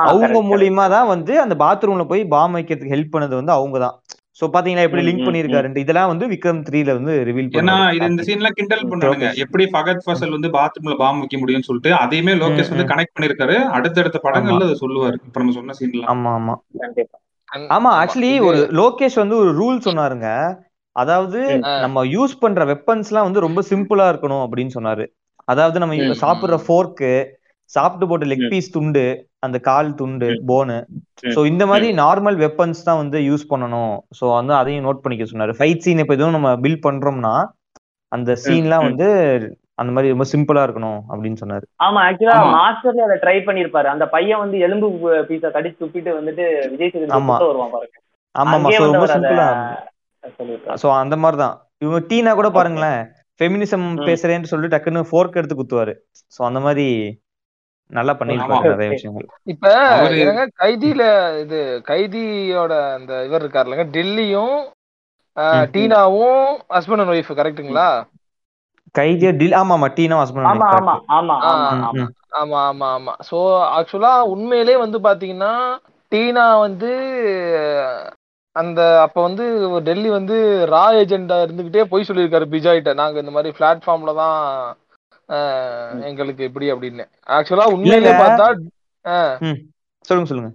[0.06, 0.40] அவங்க.
[0.50, 3.96] மூலியமா தான் வந்து அந்த பாத்ரூம்ல போய் பாம் வைக்கிறதுக்கு ஹெல்ப் பண்ணது வந்து அவங்க தான்.
[4.40, 8.22] சோ பாத்தீங்களா எப்படி லிங்க் ம், பண்ணிருக்காருன்ட்டு இதெல்லாம் வந்து விக்ரம் த்ரீல வந்து ரிவீல் ஏன்னா இது இந்த
[8.28, 9.42] சீன்ல கிண்டல் பண்றானுங்க லோகேஷ்.
[9.44, 12.86] எப்படி ஃபகத் ஃபசல் வந்து பாத்ரூம்ல பாம் வைக்க முடியும்னு சொல்லிட்டு அதையுமே லோகேஷ் வந்து.
[12.92, 15.18] கனெக்ட் பண்ணிருக்காரு அடுத்தடுத்த படங்கள்ல அதை சொல்லுவாரு.
[15.28, 16.54] இப்ப நம்ம சொன்ன சீன்லாம் ஆமா ஆமா.
[17.70, 20.28] ஆமா ஆக்சுவலி ஒரு லோகேஷ் வந்து ஒரு ரூல் சொன்னாருங்க.
[20.96, 21.40] அதாவது.
[21.84, 25.04] நம்ம யூஸ் பண்ற வெப்பன்ஸ் எல்லாம் வந்து ரொம்ப சிம்பிளா இருக்கணும் அப்படின்னு சொன்னாரு
[25.48, 26.56] அதாவது நம்ம சாப்பிடுற.
[26.64, 27.12] ஃபோர்க்கு
[27.70, 28.48] சாப்பிட்டு போட்ட லெக்.
[28.52, 29.04] பீஸ் துண்டு
[29.40, 30.28] அந்த கால் துண்டு.
[30.50, 30.76] போனு.
[31.34, 35.52] சோ இந்த மாதிரி நார்மல் வெப்பன்ஸ் தான் வந்து யூஸ் பண்ணணும் சோ வந்து அதையும் நோட் பண்ணிக்க சொன்னாரு
[35.58, 37.34] ஃபைட் சீன் இப்ப எதுவும் நம்ம பில்ட் பண்றோம்னா
[38.12, 38.86] அந்த சீன்லாம்.
[38.88, 39.08] வந்து
[39.78, 42.36] அந்த மாதிரி ரொம்ப சிம்பிளா இருக்கணும் அப்படின்னு சொன்னாரு ஆமா ஆக்சுவலா.
[42.56, 44.88] மாஸ்டர்ல அதை ட்ரை பண்ணிருப்பாரு அந்த பையன் வந்து எலும்பு
[45.30, 47.12] பீஸ கடிச்சு துப்பிட்டு வந்துட்டு விஜய் சேதுபதி
[47.44, 47.98] வருவான் பாருங்க
[48.34, 49.48] ஆமா ஆமா ரொம்ப சிம்பிளா
[50.82, 53.00] சோ அந்த மாதிரி தான் இவங்க டீனா கூட பாருங்களேன்.
[53.40, 53.86] ஃபெமினிசம்.
[54.08, 55.94] பேசுறேன்னு சொல்லிட்டு டக்குன்னு ஃபோர்க் எடுத்து குத்துவாரு.
[56.32, 56.86] சோ அந்த மாதிரி
[57.90, 58.74] நல்லா பண்ணிருப்பாரு ஆமா.
[58.74, 59.26] நிறைய விஷயங்கள்.
[59.52, 59.70] இப்ப
[60.60, 61.02] கைதியில
[61.42, 61.58] இது
[61.88, 64.56] கைதியோட அந்த இவர் இருக்காருலங்க டெல்லியும்.
[65.74, 66.40] டீனாவும்
[66.74, 67.86] ஹஸ்பண்ட் அண்ட் ஒய்ஃப் கரெக்ட்டுங்களா
[68.94, 71.36] கைதியா டில் ஆமா ஆமா டீனா ஹஸ்பண்ட் ஆமா ஆமா ஆமா.
[71.50, 72.06] ஆமா.
[72.40, 72.88] ஆமா ஆமா.
[72.90, 73.38] ஆமா சோ
[73.78, 75.52] ஆக்சுவலா உண்மையிலே வந்து பாத்தீங்கன்னா
[76.12, 76.90] டீனா வந்து
[78.56, 79.44] அந்த அப்ப வந்து
[79.88, 80.36] டெல்லி வந்து
[80.72, 82.92] ரா ஏஜெண்டா இருந்துகிட்டே போய் சொல்லியிருக்காரு பிஜாய்ட்ட.
[83.00, 84.38] நாங்க இந்த மாதிரி பிளாட்ஃபார்ம்ல தான்
[86.10, 87.04] எங்களுக்கு இப்படி அப்படின்னு.
[87.36, 88.12] ஆக்சுவலா உண்மையிலே.
[88.22, 88.48] பார்த்தா.
[90.08, 90.50] சொல்லுங்க சொல்லுங்க.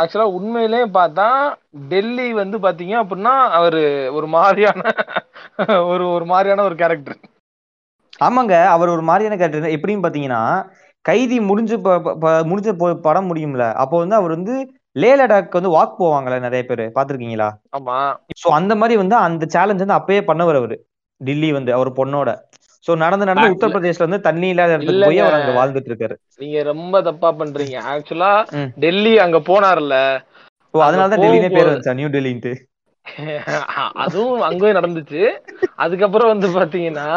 [0.00, 1.28] ஆக்சுவலா உண்மையிலே பார்த்தா
[1.92, 3.82] டெல்லி வந்து பாத்தீங்க அப்படின்னா அவரு
[4.18, 4.82] ஒரு மாதிரியான
[5.92, 7.18] ஒரு ஒரு மாதிரியான ஒரு கேரக்டர்
[8.26, 8.54] ஆமாங்க.
[8.74, 10.42] அவர் ஒரு மாதிரியான கேரக்டர் எப்படின்னு பாத்தீங்கன்னா
[11.04, 11.76] கைதி முடிஞ்சு
[12.50, 12.70] முடிஞ்ச
[13.06, 13.64] படம் முடியும்ல.
[13.82, 14.54] அப்போ வந்து அவர் வந்து
[14.96, 17.96] லே லடாக் வந்து வாக் போவாங்கல்ல நிறைய பேர் பாத்திருக்கீங்களா ஆமா.
[18.42, 20.76] சோ அந்த மாதிரி வந்து அந்த சேலஞ்ச் வந்து அப்பயே பண்ணவர் அவரு
[21.20, 22.30] டில்லி வந்து அவர் பொண்ணோட.
[22.86, 26.14] சோ நடந்து நடந்து ஆ, உத்தரப்பிரதேஷ்ல வந்து தண்ணி இல்லாத இடத்துக்கு போய் அவர் அங்க வாழ்ந்துட்டு இருக்காரு.
[26.38, 27.76] நீங்க ரொம்ப தப்பா பண்றீங்க.
[27.92, 28.32] ஆக்சுவலா.
[28.78, 29.94] டெல்லி அங்க போனார்ல.
[30.74, 32.52] ஓ அதனால தான் அங்க டெல்லினே பேர் வந்துச்சா நியூ டெல்லின்ட்டு?
[34.04, 35.22] அதுவும் அங்கேயும் நடந்துச்சு.
[35.76, 37.08] அதுக்கப்புறம் வந்து பாத்தீங்கன்னா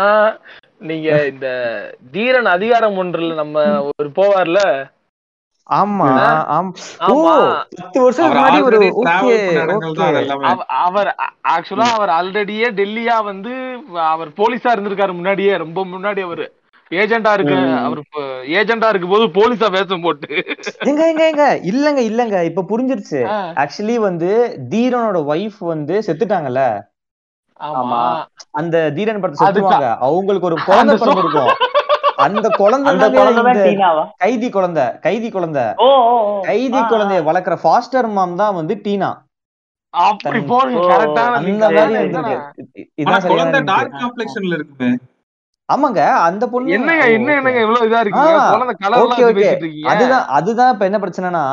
[0.82, 1.48] நீங்க இந்த
[2.12, 3.58] தீரன் அதிகாரம் ஒன்றுல நம்ம
[3.92, 4.60] ஒரு போவார்ல
[5.70, 6.06] ஆமா
[7.08, 7.16] ஓ
[7.76, 8.78] பத்து அவர் முன்னாடி ஒரு
[11.50, 13.52] ஆக்சுவலா அவர் ஆல்ரெடியே டெல்லியா வந்து
[14.06, 15.58] அவர் போலீஸா இருந்திருக்காரு முன்னாடியே.
[15.58, 16.48] ரொம்ப முன்னாடி அவரு.
[16.92, 17.56] ஏஜெண்டா இருக்கு.
[17.80, 18.00] அவர்
[18.52, 20.30] ஏஜெண்டா இருக்கும் போது போலீஸா வேஷம் போட்டு.
[20.86, 22.44] எங்க எங்க எங்க இல்லங்க இல்லங்க.
[22.44, 23.20] இப்ப புரிஞ்சிருச்சு.
[23.58, 24.30] ஆக்சுவலி வந்து
[24.72, 26.64] தீரனோட ஒய்ஃப் வந்து செத்துட்டாங்கல்ல?
[27.60, 28.02] ஆமா.
[28.52, 29.72] அந்த தீரன் படத்தை அதுதான்.
[29.72, 29.98] செத்துருவாங்க.
[30.00, 31.52] அவங்களுக்கு ஒரு குழந்தை பிறந்திருக்கும்.
[32.20, 32.92] அந்த குழந்தை
[34.24, 35.66] கைதி குழந்தை கைதி குழந்தை.
[36.48, 36.80] கைதி.
[36.92, 39.10] குழந்தைய வளர்க்குற ஃபாஸ்டர் மாம் தான் வந்து டீனா.
[45.70, 47.32] ஆமாங்க அந்த பொண்ணு என்னங்க என்ன
[47.64, 48.00] இவ்வளவு இதா
[49.92, 51.44] அதுதான் அதுதான் இப்ப என்ன பிரச்சனைனா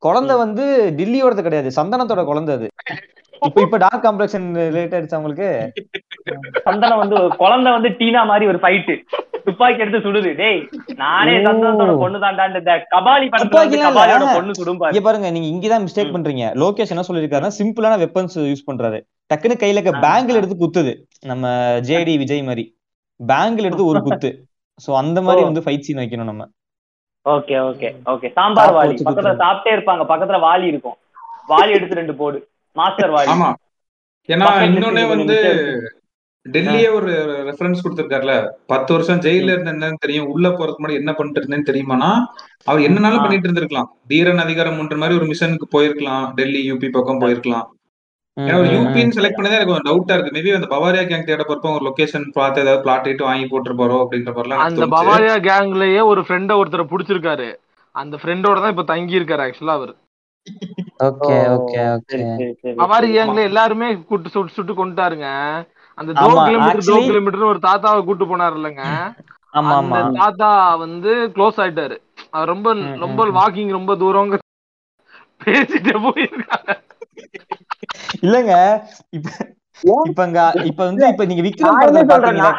[0.00, 0.64] குழந்தை வந்து
[0.98, 2.66] டில்லியோடது கிடையாது சந்தனத்தோட குழந்தை அது.
[3.40, 5.72] இப்ப இப்ப டார்க் காம்ப்ளெக்ஷன் ரிலேட் ஆயிடுச்சு உங்களுக்கு?
[6.64, 8.96] சந்தனம் வந்து குழந்தை வந்து டீனா மாதிரி ஒரு ஃபைட்டு
[9.44, 10.34] துப்பாக்கி எடுத்து சுடுது.
[10.34, 11.32] டேய் நானே.
[11.32, 13.28] சந்தனத்தோட பொண்ணு தாண்டான்னு இந்த கபாலி
[13.70, 13.90] இல்ல.
[13.90, 14.94] கபாலியோட பொண்ணு சுடும் பாரு.
[14.94, 16.14] இங்க பாருங்க நீங்க இங்கதான் மிஸ்டேக்.
[16.16, 16.44] பண்றீங்க.
[16.62, 19.00] லோகேஷ் என்ன சொல்லிருக்காருன்னா சிம்பிளான வெப்பன்ஸ் யூஸ் பண்றாரு.
[19.34, 20.34] டக்குன்னு கையில இருக்க பேங்கிள்.
[20.34, 20.92] எடுத்து குத்துது.
[21.26, 21.48] நம்ம
[21.88, 22.78] ஜேடி விஜய் மாதிரி.
[23.26, 24.46] பேங்கிள் எடுத்து ஒரு குத்து.
[24.86, 25.44] சோ அந்த மாதிரி.
[25.44, 26.48] வந்து ஃபைட் சீன் வைக்கணும் நம்ம.
[27.28, 28.32] Okay okay okay.
[28.32, 29.38] சாம்பார் வாளி பக்கத்துல.
[29.44, 30.04] சாப்பிட்டே இருப்பாங்க.
[30.08, 30.96] பக்கத்துல வாளி இருக்கும்.
[31.48, 32.48] வாளி எடுத்து ரெண்டு போடு.
[32.76, 33.50] மாஸ்டர் வாளி ஆமா.
[34.28, 35.36] ஏன்னா இன்னொன்னே வந்து
[36.46, 37.12] டெல்லியே ஒரு
[37.48, 38.32] ரெஃபரன்ஸ் கொடுத்திருக்காருல.
[38.66, 40.26] பத்து வருஷம் ஜெயில இருந்த என்னன்னு தெரியும்.
[40.26, 42.10] உள்ள போறதுக்கு முன்னாடி என்ன பண்ணிட்டு இருந்தேன்னு தெரியுமானா
[42.66, 43.22] அவர் என்னனாலும்.
[43.22, 43.88] பண்ணிட்டு இருந்திருக்கலாம்.
[44.06, 46.26] தீரன் அதிகாரம் ஒன்ற மாதிரி ஒரு மிஷனுக்கு போயிருக்கலாம்.
[46.34, 47.66] டெல்லி யூபி பக்கம் போயிருக்கலாம்.
[48.36, 48.70] ஏன்னா ஒரு.
[48.74, 50.34] யூபின்னு செலக்ட் பண்ணதே எனக்கு கொஞ்சம் டவுட்டா இருக்கு.
[50.34, 54.02] மேபி அந்த பவாரியா கேங் தேட போறப்ப ஒரு லொகேஷன் பார்த்து ஏதாவது பிளாட் இட்டு வாங்கி போட்டு போறோம்
[54.04, 54.88] அப்படின்ற மாதிரிலாம் அந்த.
[54.96, 57.48] பவாரியா கேங்லயே ஒரு ஃப்ரெண்ட ஒருத்தரை புடிச்சிருக்காரு.
[57.94, 59.94] அந்த ஃப்ரெண்டோட தான் இப்ப தங்கி இருக்காரு ஆக்சுவலா அவர்.
[61.00, 62.24] Okay okay okay.
[62.36, 62.80] சரி சரி சரி.
[62.80, 63.16] பவாரி சரி.
[63.16, 65.28] கேங்ல எல்லாருமே கூட்டு சுட்டு சுட்டு கொண்டுட்டாருங்க.
[65.98, 68.84] அந்த தோ கிலோமீட்டர் தோ கிலோமீட்டர் ஒரு தாத்தாவை கூட்டு போனாரு இல்லைங்க
[69.54, 70.00] ஆமா ஆமா.
[70.02, 70.50] அந்த தாத்தா
[70.84, 71.96] வந்து க்ளோஸ் ஆயிட்டாரு.
[72.32, 72.68] அவர் ரொம்ப
[73.04, 74.32] ரொம்ப வாக்கிங் ரொம்ப தூரம்
[75.40, 76.70] பேசிட்டு போயிருக்காங்க
[78.22, 78.52] இல்லங்க
[79.12, 79.28] இப்ப
[80.04, 80.40] இப்ப இங்க
[80.70, 81.80] இப்ப வந்து இப்ப நீங்க விக்ரம்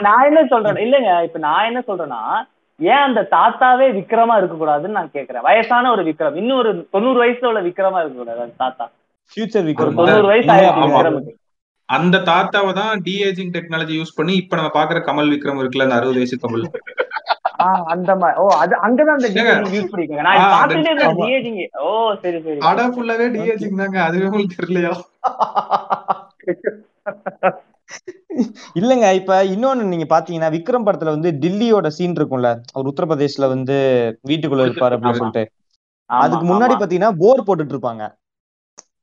[0.08, 2.22] நான் என்ன சொல்றேன் இல்லங்க இப்ப நான் என்ன சொல்றேன்னா
[2.80, 5.42] ஏன் அந்த தாத்தாவே விக்ரமா இருக்க கூடாதுன்னு நான் கேக்குறேன்.
[5.42, 6.36] வயசான ஒரு விக்ரம்.
[6.36, 8.92] இன்னும் ஒரு தொண்ணூறு வயசுல உள்ள விக்ரமா இருக்க கூடாது அந்த தாத்தா.
[9.36, 9.74] ஃபியூச்சர் விக்ரம்.
[9.74, 10.48] தொண்ணூறு வயசு.
[10.48, 11.34] விக்ரமுக்கு.
[11.86, 16.14] அந்த தாத்தாவை தான் டிஏஜிங் டெக்னாலஜி யூஸ் பண்ணி இப்ப நம்ம பாக்குற கமல் விக்ரம் இருக்குல்ல அந்த அறுபது
[16.14, 16.66] வயசு கமல்.
[17.58, 20.22] ஆஹ் அந்த மாதிரி ஓ அது அங்கதான் அந்த டிஏஜிங் யூஸ் பண்ணிருக்காங்க.
[20.22, 22.58] நான் ஆ, பார்த்துட்டே அந்த- இருந்தேன் டிஏஜிங் ஓ சரி சரி.
[22.60, 24.04] அடா ஃபுல்லாவே டிஏஜிங் தாங்க.
[24.04, 24.94] அதுவே உங்களுக்கு தெரியலையா?
[28.80, 33.78] இல்லங்க இப்ப இன்னொன்னு நீங்க பாத்தீங்கன்னா விக்ரம் படத்துல வந்து டில்லியோட சீன் இருக்கும்ல அவர் உத்தரப்பிரதேஷ்ல வந்து
[34.30, 35.22] வீட்டுக்குள்ள இருப்பாரு அப்படின்னு.
[35.22, 35.44] சொல்லிட்டு
[36.10, 36.76] அதுக்கு முன்னாடி.
[36.82, 38.04] பாத்தீங்கன்னா போர் போட்டுட்டு இருப்பாங்க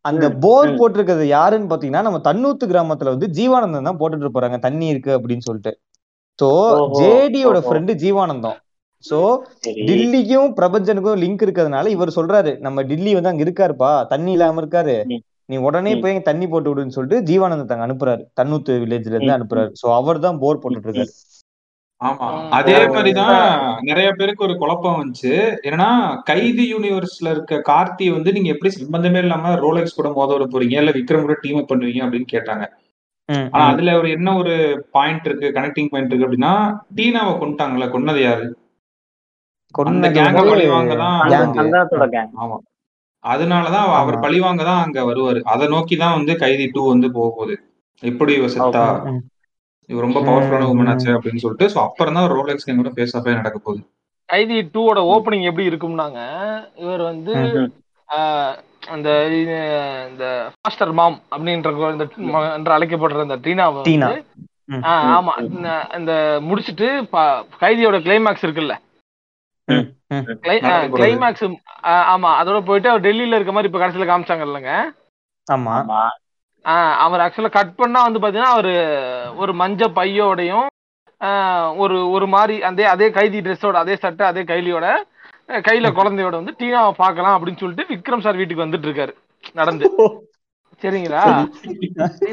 [0.04, 0.70] அந்த போர்.
[0.80, 5.72] போட்டிருக்கிறது யாருன்னு பாத்தீங்கன்னா நம்ம தன்னூத்து கிராமத்துல வந்து ஜீவானந்தம் தான் போட்டுட்டு இருப்பாங்க தண்ணி இருக்கு அப்படின்னு சொல்லிட்டு
[6.38, 6.48] சோ
[6.98, 7.58] ஜேடியோட.
[7.64, 8.58] Friend Jeevanandham
[9.04, 9.18] so.
[9.88, 14.96] டில்லிக்கும் பிரபஞ்சனுக்கும் லிங்க் இருக்கிறதுனால இவர் சொல்றாரு நம்ம டில்லி வந்து அங்க இருக்காருப்பா தண்ணி இல்லாம இருக்காரு.
[15.48, 15.92] நீ உடனே.
[15.98, 19.36] போய் தண்ணி போட்டு விடுன்னு சொல்லிட்டு ஜீவானந்தத்தை அங்க அனுப்புறாரு தன்னூத்து வில்லேஜ்ல இருந்து.
[19.36, 21.12] அனுப்புறாரு சோ அவர் தான் போர் போட்டுட்டு இருக்காரு
[22.00, 22.28] ஆமா.
[22.56, 22.72] அதே.
[22.88, 23.36] மாதிரிதான்
[23.82, 25.32] நிறைய பேருக்கு ஒரு குழப்பம் வந்துச்சு
[25.62, 25.90] என்னன்னா
[26.26, 30.94] கைதி யூனிவர்ஸ்ல இருக்க கார்த்தி வந்து நீங்க எப்படி சம்பந்தமே இல்லாம ரோலெக்ஸ் கூட மோத விட போறீங்க இல்ல
[30.96, 32.64] விக்ரம் கூட டீம் அப் பண்ணுவீங்க அப்படின்னு கேட்டாங்க
[33.28, 33.60] ஆனா.
[33.66, 34.54] அதுல ஒரு என்ன ஒரு
[34.92, 36.54] பாயிண்ட் இருக்கு கனெக்டிங் பாயிண்ட் இருக்கு அப்படின்னா
[36.96, 38.46] டீனாவை கொண்டுட்டாங்கல்ல கொன்னது யாரு
[39.74, 41.54] கொன்னது கேங்க வந்து பழி வாங்க தான் அந்த- gang.
[41.58, 42.28] சந்தானத்தோட gang.
[42.38, 42.56] ஆமா
[43.24, 44.20] அதனாலதான் அவ- அவர் ஆமா.
[44.20, 45.40] பழி வாங்க தான் அங்க வருவாரு.
[45.42, 47.56] அதை நோக்கி தான் வந்து கைதி டூ வந்து போக போகுது.
[48.02, 48.84] எப்படி இவ செத்தா.
[49.88, 50.88] இவ ரொம்ப பவர்ஃபுல்லான உமன்.
[50.88, 53.84] ஆச்சு அப்படின்னு சொல்லிட்டு சோ அப்புறம் தான் ரோலெக்ஸ் கேங்கோட ஃபேஸ் ஆஃபே நடக்க போகுது.
[54.24, 56.18] கைதி டூவோட ஓப்பனிங் எப்படி இருக்கும்னாங்க
[56.74, 57.34] இவர் வந்து
[58.88, 59.26] அந்த
[60.10, 60.24] இந்த
[60.62, 61.68] மாஸ்டர் மாம் அப்படின்ற
[62.56, 63.98] இந்த அழைக்கப்படுற டீனாவை டீனா.
[63.98, 64.24] வந்து
[64.88, 65.50] ஆமா.
[65.50, 68.72] இந்த- இந்த முடிச்சிட்டு ப- கைதியோட கிளைமேக்ஸ் இருக்குல்ல ம், ம்.
[68.72, 68.82] நடக்க போறது.
[70.94, 71.44] கிளைமேக்ஸ்
[72.12, 72.30] ஆமா.
[72.40, 74.72] அதோட போயிட்டு அவர் டெல்லியில இருக்க மாதிரி இப்ப கடைசியில காமிச்சாங்க இல்லைங்க.
[75.46, 76.02] ஆமா.
[76.98, 78.74] அவர் ஆக்சுவலா கட் பண்ணா வந்து பாத்தீங்கன்னா அவரு
[79.36, 80.68] ஒரு மஞ்ச பையோடையும்
[81.20, 84.86] ஆஹ் ஒரு ஒரு மாதிரி அதே அதே கைதி ட்ரெஸ்ஸோட அதே சட்டை அதே கைலியோட
[85.64, 89.12] கையில குழந்தையோட வந்து டீனாவை பார்க்கலாம் அப்படின்னு சொல்லிட்டு விக்ரம் சார் வீட்டுக்கு வந்துட்டு இருக்காரு
[89.54, 89.86] நடந்து.
[90.84, 91.22] சரிங்களா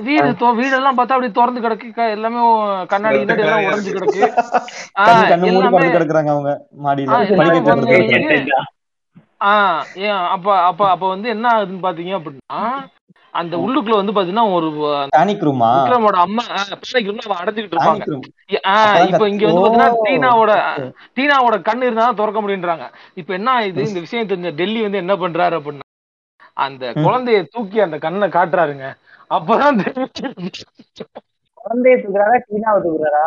[0.03, 1.87] வீடு தொ- வீடெல்லாம் பார்த்தா அப்படியே திறந்து கிடக்கு.
[2.11, 2.39] எல்லாமே
[2.89, 4.21] கண்ணாடி கிண்ணாடி எல்லாம் உடைஞ்சு கிடக்கு.
[5.27, 5.51] கண்ணு
[9.45, 12.59] ஆஹ் ஏன் அப்ப அப்ப அப்ப வந்து என்ன ஆகுதுன்னு பாத்தீங்க அப்படின்னா
[13.33, 14.89] அந்த உள்ளுக்குள்ள வந்து பாத்தீங்கன்னா ஒரு ரூமா
[15.77, 16.43] விக்ரமோட அம்மா
[16.83, 18.03] பேனிக் அவ அடைஞ்சுக்கிட்டு இருப்பாங்க.
[19.09, 20.53] இப்ப இங்க வந்து பாத்தீங்கன்னா டீனாவோட.
[21.17, 22.87] டீனாவோட கண்ணு இருந்தா தான் திறக்க முடியுன்றாங்க.
[23.15, 25.87] இப்ப என்ன ஆயுது இந்த விஷயம் தெரிஞ்ச டெல்லி வந்து என்ன பண்றாரு அப்படின்னா
[26.65, 26.85] அந்த.
[27.05, 28.87] குழந்தைய தூக்கி அந்த கண்ணை காட்டுறாருங்க.
[29.29, 30.49] அப்பதான் தெரியும்.
[31.61, 32.37] குழந்தைய தூக்குறாரா?
[32.47, 33.25] டீனாவை தூக்குறாரா?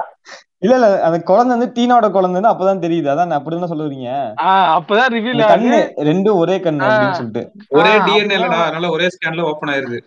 [0.58, 3.08] இல்ல இல்ல அந்த குழந்தை வந்து டீனாவோட குழந்தைன்னு அப்பதான் தெரியுது.
[3.12, 4.08] அதான் அப்படிதான் சொல்ல வரீங்க
[4.40, 5.78] ஆ, அப்பதான் ரிவீல் கண்ணு
[6.10, 6.84] ரெண்டும் ஒரே கண்ணு.
[6.86, 7.42] அப்படின்னு சொல்லிட்டு.
[7.68, 9.98] ஒரே டிஎன்ஏ அதனால ஒரே ஸ்கேன்ல ஓபன் ஆயிருது.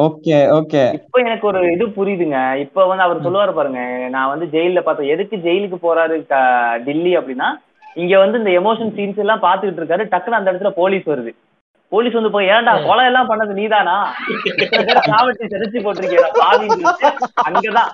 [0.00, 0.82] Okay okay.
[0.92, 2.38] இப்ப எனக்கு ஒரு இது புரியுதுங்க.
[2.56, 3.80] இப்ப வந்து அவர் சொல்லுவாரு பாருங்க
[4.16, 5.08] நான் வந்து ஜெயில பார்த்தேன்.
[5.08, 6.16] எதுக்கு ஜெயிலுக்கு போறாரு
[6.84, 7.48] டில்லி அப்படின்னா
[7.94, 10.04] இங்க வந்து இந்த எமோஷன் சீன்ஸ் எல்லாம் பாத்துக்கிட்டு இருக்காரு.
[10.12, 11.32] டக்குன்னு அந்த இடத்துல போலீஸ் வருது.
[11.94, 13.96] போலீஸ் வந்து போய் ஏன்டா கொலை எல்லாம் பண்ணது நீதானா?
[15.08, 16.28] சாவட்டி செதைச்சு போட்டிருக்கேன்
[17.46, 17.92] அங்கதான்.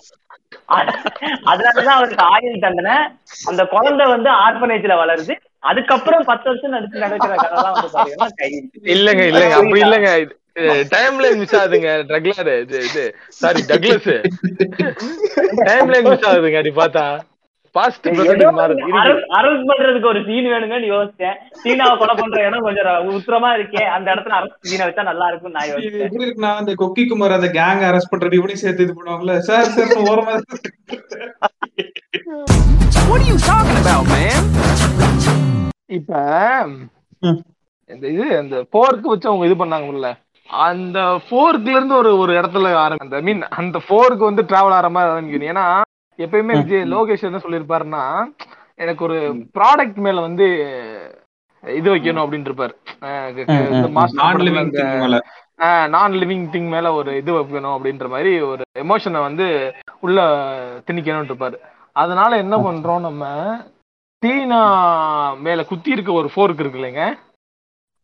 [1.50, 2.96] அதனாலதான் அவருக்கு ஆயுள் தண்டனை.
[3.50, 5.34] அந்த குழந்தை வந்து ஆர்பனேஜ்ல வளருது.
[5.70, 8.28] அதுக்கப்புறம் பத்து வருஷம் நடிச்சு நடக்கிற கதைலாம் வந்து பாத்தீங்கன்னா
[8.94, 10.10] இல்லங்க இல்லங்க அப்படி இல்லங்க.
[10.92, 13.02] டைம் லைன் மிஸ் ஆகுதுங்க ட்ரக்லர் இது இது
[13.36, 14.08] sorry Douglas
[15.68, 17.04] timeline miss ஆகுதுங்க அப்படி பார்த்தா.
[17.74, 18.06] பாஸ்ட்.
[19.38, 23.82] அரஸ்ட் பண்றதுக்கு ஒரு சீன் வேணுங்கன்னு யோசிச்சேன் சீனாவை கொலை பண்ற இடம் கொஞ்சம் உத்தரமா இருக்கே.
[23.96, 26.06] அந்த இடத்துல அரஸ்ட் சீனை வச்சா நல்லா இருக்கும்னு நான் யோசிச்சேன்.
[26.06, 29.36] எப்படி இருக்குன்னா அந்த கொக்கி குமார் அந்த கேங் அரெஸ்ட் பண்றது இவனையும் சேர்த்து இது பண்ணுவாங்கல்ல?
[29.50, 30.36] சார் சார் நான் ஓரமா
[33.10, 34.42] What are you talking about, man?
[35.98, 36.12] இப்ப.
[37.90, 40.10] இந்த இது அந்த போர்க்கு வச்சு அவங்க இது பண்ணாங்கல்ல?
[40.48, 40.98] அந்த
[41.30, 45.50] போர்க்ல இருந்து ஒரு ஒரு இடத்துல ஆரம்பி அந்த மீன் அந்த போருக்கு வந்து டிராவல் ஆகிற மாதிரி ஆரம்பிக்கணும்
[45.52, 45.64] ஏன்னா
[46.20, 46.54] எப்பயுமே.
[46.60, 48.02] விஜய் லோகேஷ் என்ன சொல்லியிருப்பாருன்னா
[48.76, 49.18] எனக்கு ஒரு
[49.58, 50.46] ப்ராடக்ட் மேல வந்து
[51.64, 52.74] இது வைக்கணும் அப்படின்னு இருப்பாரு
[55.90, 56.86] நான் லிவிங் திங் மேல.
[56.98, 59.46] ஒரு இது வைக்கணும் அப்படின்ற மாதிரி ஒரு எமோஷனை வந்து
[60.00, 60.18] உள்ள
[60.88, 61.56] திணிக்கணும்னு இருப்பாரு
[61.96, 63.24] அதனால என்ன பண்றோம் நம்ம
[64.22, 64.60] டீனா
[65.40, 67.04] மேல குத்தி இருக்க ஒரு ஃபோர்க் இருக்கு இல்லைங்க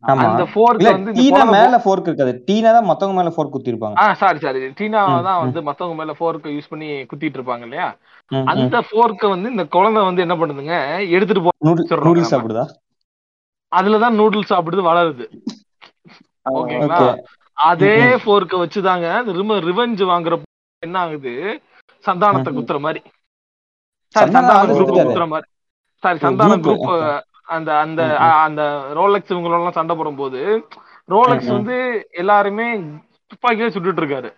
[0.03, 4.07] அந்த ஃபோர்க் வந்து டீனா மேல ஃபோர்க் இருக்காது டீனா தான் மத்தவங்க மேல ஃபோர்க் குத்தி இருப்பாங்க ஆ
[4.21, 5.39] சாரி சாரி டீனா தான்.
[5.43, 7.87] வந்து மத்தவங்க மேல ஃபோர்க்க யூஸ் பண்ணி குத்திட்டு இருப்பாங்க இல்லையா.
[8.51, 10.75] அந்த ஃபோர்க்க வந்து இந்த குழந்தை வந்து என்ன பண்ணுதுங்க
[11.15, 12.33] எடுத்துட்டு போ நூடுல்ஸ்.
[12.33, 12.65] சாப்பிடுதா
[13.71, 15.25] அதுலதான் நூடுல்ஸ் சாப்பிடுது வளருது
[16.51, 17.09] ஓகேங்களா ஓகே
[17.57, 17.93] அதே.
[18.23, 19.07] ஃபோர்க்க வச்சுதாங்க
[19.69, 20.45] ரிவெஞ்ச் வாங்குறப்ப
[20.83, 21.33] என்ன ஆகுது
[22.05, 22.51] சந்தானத்தை.
[22.57, 23.01] குத்துற மாதிரி
[24.15, 24.67] சாரி சந்தான.
[24.81, 25.47] குத்துற மாதிரி
[26.03, 26.85] சாரி சந்தான குரூப்.
[27.47, 28.01] அந்த அந்த
[28.41, 28.61] அந்த
[28.93, 30.39] ரோலெக்ஸ் இவங்களெல்லாம் சண்டை போடும்போது
[31.09, 31.57] ரோலெக்ஸ் ம், ம்.
[31.57, 31.77] வந்து
[32.21, 32.67] எல்லாருமே
[33.31, 34.29] துப்பாக்கியே சுட்டுட்டு இருக்காரு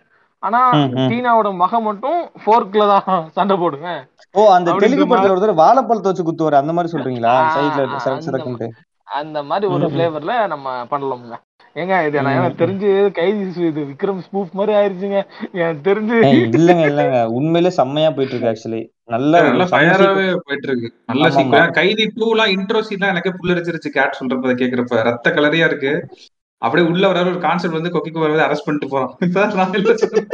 [0.42, 0.60] ஆனா.
[1.08, 4.00] டீனாவோட மகன் மட்டும் ஃபோர்க்ல தான் சண்டை போடுவேன்
[4.34, 8.70] ஓ அந்த தெலுங்கு படத்துல ஒரு தடவை வாழைப்பழத்தை வச்சு குத்துவாரு அந்த மாதிரி சொல்றீங்களா சைட்ல
[9.16, 9.86] அந்த மாதிரி ஒரு.
[9.92, 11.36] ஃபிளேவர்ல நம்ம பண்ணலாமுங்க
[11.76, 12.36] ஏங்க இது நான்.
[12.36, 15.18] எனக்கு தெரிஞ்சு கைதி இது விக்ரம் ஸ்பூஃப் மாதிரி ஆயிருச்சுங்க.
[15.58, 16.16] எனக்கு தெரிஞ்சு
[16.50, 17.18] இல்லங்க இல்லங்க.
[17.38, 22.52] உண்மையிலே செம்மையா போயிட்டு இருக்கு ஆக்சுவலி நல்ல நல்ல ஃபயராவே போயிட்டு இருக்கு நல்ல சீக்கிரம் கைதி டூ எல்லாம்
[22.56, 24.98] இன்ட்ரோ சீன்லாம் எனக்கு புல்லரிச்சிருச்சு கேட் சொல்றப்ப கேக்குறப்ப.
[25.10, 25.92] ரத்த கலரியா இருக்கு.
[26.62, 30.28] அப்படியே உள்ள வர ஒரு கான்செப்ட் வந்து கொக்கிக்கு வரவே அரெஸ்ட் பண்ணிட்டு போறோம் சார் நான் இல்ல சொல்றேன்.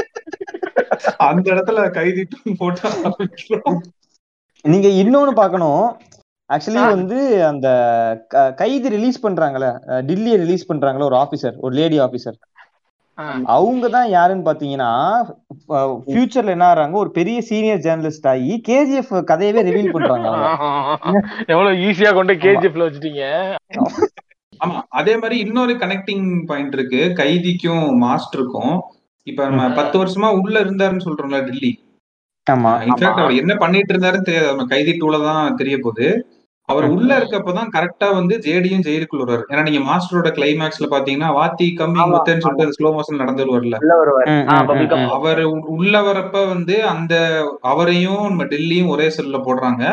[1.28, 2.88] அந்த இடத்துல கைதி டூ போட்டா.
[4.64, 5.84] நீங்க இன்னொன்னு பார்க்கணும்.
[6.50, 6.82] ஆக்சுவலி.
[6.88, 7.68] வந்து அந்த
[8.28, 9.68] க- கைதி ரிலீஸ் பண்றாங்கல்ல
[10.08, 12.38] டில்லியை ரிலீஸ் பண்றாங்கல்ல ஒரு ஆபீசர் ஒரு லேடி ஆபீசர்.
[13.48, 14.90] அவங்க தான் யாருன்னு பாத்தீங்கன்னா
[16.06, 20.48] ஃபியூச்சர்ல என்ன ஆறாங்க ஒரு பெரிய சீனியர் ஜேர்னலிஸ்ட் ஆகி கேஜிஎஃப் கதையவே ரிவீல் பண்றாங்க அவங்க.
[21.46, 23.22] எவ்வளவு ஈஸியா கொண்டு கேஜிஎஃப்ல வச்சுட்டீங்க.
[24.60, 27.00] ஆமா அதே மாதிரி இன்னொரு கனெக்டிங் பாயிண்ட் இருக்கு.
[27.20, 28.74] கைதிக்கும் மாஸ்டருக்கும்
[29.26, 29.74] இப்ப நம்ம.
[29.74, 31.72] பத்து வருஷமா உள்ள இருந்தாருன்னு சொல்றோம்ல டெல்லி.
[32.46, 34.46] ஆமா இன்ஃபேக்ட் அவர் என்ன பண்ணிட்டு இருந்தாருன்னு தெரியாது.
[34.46, 36.08] நம்ம கைதி டூல தான் தெரிய போகுது.
[36.68, 39.44] அவர் உள்ள இருக்கப்பதான் கரெக்டா வந்து ஜேடியும் ஜெயிலுக்குள்ள வருவாரு.
[39.52, 43.78] ஏன்னா நீங்க மாஸ்டரோட கிளைமேக்ஸ்ல பாத்தீங்கன்னா வாத்தி கம்மி முத்தன்னு சொல்லிட்டு ஸ்லோ மோஷன் நடந்து வருவார்ல.
[45.16, 45.40] அவர்
[45.74, 47.14] உள்ள வரப்ப வந்து அந்த
[47.72, 49.84] அவரையும் நம்ம டெல்லியும் ஒரே செல்ல போடுறாங்க.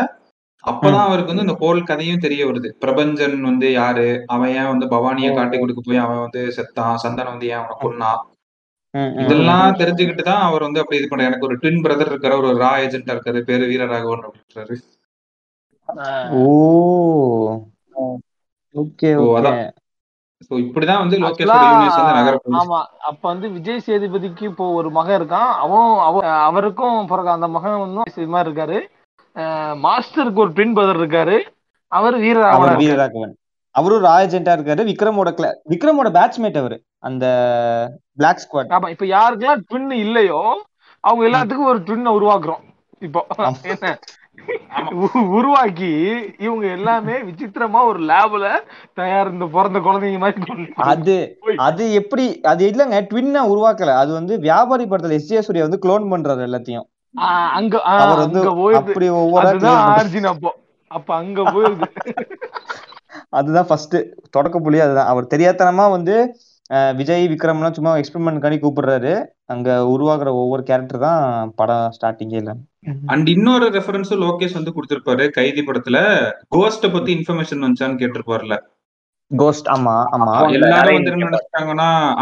[0.64, 2.70] அப்பதான் அவருக்கு வந்து இந்த ஹோல் கதையும் தெரிய வருது.
[2.84, 4.08] பிரபஞ்சன் வந்து யாரு?
[4.34, 7.02] அவன் ஏன் வந்து பவானிய காட்டி கொடுக்க போய் அவன் வந்து செத்தான்?
[7.06, 8.22] சந்தனம் வந்து ஏன் அவனை கொன்னான்.
[9.24, 12.72] இதெல்லாம் தெரிஞ்சுக்கிட்டு தான் அவர் வந்து அப்படி இது பண்றாரு எனக்கு ஒரு ட்வின் பிரதர் இருக்காரு ஒரு ரா
[12.86, 14.76] ஏஜென்டா இருக்காரு பேரு வீரராகவன் அப்படின்றாரு.
[16.40, 16.44] ஓ.
[18.76, 19.38] Okay oh, okay.
[19.40, 19.60] அதான்.
[20.48, 21.18] சோ இப்படிதான் வந்து
[22.62, 22.80] ஆமா
[23.10, 25.52] அப்ப வந்து விஜய் சேதுபதிக்கு இப்போ ஒரு மகன் இருக்கான்.
[25.64, 26.16] அவன் அவ
[26.48, 28.80] அவருக்கும் பிறகு அந்த மகன் வந்து இது மாதிரி இருக்காரு.
[29.86, 31.38] மாஸ்டருக்கு ஒரு ட்வின் பிரதர் இருக்காரு.
[31.92, 32.76] அவர் வீரராகவனா.
[32.82, 33.34] வீரராகவன்.
[33.76, 34.82] அவரும் ராஜென்டா இருக்காரு.
[34.90, 35.30] விக்ரமோட
[35.72, 36.78] விக்ரமோட பேட்ச்மேட் அவரு.
[37.00, 37.26] அந்த
[38.14, 40.42] பிளாக் ஸ்குவாட் ஆமா இப்ப யாருக்கெல்லாம் ட்வின் இல்லையோ
[41.04, 42.62] அவங்க எல்லாத்துக்கும் ஒரு ட்வின் உருவாக்குறோம்.
[43.02, 43.22] இப்போ
[43.64, 43.88] என்ன?
[45.34, 45.90] உருவாக்கி
[46.40, 48.46] இவங்க எல்லாமே விசித்திரமா ஒரு லேப்ல
[48.94, 51.16] தயார் இந்த பிறந்த குழந்தைங்க மாதிரி அது
[51.68, 53.94] அது எப்படி அது இல்லங்க ட்வின்னா உருவாக்கல.
[54.02, 56.88] அது வந்து வியாபாரி படத்துல எஸ் ஜே சூர்யா வந்து க்ளோன் பண்றாரு எல்லாத்தையும்.
[57.58, 58.42] அங்க அவர் வந்து
[58.82, 59.48] அப்படி ஒவ்வொரு
[60.34, 60.52] அப்போ.
[60.92, 61.88] அப்ப அங்க போயிருது.
[63.38, 63.96] அதுதான் ஃபர்ஸ்ட்
[64.32, 65.10] தொடக்க புள்ளி அதுதான்.
[65.12, 66.16] அவர் தெரியாதனமா வந்து
[67.00, 69.14] விஜய் விக்ரம்லாம் சும்மா எக்ஸ்பெரிமெண்ட் பண்ணி கூப்பிடுறாரு.
[69.46, 71.24] அங்க உருவாக்குற ஒவ்வொரு கேரக்டர் தான்
[71.56, 72.54] படம் ஸ்டார்டிங்கே இல்ல.
[73.06, 75.98] அண்ட் இன்னொரு ரெஃபரன்ஸ் லோகேஷ் வந்து கொடுத்திருப்பாரு கைதி படத்துல.
[76.56, 78.56] கோஸ்ட பத்தி இன்ஃபர்மேஷன் வந்துச்சான்னு கேட்டிருப்பாருல
[79.32, 80.34] கோஸ்ட் ஆமா ஆமா.
[80.54, 81.12] எல்லாரும் வந்து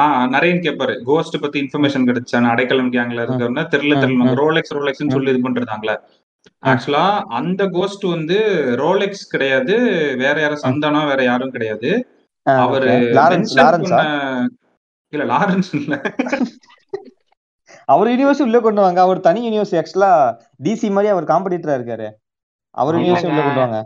[0.04, 1.04] ஆஹ் நரேன் கேட்பாரு.
[1.04, 4.36] கோஸ்ட் பத்தி இன்ஃபர்மேஷன் கிடைச்சான்னு அடைக்கலம் கேங்ல இருக்கிறவங்க தெரியல தெரியல.
[4.36, 5.96] ரோலெக்ஸ் ரோலெக்ஸ்னு சொல்லி இது பண்றாங்களே
[6.66, 7.06] ஆக்சுவலா
[7.40, 8.38] அந்த கோஸ்ட் வந்து
[8.78, 9.76] ரோலெக்ஸ் கிடையாது.
[10.18, 11.90] வேற யாரும் சந்தானம் வேற யாரும் கிடையாது.
[12.46, 12.94] அவரு
[15.14, 15.94] இல்ல லாரன்ஸ் இல்ல.
[17.92, 19.02] அவர் யூனிவர்ஸ் உள்ள கொண்டு வாங்க.
[19.02, 20.12] அவர் தனி யூனிவர்ஸ் ஆக்சுவலா
[20.64, 22.08] டிசி மாதிரி அவர் காம்படிட்டரா இருக்காரு.
[22.72, 22.96] அவர்.
[22.96, 23.80] யூனிவர்ஸ் உள்ள கொண்டு வாங்க.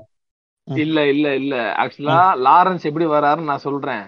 [0.63, 1.55] இல்ல இல்ல இல்ல.
[1.77, 4.03] ஆக்சுவலா லாரன்ஸ் எப்படி வராருன்னு நான் சொல்றேன்.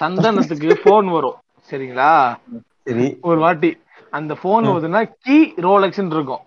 [0.00, 1.38] சந்தனத்துக்கு போன் வரும்.
[1.70, 2.36] சரிங்களா?
[2.82, 3.18] சரி.
[3.20, 3.70] ஒரு வாட்டி.
[4.10, 4.64] அந்த போன்.
[4.64, 6.40] வருதுன்னா கீ ரோலெக்ஸ் இருக்கும்.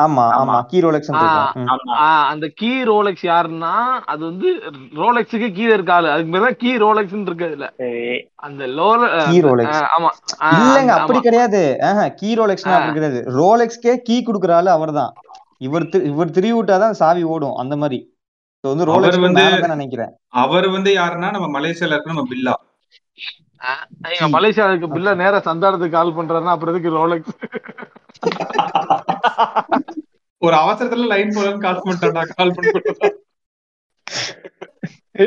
[0.00, 0.62] ஆமா ஆமா.
[0.62, 1.10] கீ ரோலெக்ஸ்
[2.28, 4.60] அந்த கீ ரோலெக்ஸ் யாருன்னா அது வந்து
[4.94, 6.10] ரோலெக்ஸுக்கு கீழே இருக்க ஆளு.
[6.10, 7.72] அதுக்கு தான் கீ ரோலெக்ஸ் இருக்கு அதுல
[8.34, 9.82] அந்த லோல கீ ரோலெக்ஸ்.
[10.00, 10.08] ஆமா.
[10.44, 11.20] இல்லங்க அப்படி.
[11.20, 11.78] கிடையாது.
[11.82, 13.24] ஆஹா கீ ரோலெக்ஸ்னா அப்படி கிடையாது.
[13.26, 15.12] ரோலெக்ஸ்க்கே கீ குடுக்குற ஆளு அவர்தான்.
[15.58, 18.10] இவர் இவர் திருவி விட்டாதான் சாவி ஓடும் அந்த மாதிரி.
[18.64, 20.10] So வந்து ரோலெக்ஸ் வந்து- மேல நினைக்கிறேன்.
[20.28, 22.52] அவர் வந்து யாருன்னா நம்ம மலேசியால இருக்க நம்ம பில்லா.
[24.18, 27.34] நீங்க மலேசியாவுக்கு பில்ல நேரா சந்தானத்துக்கு கால் பண்றாருன்னா அப்புறம் எதுக்கு ரோலெக்ஸ்
[30.38, 33.10] ஒரு அவசரத்துல லைன் போலன்னு கால் பண்ணிட்டாடா கால் பண்ணி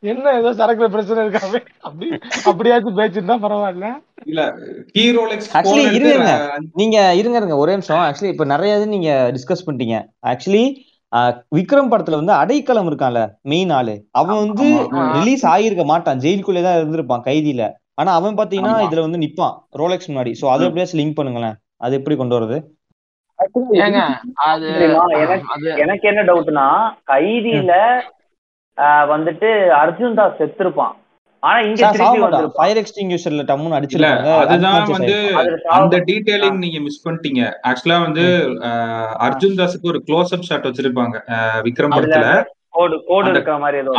[0.00, 2.10] என்ன ஏதோ சரக்குல பிரச்சனை இருக்காமே அப்படி
[2.44, 4.02] அப்படியாச்சும் பேச்சிருந்தா பரவாயில்ல.
[4.24, 4.58] இல்ல
[5.52, 6.58] போன் இருங்க.
[6.72, 7.56] நீங்க இருங்க இருங்க.
[7.56, 7.98] ஒரே நிமிஷம்.
[7.98, 10.04] ஆக்சுவலி இப்ப நிறைய நீங்க டிஸ்கஸ் பண்ணிட்டீங்க.
[10.26, 10.88] ஆக்சுவலி
[11.52, 13.94] விக்ரம் படத்துல வந்து அடைக்கலம் இருக்கான்ல மெயின் ஆளு.
[14.12, 14.66] அவன் வந்து.
[15.16, 16.20] ரிலீஸ் ஆகியிருக்க மாட்டான்.
[16.20, 17.64] ஜெயிலுக்குள்ளே தான் இருந்திருப்பான் கைதியில.
[17.94, 18.84] ஆனா அவன் பாத்தீங்கன்னா.
[18.86, 20.32] இதுல வந்து நிப்பான் ரோலெக்ஸ் முன்னாடி.
[20.40, 21.56] சோ அதை எப்படியாச்சும் லிங்க் பண்ணுங்களேன்.
[21.78, 22.58] அது எப்படி கொண்டு வருது
[23.82, 24.00] ஏங்க
[24.46, 25.04] அது தெரியுமா,
[25.84, 26.64] எனக்கு என்ன டவுட்னா
[27.12, 27.74] கைதியில
[28.78, 29.48] ஆஹ், வந்துட்டு
[29.78, 30.92] அர்ஜுன் தாஸ் செத்துருப்பான்.
[31.42, 32.78] ஆனா இங்க திருப்பி ஃபயர்
[33.50, 34.32] டம்முன்னு அடிச்சிருக்காங்க.
[34.42, 35.16] அதுதான் வந்து
[35.76, 37.42] அந்த டீடைலிங் நீங்க மிஸ் பண்ணிட்டீங்க.
[37.68, 38.24] ஆக்சுவலா வந்து
[39.26, 41.16] அர்ஜுன் தாஸுக்கு ஒரு க்ளோஸ் அப் ஷாட் வச்சிருப்பாங்க
[41.68, 42.30] விக்ரம் படத்துல.
[42.76, 43.92] கோடு கோடு இருக்கிற மாதிரி ஏதோ.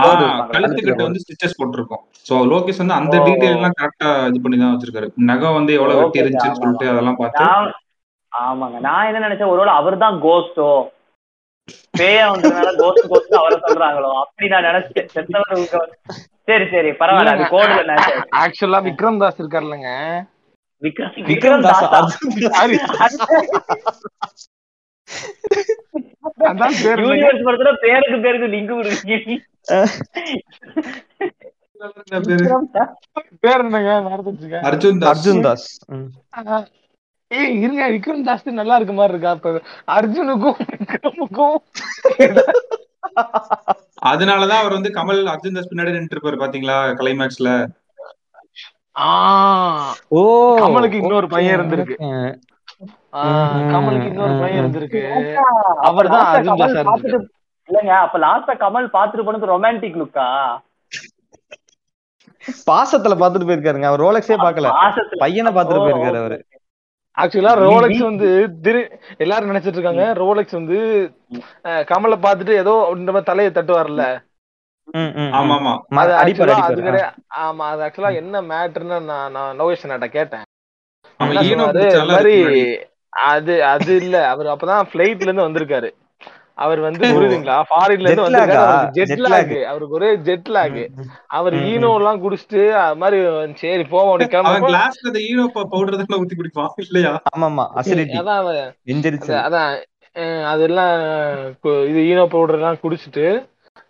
[0.53, 2.03] கழுத்துக்கிட்ட வந்து ஸ்டிச்சஸ் போட்டிருக்கோம்.
[2.27, 3.15] சோ லோகேஷ் வந்து அந்த.
[3.27, 5.07] டீடைல் எல்லாம் கரெக்டா இது பண்ணி தான் வச்சிருக்காரு.
[5.31, 7.45] நகம் வந்து எவ்வளவு வெட்டி இருந்துச்சுன்னு சொல்லிட்டு அதெல்லாம் பார்த்து.
[8.31, 8.77] ஆமாங்க.
[8.87, 10.67] நான் என்ன நினைச்சேன் ஒருவேளை அவர் தான் கோஸ்டோ
[11.99, 14.11] பேயா வந்ததுனால கோஸ்ட் கோஸ்ட் அவரை சொல்றாங்களோ?
[14.23, 15.09] அப்படி நான் நினைச்சேன்.
[15.15, 15.65] செத்தவர்
[16.47, 17.33] சரி சரி பரவாயில்ல.
[17.35, 19.89] அது கோடுல நினைச்சேன் ஆக்சுவலா விக்ரம் தாஸ் இருக்காருல்லங்க.
[20.85, 21.99] விக்ரம் விக்ரம் தாஸ் தாஸா?
[21.99, 22.57] அர்ஜுன் தாஸ்.
[22.57, 22.77] சாரி
[26.49, 27.01] அதான் பேர்?
[27.05, 29.17] யூனிவர்ஸ் படத்துல பேருக்கு பேருக்கு லிங்க் கொடுக்கீங்க
[33.43, 33.61] பேரு?
[33.65, 33.91] என்னங்க?
[34.69, 35.11] அர்ஜுன் தாஸ்.
[35.11, 35.67] அர்ஜுன் தாஸ்.
[37.31, 37.83] ஏய் இருங்க.
[37.95, 39.31] விக்ரம் ஜாஸ்தி நல்லா இருக்க மாதிரி இருக்கா?
[39.37, 39.49] இப்ப
[39.97, 41.57] அர்ஜுனுக்கும் விக்ரமுக்கும்
[44.05, 46.77] அதனாலதான் அவர் வந்து கமல் அர்ஜுன் தாஸ் பின்னாடி நின்று இருப்பாரு பாத்தீங்களா?
[46.99, 47.49] கிளைமேக்ஸ்ல
[49.01, 50.21] ஆஹ் ஓ.
[50.59, 51.95] கமலுக்கு இன்னொரு பையன் இருந்திருக்கு.
[53.71, 54.59] கமலுக்கு இன்னொரு பையன்.
[54.61, 55.01] இருந்திருக்கு.
[55.83, 56.81] அவர்தான் அர்ஜுன் தாஸா
[57.69, 60.27] இல்லங்க அப்ப லாஸ்டா கமல் பாத்துட்டு போனது ரொமான்டிக் லுக்கா
[62.67, 63.89] பாசத்துல பாத்துட்டு போயிருக்காருங்க.
[63.89, 64.69] அவர் ரோலக்ஸே பாக்கல
[65.19, 66.37] பையனை பாத்துட்டு போயிருக்காரு அவரு.
[67.17, 68.27] ஆக்சுவலா ரோலெக்ஸ் வந்து
[68.61, 68.81] திரு
[69.17, 70.03] எல்லாரும் நினைச்சிட்டு இருக்காங்க.
[70.13, 70.77] ரோலெக்ஸ் வந்து
[71.89, 74.03] கமலை பார்த்துட்டு ஏதோ இந்த மாதிரி தலையை தட்டுவார்ல.
[76.01, 80.45] அது actually அது கிடையாது ஆமா அது ஆக்சுவலா என்ன மேட்டர்னு நான் நான் லோகேஷ் கேட்டேன்.
[81.19, 82.35] முன்னாடி.
[83.31, 84.15] அது அது இல்ல.
[84.29, 85.89] அவர் அப்பதான் பிளைட்ல இருந்து வந்திருக்காரு.
[86.57, 87.05] அவர் வந்து.
[87.15, 88.23] புரியுதுங்களா ஃபாரின்ல இருந்து?
[88.39, 89.61] அவருக்கு ஜெட் Jet லாக் lag.
[89.71, 90.79] அவருக்கு ஒரே ஜெட் லாக்.
[91.37, 91.91] அவர் ஈனோ.
[91.99, 93.19] எல்லாம் குடிச்சிட்டு அது மாதிரி
[93.61, 97.65] சரி போவோம் அப்படி அவன் கிளம்ப கிளாஸ்ல அந்த ஈனோ பவுடர் தான் ஊத்தி குடிப்பான் இல்லையா ஆமா ஆமா
[97.79, 98.41] அசிடிட்டி அதான்
[99.45, 99.71] அதான்
[100.51, 100.93] அதெல்லாம்
[101.89, 103.25] இது ஈனோ பவுடர் எல்லாம் குடிச்சிட்டு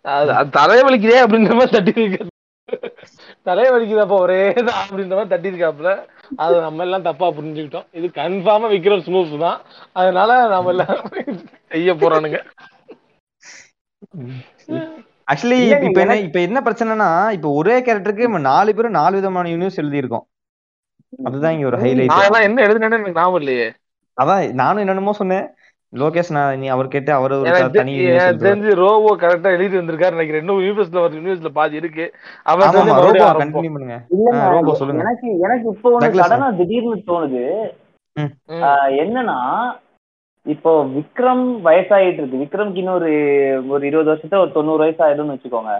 [0.04, 2.30] அது அது தலையை வலிக்குதே அப்படின்ற மாதிரி தட்டி இருக்காரு
[3.46, 5.90] தலையை வலிக்குதாப்பா ஒரே தான் அப்படின்ற மாதிரி தட்டி இருக்காப்புல
[6.44, 7.86] அது நம்ம எல்லாம் தப்பா புரிஞ்சுக்கிட்டோம்.
[7.98, 9.58] இது கன்ஃபார்மா விக்ரம் ஸ்மூத் தான்.
[9.92, 10.94] அதனால நம்ம எல்லாம்
[11.72, 12.38] செய்ய போறானுங்க.
[15.30, 15.58] ஆக்சுவலி
[15.88, 20.26] இப்ப என்ன இப்ப என்ன பிரச்சனைனா இப்ப ஒரே கேரக்டருக்கு நாலு பேரும் நாலு விதமான யூனிவர்ஸ் எழுதியிருக்கோம்.
[21.28, 23.68] அதுதான் இங்க ஒரு ஹைலைட் நான் எல்லாம் என்ன எழுதுனேன்னு எனக்கு ஞாபகம் இல்லையே.
[24.18, 25.46] அதான் நானும் என்னென்னமோ சொன்னேன்.
[26.00, 27.94] லோகேஷ் நான் நீ அவர் கேட்டு அவர் ஒரு தனி.
[28.44, 30.42] தெரிஞ்சு ரோபோ கரெக்டா எழுதி வந்திருக்காரு நினைக்கிறேன்.
[30.44, 32.06] இன்னும் யூனிவர்ஸ்ல ஒரு யூனிவர்ஸ்ல பாதி இருக்கு.
[32.52, 32.76] அவர்
[33.06, 33.98] ரோபோ கண்டினியூ பண்ணுங்க.
[34.54, 35.04] ரோபோ சொல்லுங்க.
[35.06, 37.44] எனக்கு எனக்கு இப்போ ஒண்ணு சடனா திடீர்னு தோணுது.
[39.02, 39.38] என்னன்னா
[40.46, 42.42] இப்போ விக்ரம் வயசாயிட்டு இருக்கு.
[42.44, 43.10] விக்ரம்க்கு இன்னொரு
[43.74, 45.74] ஒரு இருபது வருஷத்துல ஒரு தொண்ணூறு வயசு ஆயிடும்னு வச்சுக்கோங்க.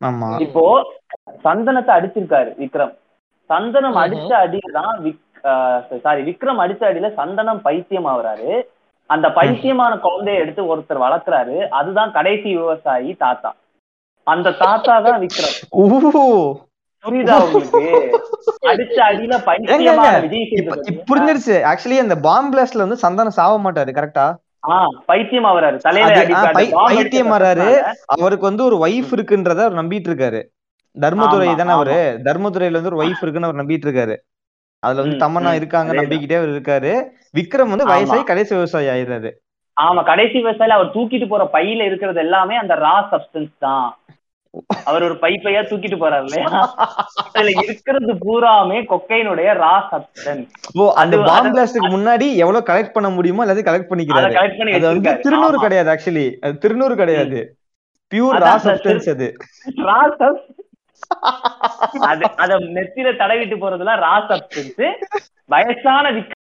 [0.00, 0.28] ஆமா.
[0.46, 0.64] இப்போ
[1.46, 2.94] சந்தனத்தை அடிச்சிருக்காரு விக்ரம்.
[3.50, 3.96] சந்தனம்.
[4.04, 5.26] அடிச்ச அடியில தான் விக்
[6.06, 8.50] சாரி விக்ரம் அடிச்ச அடியில சந்தனம் பைத்தியம் ஆகுறாரு
[9.10, 11.56] அந்த பைத்தியமான குழந்தைய எடுத்து ஒருத்தர் வளர்க்குறாரு.
[11.78, 13.50] அதுதான் கடைசி விவசாயி தாத்தா.
[14.26, 15.56] அந்த தாத்தா தான் விக்ரம்.
[17.04, 17.82] புரியுதா உங்களுக்கு?
[18.70, 20.46] அடிச்ச அடியில பைத்தியமான விஜய்
[21.10, 21.56] புரிஞ்சிருச்சு.
[21.70, 24.26] ஆக்சுவலி அந்த பாம் பிளாஸ்ட்ல வந்து சந்தானம் சாவ மாட்டாரு கரெக்டா
[25.10, 27.68] பைத்தியம் ஆகுறாரு தலையில பைத்தியம் ஆறாரு.
[28.16, 30.40] அவருக்கு வந்து ஒரு ஒய்ஃப் இருக்குன்றத அவர் நம்பிட்டு இருக்காரு.
[30.96, 31.96] தர்மதுரை தானே அவரு.
[32.24, 34.16] தர்மதுரையில வந்து ஒரு ஒய்ஃப் இருக்குன்னு அவர் நம்பிட்டு இருக்காரு.
[34.82, 35.92] அதுல வந்து தமன்னா இருக்காங்க.
[35.92, 36.92] நம்பிக்கிட்டே அவர் இருக்காரு.
[37.36, 37.86] விக்ரம் வந்து.
[37.86, 39.30] வயசாகி கடைசி விவசாயி ஆயிடுறாரு.
[39.76, 43.86] ஆமா கடைசி விவசாயில அவர் தூக்கிட்டு போற பையில இருக்கிறது எல்லாமே அந்த ரா சப்ஸ்டன்ஸ் தான்.
[44.84, 46.48] அவர் ஒரு பை பையா தூக்கிட்டு போறாரு இல்லையா?
[47.32, 50.48] அதுல இருக்கிறது பூராமே கொக்கைனுடைய ரா சப்ஸ்டன்ஸ்.
[50.74, 54.32] ஓ அந்த பாம் பிளாஸ்டுக்கு முன்னாடி எவ்வளவு கலெக்ட் பண்ண முடியுமோ எல்லாத்தையும் கலெக்ட் பண்ணிக்கிறாரு.
[54.38, 55.58] கலெக்ட் பண்ணி அது வந்து திருநூறு.
[55.58, 57.40] கிடையாது ஆக்சுவலி அது திருநூறு கிடையாது.
[58.12, 59.28] பியூர் ரா சப்ஸ்டன்ஸ் அது.
[59.88, 60.59] ரா substance.
[62.08, 64.84] அது அத நெத்தியில தடவிட்டு போறதுலாம் ரா சப்ஸ்டன்ஸ்
[65.50, 66.38] வயசான விக்ரம்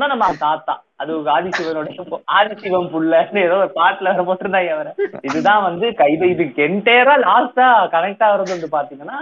[0.00, 0.74] தான் நம்ம தாத்தா.
[1.02, 2.04] அது ஆதிசிவனுடைய
[2.36, 4.92] ஆதிசிவம் புள்ளன்னு ஏதோ ஒரு பாட்டுல வர போட்டிருந்தாங்க அவரை.
[5.28, 9.18] இதுதான் வந்து கைது இதுக்கு என்டையரா லாஸ்டா கனெக்ட் ஆகுறது வந்து பாத்தீங்கன்னா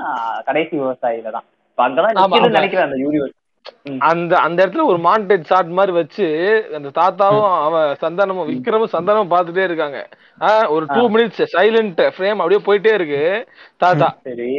[0.48, 2.18] கடைசி விவசாயில தான் இப்ப அங்கதான்.
[2.58, 3.38] நினைக்கிறேன் அந்த யூனிவர்ஸ்
[4.08, 6.26] அந்த அந்த இடத்துல ஒரு மாண்டேஜ் ஷாட் மாதிரி வச்சு
[6.78, 9.98] அந்த தாத்தாவும் அவன் சந்தானமும் விக்ரமும் சந்தானமும் பார்த்துட்டே இருக்காங்க.
[10.74, 13.22] ஒரு டூ மினிட்ஸ் சைலண்ட் ஃப்ரேம் அப்படியே போயிட்டே இருக்கு.
[13.76, 14.08] தாத்தா.
[14.28, 14.50] சரி.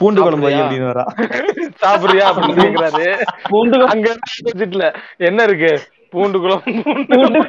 [0.00, 0.48] பூண்டு குழம்பு?
[0.54, 1.04] அப்படின்னு வரா?
[1.82, 3.06] சாப்பிடுறியா அப்படின்னு கேக்குறாரு.
[3.50, 4.86] பூண்டு அங்க ஆப்போசிட்ல
[5.28, 5.72] என்ன இருக்கு?
[6.14, 6.64] பூண்டு குளம்
[7.12, 7.40] பூண்டு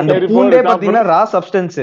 [0.00, 1.78] அந்த பூண்டே பாத்தீங்கன்னா ரா சப்ஸ்டன்ஸ்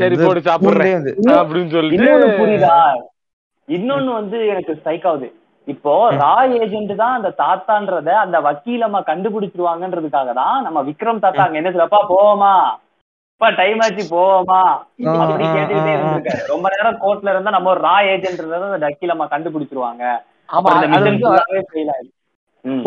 [0.00, 1.06] சரி போடு சாப்பிடுறேன்.
[1.40, 2.10] அப்படின்னு சொல்லிட்டு
[2.40, 2.74] புரியுதா?
[3.68, 5.28] இன்னொன்னு வந்து எனக்கு ஸ்ட்ரைக் ஆகுது.
[5.66, 11.60] இப்போ ரா ஏஜென்ட் தான் அந்த தாத்தான்றத அந்த வக்கீல் அம்மா கண்டுபிடிச்சிருவாங்கன்றதுக்காக தான் நம்ம விக்ரம் தாத்தா அங்க
[11.60, 12.52] என்ன சொல்லப்பா போவோமா?
[13.34, 14.60] இப்ப டைம் ஆச்சு போவோமா?
[15.24, 15.92] அப்படி கேட்டுக்கிட்டே.
[15.96, 16.40] இருந்திருக்காரு.
[16.52, 18.40] ரொம்ப நேரம் கோர்ட்ல இருந்தா நம்ம ஒரு ரா ஏஜென்ட்
[18.70, 20.04] அந்த வக்கீல் அம்மா கண்டுபிடிச்சிருவாங்க.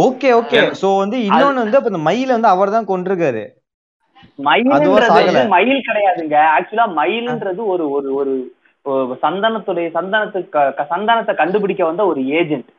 [0.05, 0.59] Okay okay.
[0.81, 3.43] சோ வந்து இன்னொன்னு வந்து அப்ப இந்த மயில வந்து அவர் தான் கொண்டிருக்காரு
[4.47, 6.37] மயில்ன்றது மயில் கிடையாதுங்க.
[6.55, 8.33] ஆக்சுவலா மயில்ன்றது ஒரு ஒரு ஒரு
[9.23, 12.69] சந்தனத்துடைய சந்தனத்துக்கு சந்தனத்தை கண்டுபிடிக்க வந்த ஒரு ஏஜென்ட்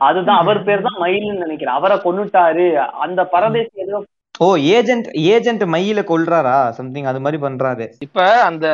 [0.00, 1.78] அதுதான் அவர் பேர் தான் மயில்னு நினைக்கிறேன்.
[1.78, 2.64] அவரை கொன்னுட்டாரு.
[3.04, 3.98] அந்த பரதேசி ஏதோ
[4.44, 4.46] ஓ
[4.76, 6.56] ஏஜென்ட் ஏஜென்ட் மயில கொல்றாரா?
[6.78, 7.86] சம்திங் அது மாதிரி பண்றாரு.
[8.06, 8.66] இப்ப அந்த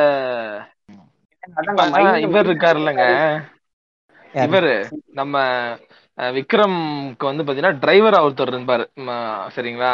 [2.25, 3.05] இவர் இருக்காரு இல்லைங்க.
[4.33, 4.47] யாரு?
[4.47, 4.73] இவரு
[5.19, 5.35] நம்ம
[6.17, 8.85] விக்ரம்க்கு வந்து பாத்தீங்கன்னா டிரைவரா ஒருத்தர் இருப்பாரு.
[9.55, 9.91] சரிங்களா.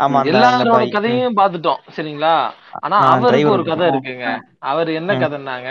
[0.00, 2.32] ஆமா எல்லாரோட கதையும் பாத்துட்டோம் சரிங்களா?
[2.80, 4.26] ஆனா அவருக்கு ஒரு கதை இருக்குங்க.
[4.70, 5.68] அவர் என்ன கதைன்னாங்க.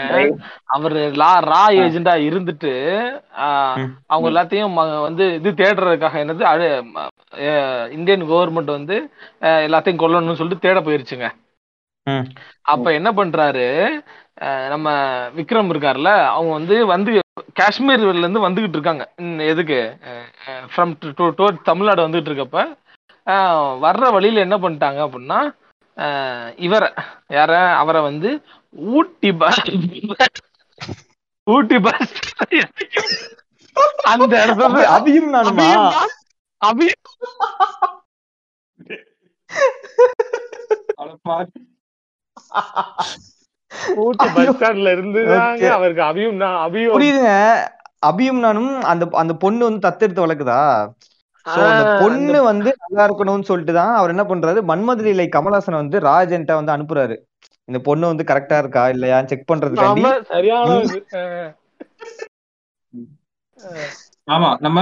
[0.75, 2.71] அவரு லா ரா ஏஜெண்டா இருந்துட்டு
[4.07, 6.43] அவங்க எல்லாத்தையும் வந்து இது தேடுறதுக்காக என்னது
[7.93, 8.97] இந்தியன் கவர்மெண்ட் வந்து
[9.67, 11.29] எல்லாத்தையும் கொல்லணும்னு சொல்லிட்டு தேட போயிருச்சுங்க.
[12.07, 12.25] ம்.
[12.73, 13.67] அப்ப என்ன பண்றாரு
[14.69, 14.87] நம்ம
[15.35, 17.11] விக்ரம் இருக்கார்ல அவங்க வந்து வந்து
[17.59, 19.03] காஷ்மீர்ல இருந்து வந்துகிட்டு இருக்காங்க.
[19.51, 19.79] எதுக்கு?
[20.71, 20.93] ஃப்ரம்
[21.69, 22.59] தமிழ்நாடு வந்துகிட்டு இருக்கப்ப
[23.81, 25.39] வர்ற வழியில என்ன பண்ணிட்டாங்க அப்படின்னா
[25.97, 26.87] அஹ், இவரை
[27.29, 28.29] யார அவரை வந்து
[28.93, 29.61] ஊட்டி பஸ்
[31.47, 32.13] ஊட்டி பஸ்
[34.09, 34.67] அந்த இடத்துல
[40.97, 41.49] அட பாரு.
[44.01, 45.21] ஊட்டி பஸ் ஸ்டாண்ட்ல இருந்து
[45.71, 46.93] அவருக்கு அபியும் நான் அபியும்.
[46.95, 47.33] புரியுதுங்க.
[48.05, 50.59] அபியும் நானும் அந்த அந்த பொண்ணு வந்து தத்தெடுத்து வளர்க்குதா?
[52.01, 54.61] பொண்ணு வந்து நல்லா இருக்கணும்னு சொல்லிட்டு தான் அவர் என்ன பண்றாரு?
[54.71, 57.15] மன்மதுரை கமலாசனை வந்து ராஜென்ட்டா வந்து அனுப்புறாரு.
[57.69, 59.17] இந்த பொண்ணு வந்து கரெக்டா இருக்கா இல்லையா?
[59.31, 60.03] செக் பண்றதுக்காண்டி.
[64.27, 64.79] ஆமா நம்ம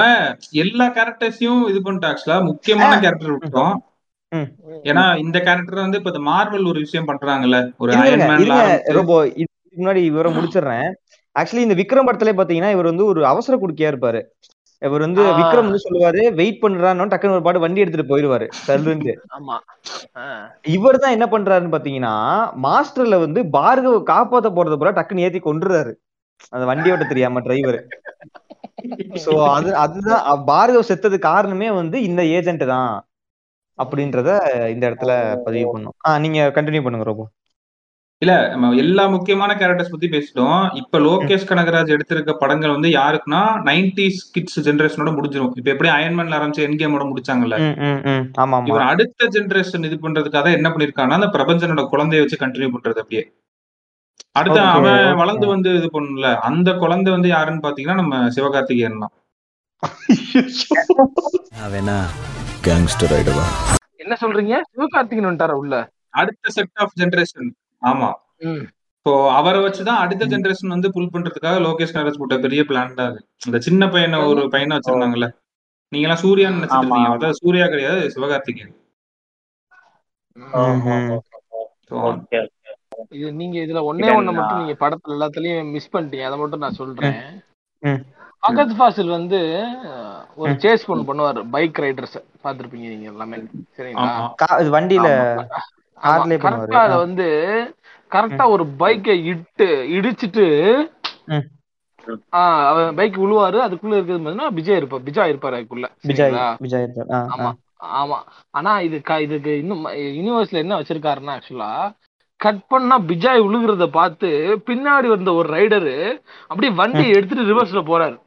[0.64, 3.74] எல்லா கேரக்டர்ஸையும் இது பண்ணிட்டோம் ஆக்சுவலா முக்கியமான கேரக்டர் விட்டோம்.
[4.90, 7.58] ஏன்னா இந்த கேரக்டர் வந்து இப்ப மார்வல் ஒரு விஷயம் பண்றாங்கல்ல.
[7.78, 7.92] ஒரு
[9.78, 10.90] முன்னாடி இவரை முடிச்சிடுறேன்.
[11.36, 14.22] ஆக்சுவலி இந்த விக்ரம் படத்துல பாத்தீங்கன்னா இவர் வந்து ஒரு அவசர குடுக்கையா இருப்பாரு.
[14.84, 19.14] இவர் வந்து விக்ரம் வந்து சொல்லுவாரு வெயிட் பண்றான்னு டக்குன்னு ஒரு பாட்டு வண்டி எடுத்துட்டு போயிருவாரு சல்லுன்னு
[20.76, 22.16] இவர் தான் என்ன பண்றாருன்னு பாத்தீங்கன்னா
[22.66, 25.94] மாஸ்டர்ல வந்து பார்கவ காப்பாத்த போறது போல டக்குன்னு ஏத்தி கொண்டுறாரு
[26.54, 27.80] அந்த வண்டி ஓட்ட தெரியாம டிரைவர்.
[29.24, 32.92] சோ அது அதுதான் பார்கவ் செத்தது காரணமே வந்து இந்த ஏஜென்ட் தான்
[33.80, 34.30] அப்படின்றத
[34.74, 35.14] இந்த இடத்துல
[35.46, 35.96] பதிவு பண்ணோம்.
[36.08, 37.26] ஆஹ் நீங்க கண்டினியூ பண்ணுங்க ரோபோ
[38.24, 40.60] இல்ல நம்ம எல்லா முக்கியமான கேரக்டர்ஸ் பத்தி பேசிட்டோம்.
[40.82, 46.66] இப்ப லோகேஷ் கனகராஜ் எடுத்திருக்க படங்கள் வந்து யாருக்குன்னா நைன்டிஸ் கிட்ஸ் ஜென்ரேஷனோட முடிஞ்சிடும் இப்ப எப்படி அயன்மேன்ல ஆரம்பிச்சு
[46.66, 47.58] என் கேமோட முடிச்சாங்கல்ல?
[48.72, 53.24] இவர் அடுத்த ஜென்ரேஷன் இது பண்றதுக்காக என்ன பண்ணிருக்காங்கன்னா அந்த பிரபஞ்சனோட குழந்தைய வச்சு கண்டினியூ பண்றது அப்படியே.
[54.40, 56.28] அடுத்து அவன் வளர்ந்து வந்து இது பண்ணுல.
[56.50, 59.14] அந்த குழந்தை வந்து யாருன்னு பாத்தீங்கன்னா நம்ம சிவகார்த்திகேயன் தான்.
[64.04, 64.54] என்ன சொல்றீங்க?
[64.72, 65.76] சிவகார்த்திகேயன் உண்டாரா உள்ள?
[66.22, 67.50] அடுத்த செட் ஆஃப் ஜென்ரேஷன்
[67.84, 68.10] ஆமா.
[68.98, 73.58] இப்போ அவரை வச்சுதான் அடுத்த ஜென்ரேஷன் வந்து புல் பண்றதுக்காக லோகேஷ் நரஸ் போட்ட பெரிய பிளான் தான் இந்த
[73.60, 75.28] சின்ன பையனை ஒரு பையனை வச்சிருந்தாங்கல்ல.
[75.92, 78.74] நீங்க எல்லாம் சூர்யான்னு ஆமா அதாவது சூர்யா கிடையாது சிவகார்த்திகேயன்.
[83.18, 86.28] இது நீங்க இதுல ஒன்னே ஒண்ணு மட்டும் uh, நீங்க படத்துல எல்லாத்துலயும் மிஸ் பண்ணிட்டீங்க.
[86.30, 87.20] அதை மட்டும் நான் சொல்றேன்.
[88.44, 89.40] பகத் ஃபாசில் வந்து
[90.36, 90.54] ஒரு.
[90.64, 91.42] சேஸ் பண்ணு பண்ணுவாரு.
[91.56, 93.40] பைக் ரைடர்ஸ் பாத்திருப்பீங்க நீங்க எல்லாமே.
[93.78, 94.16] சரிங்களா?
[94.78, 95.10] வண்டியில
[96.44, 96.98] கரெக்டா அதை.
[97.00, 97.28] வந்து
[98.12, 100.46] கரெக்டா ஒரு பைக்கை இட்டு இடிச்சிட்டு
[102.68, 106.58] அவன் பைக் விழுவாரு அதுக்குள்ள இருக்கிறது பார்த்தீங்கன்னா விஜய் இருப்பார் விஜய் இருப்பாரு அதுக்குள்ள விஜய் இருப்பார்.
[107.36, 107.52] ஆமா
[108.00, 108.18] ஆமா.
[108.54, 109.84] ஆனா இது இதுக்கு இன்னும்
[110.18, 111.72] யூனிவர்ஸ்ல என்ன வச்சிருக்காருன்னா ஆக்சுவலா
[112.40, 114.30] கட் பண்ணா பிஜாய் விழுகிறத பார்த்து
[114.68, 115.96] பின்னாடி வந்த ஒரு ரைடரு
[116.50, 118.18] அப்படியே வண்டியை எடுத்துட்டு ரிவர்ஸ்ல போறாரு.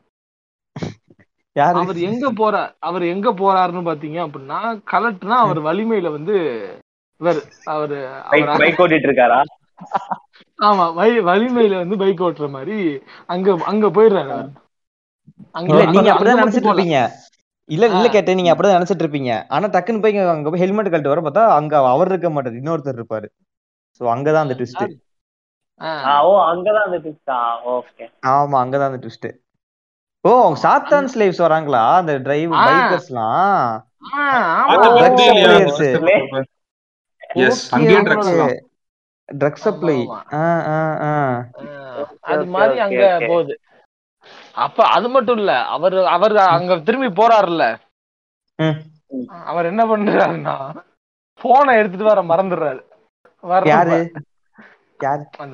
[1.79, 4.59] அவர் எங்க போறார் அவர் எங்க போறாருன்னு பாத்தீங்க அப்படின்னா
[4.93, 6.37] கலெக்ட்னா அவர் வலிமையில வந்து
[7.21, 7.97] இவர் அவரு
[8.31, 8.61] பைக் அவர்?
[8.61, 9.39] பைக் ஓட்டிட்டு இருக்காரா
[10.59, 12.77] ஆமா வலி வலிமையில வந்து பைக் ஓட்டுற மாதிரி
[13.27, 14.37] அங்க அங்க போயிடுறாரு
[15.53, 16.71] அங்க நீங்க அப்படிதான் நினைச்சிட்டு.
[16.71, 16.99] இருப்பீங்க.
[17.69, 18.09] இல்ல இல்ல.
[18.09, 19.33] கேட்டேன் நீங்க அப்படிதான் நினைச்சிட்டு இருப்பீங்க.
[19.49, 23.29] ஆனா டக்குன்னு போய் அங்க போய் ஹெல்மெட் கழட்டு வர பார்த்தா அங்க அவர் இருக்க மாட்டாரு இன்னொருத்தர் இருப்பாரு.
[24.01, 24.85] சோ அங்கதான் அந்த ட்விஸ்ட்
[26.23, 27.39] ஓ அங்கதான் அந்த டிஸ்டா
[27.73, 28.05] ஓகே.
[28.33, 29.29] ஆமா அங்கதான் அந்த ட்விஸ்ட்
[30.25, 30.31] ஓ
[30.63, 31.83] சாத்தான் ஸ்லேவ்ஸ் வராங்களா?
[31.97, 32.53] அந்த டிரைவ்.
[32.61, 33.83] பைக்கர்ஸ்லாம்
[39.29, 40.19] ட்ரக் சப்ளை ஆமா.
[40.33, 40.43] ஆ
[41.03, 41.13] ஆ,
[42.21, 43.27] அது மாதிரி அங்க.
[43.27, 43.55] போகுது.
[44.55, 47.65] அப்ப அது மட்டும் இல்ல அவர் அவர் அங்க திரும்பி போறாருல்ல.
[48.59, 48.79] ம்.
[49.45, 50.55] அவர் என்ன பண்றாருன்னா
[51.41, 52.83] போனை எடுத்துட்டு வர மறந்துடுறாரு.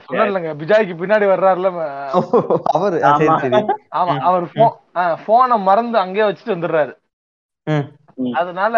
[0.01, 1.71] சொன்னேன்லங்க பிஜாய்க்கு பின்னாடி வர்றாருல
[2.73, 2.99] அவரு.
[3.93, 4.15] ஆமா.
[4.21, 4.45] அவர்
[5.25, 6.93] போனை மறந்து அங்கேயே வச்சுட்டு வந்துடுறாரு.
[7.67, 7.87] ம்.
[8.33, 8.77] அதனால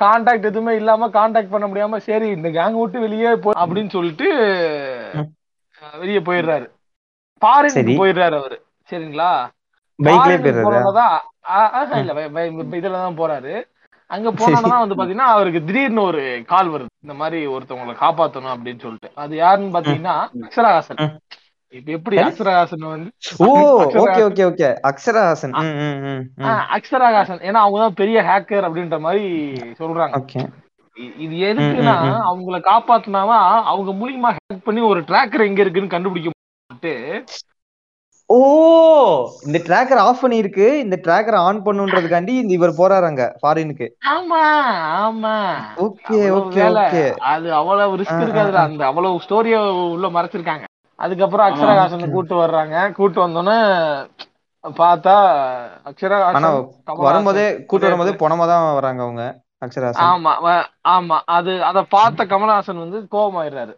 [0.00, 4.28] கான்டாக்ட் எதுவுமே இல்லாம கான்டாக்ட் பண்ண முடியாம சரி இந்த கேங் விட்டு வெளியே போ அப்படின்னு சொல்லிட்டு
[5.98, 6.66] வெளியே போயிடுறாரு.
[7.42, 7.96] ஃபாரினுக்கு சரி.
[7.98, 8.56] போயிடுறாரு அவரு.
[8.90, 9.30] சரிங்களா?
[9.98, 11.20] பைக்லயே போயிடுறாரு?
[11.98, 12.12] இல்ல
[12.80, 13.54] இதுல தான் போறாரு.
[14.10, 16.86] அங்க போனோம்னா வந்து பாத்தீங்கன்னா அவருக்கு திடீர்னு ஒரு கால் வருது.
[17.02, 19.10] இந்த மாதிரி ஒருத்தவங்களை காப்பாத்தணும் அப்படின்னு சொல்லிட்டு.
[19.14, 21.00] அது யாருன்னு பாத்தீங்கன்னா அக்ஷராஹாசன்.
[21.04, 21.18] ம்.
[21.72, 22.16] எப்படி.
[22.16, 23.46] அக்ஷராஹாசன் வந்து ஓ
[24.04, 25.54] okay okay okay Akshara Haasan.
[26.76, 27.42] Akshara Haasan.
[27.48, 29.26] ஏன்னா அவங்கதான் பெரிய ஹேக்கர் அப்படின்ற மாதிரி
[29.78, 30.16] சொல்றாங்க.
[31.18, 31.94] இது எதுக்குன்னா.
[32.28, 36.38] அவங்கள காப்பாத்தினாதான் அவங்க மூலியமா ஹேக் பண்ணி ஒரு ட்ராக்கர் எங்க இருக்குன்னு கண்டுபிடிக்க
[38.30, 38.36] ஓ
[39.46, 44.42] இந்த ட்ராக்கர் ஆஃப் பண்ணி இருக்கு இந்த ட்ராக்கர் ஆன் பண்ணுன்றதுக்காண்டி இந்த இவர் போறாராங்க ஃபாரினுக்கு ஆமா
[45.00, 45.34] ஆமா.
[45.78, 47.02] Okay okay okay.
[47.26, 48.60] அது அவ்வளவு ரிஸ்க் இருக்காதுல.
[48.62, 49.56] அந்த அவ்வளவு ஸ்டோரிய
[49.90, 50.64] உள்ள மறைச்சிருக்காங்க.
[51.00, 51.46] அதுக்கப்புறம்.
[51.48, 52.76] அக்ஷராகாசனை கூட்டு வர்றாங்க.
[52.92, 53.56] கூட்டு வந்தோன்னே
[54.64, 55.14] பார்த்தா
[55.90, 56.34] அக்ஷராகாசன்
[57.04, 59.22] வரும்போதே கூட்டு வரும்போதே இடத்துல பணமா தான் வராங்க அவங்க
[59.62, 60.32] அக்ஷராசன் ஆமா
[60.90, 61.16] ஆமா.
[61.36, 63.74] அது அத பார்த்த கமலஹாசன் வந்து கோபமாயிடுறாரு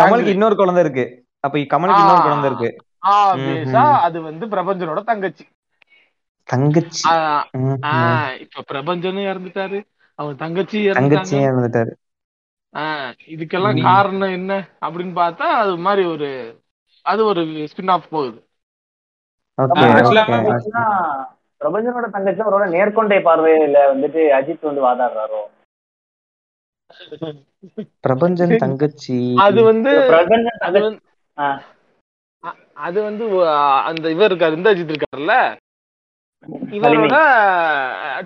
[0.00, 1.04] கமலுக்கு இன்னொரு குழந்தை இருக்கு.
[1.44, 2.70] அப்ப கமலுக்கு இன்னொரு குழந்தை இருக்கு.
[4.06, 5.44] அது வந்து பிரபஞ்சனோட தங்கச்சி.
[6.48, 7.02] தங்கச்சி.
[8.44, 9.78] இப்ப பிரபஞ்சனும் இறந்துட்டாரு.
[10.18, 11.42] அவன் தங்கச்சி தங்கச்சி ஆ,
[13.28, 16.58] இதுக்கெல்லாம் காரணம் என்ன அப்படின்னு பார்த்தா அது மாதிரி ஒரு
[17.06, 18.42] அது ஒரு ஸ்பின் ஆஃப் போகுது
[21.60, 25.40] பிரபஞ்சனோட தங்கச்சி அவரோட நேர்கொண்டை பார்வையில வந்துட்டு அஜித் வந்து வாதாடுறாரோ?
[28.04, 29.34] பிரபஞ்சன் தங்கச்சி.
[29.44, 30.98] அது வந்து பிரபஞ்சன்
[32.86, 33.24] அது வந்து
[33.88, 35.34] அந்த இவர் இருக்காரு இந்த அஜித் இருக்காருல்ல?
[36.76, 37.16] இவரோட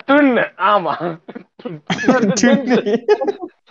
[0.03, 0.31] ட்வின்
[0.69, 0.93] ஆமா.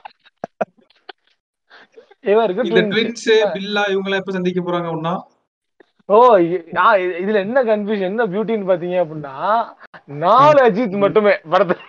[2.23, 5.13] இவருக்கு இந்த ட்வின்ஸ் பில்லா இவங்க எல்லாம் எப்ப சந்திக்க போறாங்க ஒன்னா
[6.09, 6.17] ஓ
[7.21, 9.35] இதுல என்ன கன்ஃபியூஷன் என்ன பியூட்டின்னு பாத்தீங்க அப்படின்னா
[10.23, 11.79] நாலு அஜித் மட்டுமே படத்துல.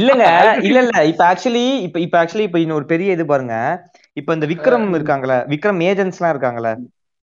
[0.00, 0.24] இல்லங்க
[0.66, 3.56] இல்ல இல்ல இப்ப ஆக்சுவலி இப்ப இப்ப ஆக்சுவலி இப்ப இன்னொரு பெரிய இது பாருங்க.
[4.16, 6.70] இப்ப இந்த விக்ரம் இருக்காங்கல்ல விக்ரம் ஏஜென்ட்ஸ் எல்லாம் இருக்காங்கல்ல.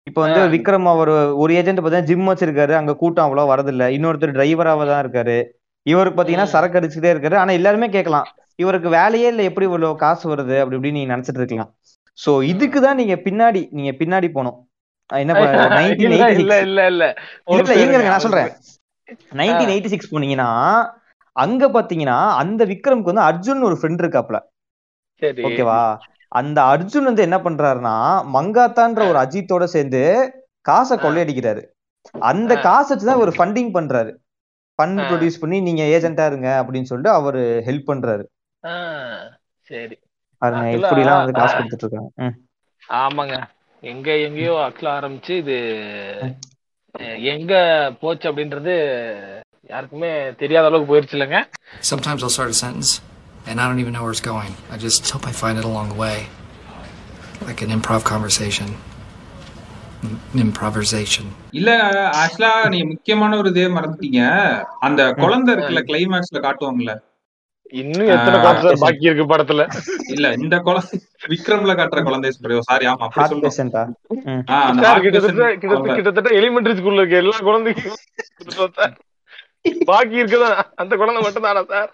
[0.07, 1.11] இப்ப வந்து விக்ரம் அவர்
[1.43, 3.87] ஒரு ஏஜென்ட் பார்த்தீங்கன்னா ஜிம் வச்சிருக்காரு அங்க கூட்டம் அவ்வளவு வரதில்ல.
[3.97, 5.39] இன்னொருத்தர் டிரைவராக தான் இருக்காரு.
[5.87, 7.37] இவருக்கு பாத்தீங்கன்னா சரக்கு அடிச்சுட்டே இருக்காரு.
[7.43, 8.29] ஆனா எல்லாருமே கேட்கலாம்
[8.59, 10.57] இவருக்கு வேலையே இல்ல எப்படி இவ்வளவு காசு வருது?
[10.59, 11.71] அப்படி இப்படின்னு நீங்க நினைச்சிட்டு இருக்கலாம்.
[12.19, 14.29] சோ இதுக்கு தான் நீங்க பின்னாடி நீங்க பின்னாடி
[15.11, 15.35] அஹ் என்ன
[15.97, 17.05] இல்ல இல்ல இல்ல.
[17.85, 18.51] இல்ல நான் சொல்றேன்.
[19.33, 20.49] நைன்டீன் எயிட்டி சிக்ஸ் போனீங்கன்னா
[21.37, 24.39] அங்க பாத்தீங்கன்னா அந்த விக்ரம்க்கு வந்து அர்ஜுன் ஒரு ஃப்ரெண்ட் இருக்காப்ல.
[25.47, 25.81] ஓகேவா?
[26.33, 27.95] அந்த அர்ஜுன் வந்து என்ன பண்றாருன்னா
[28.35, 30.03] மங்காத்தான்ற ஒரு அஜித்தோட சேர்ந்து
[30.67, 31.63] காசை கொள்ளையடிக்கிறாரு.
[32.23, 34.11] அந்த காசை வச்சுதான் ஒரு ஃபண்டிங் பண்றாரு.
[34.79, 38.25] ஃபண்ட் ப்ரொடியூஸ் பண்ணி நீங்க ஏஜென்ட்டா இருங்க அப்படின்னு சொல்லிட்டு அவரு ஹெல்ப் பண்றாரு.
[39.71, 39.97] சரி
[40.43, 42.29] பாருங்க இப்படி எல்லாம் வந்து காசு கொடுத்துட்டு இருக்காங்க.
[43.01, 43.37] ஆமாங்க
[43.83, 45.57] எங்க எங்கேயோ அக்ல ஆரம்பிச்சு இது
[47.33, 47.53] எங்க
[48.01, 48.75] போச்சு அப்படின்றது
[49.71, 51.41] யாருக்குமே தெரியாத அளவுக்கு போயிருச்சு இல்லைங்க
[51.91, 52.91] Sometimes I'll start a sentence
[53.47, 54.55] and I don't even know where it's going.
[54.71, 56.17] I just hope I find it along the way.
[57.49, 58.69] Like an improv conversation.
[60.05, 61.27] M- improvisation.
[61.53, 61.71] இல்ல
[62.23, 64.21] ஆக்சுவலா நீங்க முக்கியமான ஒரு இதே மறந்துட்டீங்க
[64.81, 66.95] அந்த குழந்தை இருக்குல்ல கிளைமேக்ஸ்ல காட்டுவாங்கல்ல
[67.73, 69.63] இன்னும் எத்தனை கான்செப்ட் பாக்கி இருக்கு படத்துல?
[70.09, 70.99] இல்ல இந்த குழந்தை
[71.33, 72.31] விக்ரம்ல காட்டுற குழந்தை
[72.69, 73.07] சாரி ஆமா
[75.05, 76.31] கிட்டத்தட்ட குழந்தை.
[76.39, 77.99] எலிமெண்டரி ஸ்கூல்ல இருக்க எல்லா குழந்தைக்கும்.
[79.87, 80.51] பாக்கி இருக்குதா?
[80.77, 81.91] அந்த குழந்தை மட்டும் தானா சார்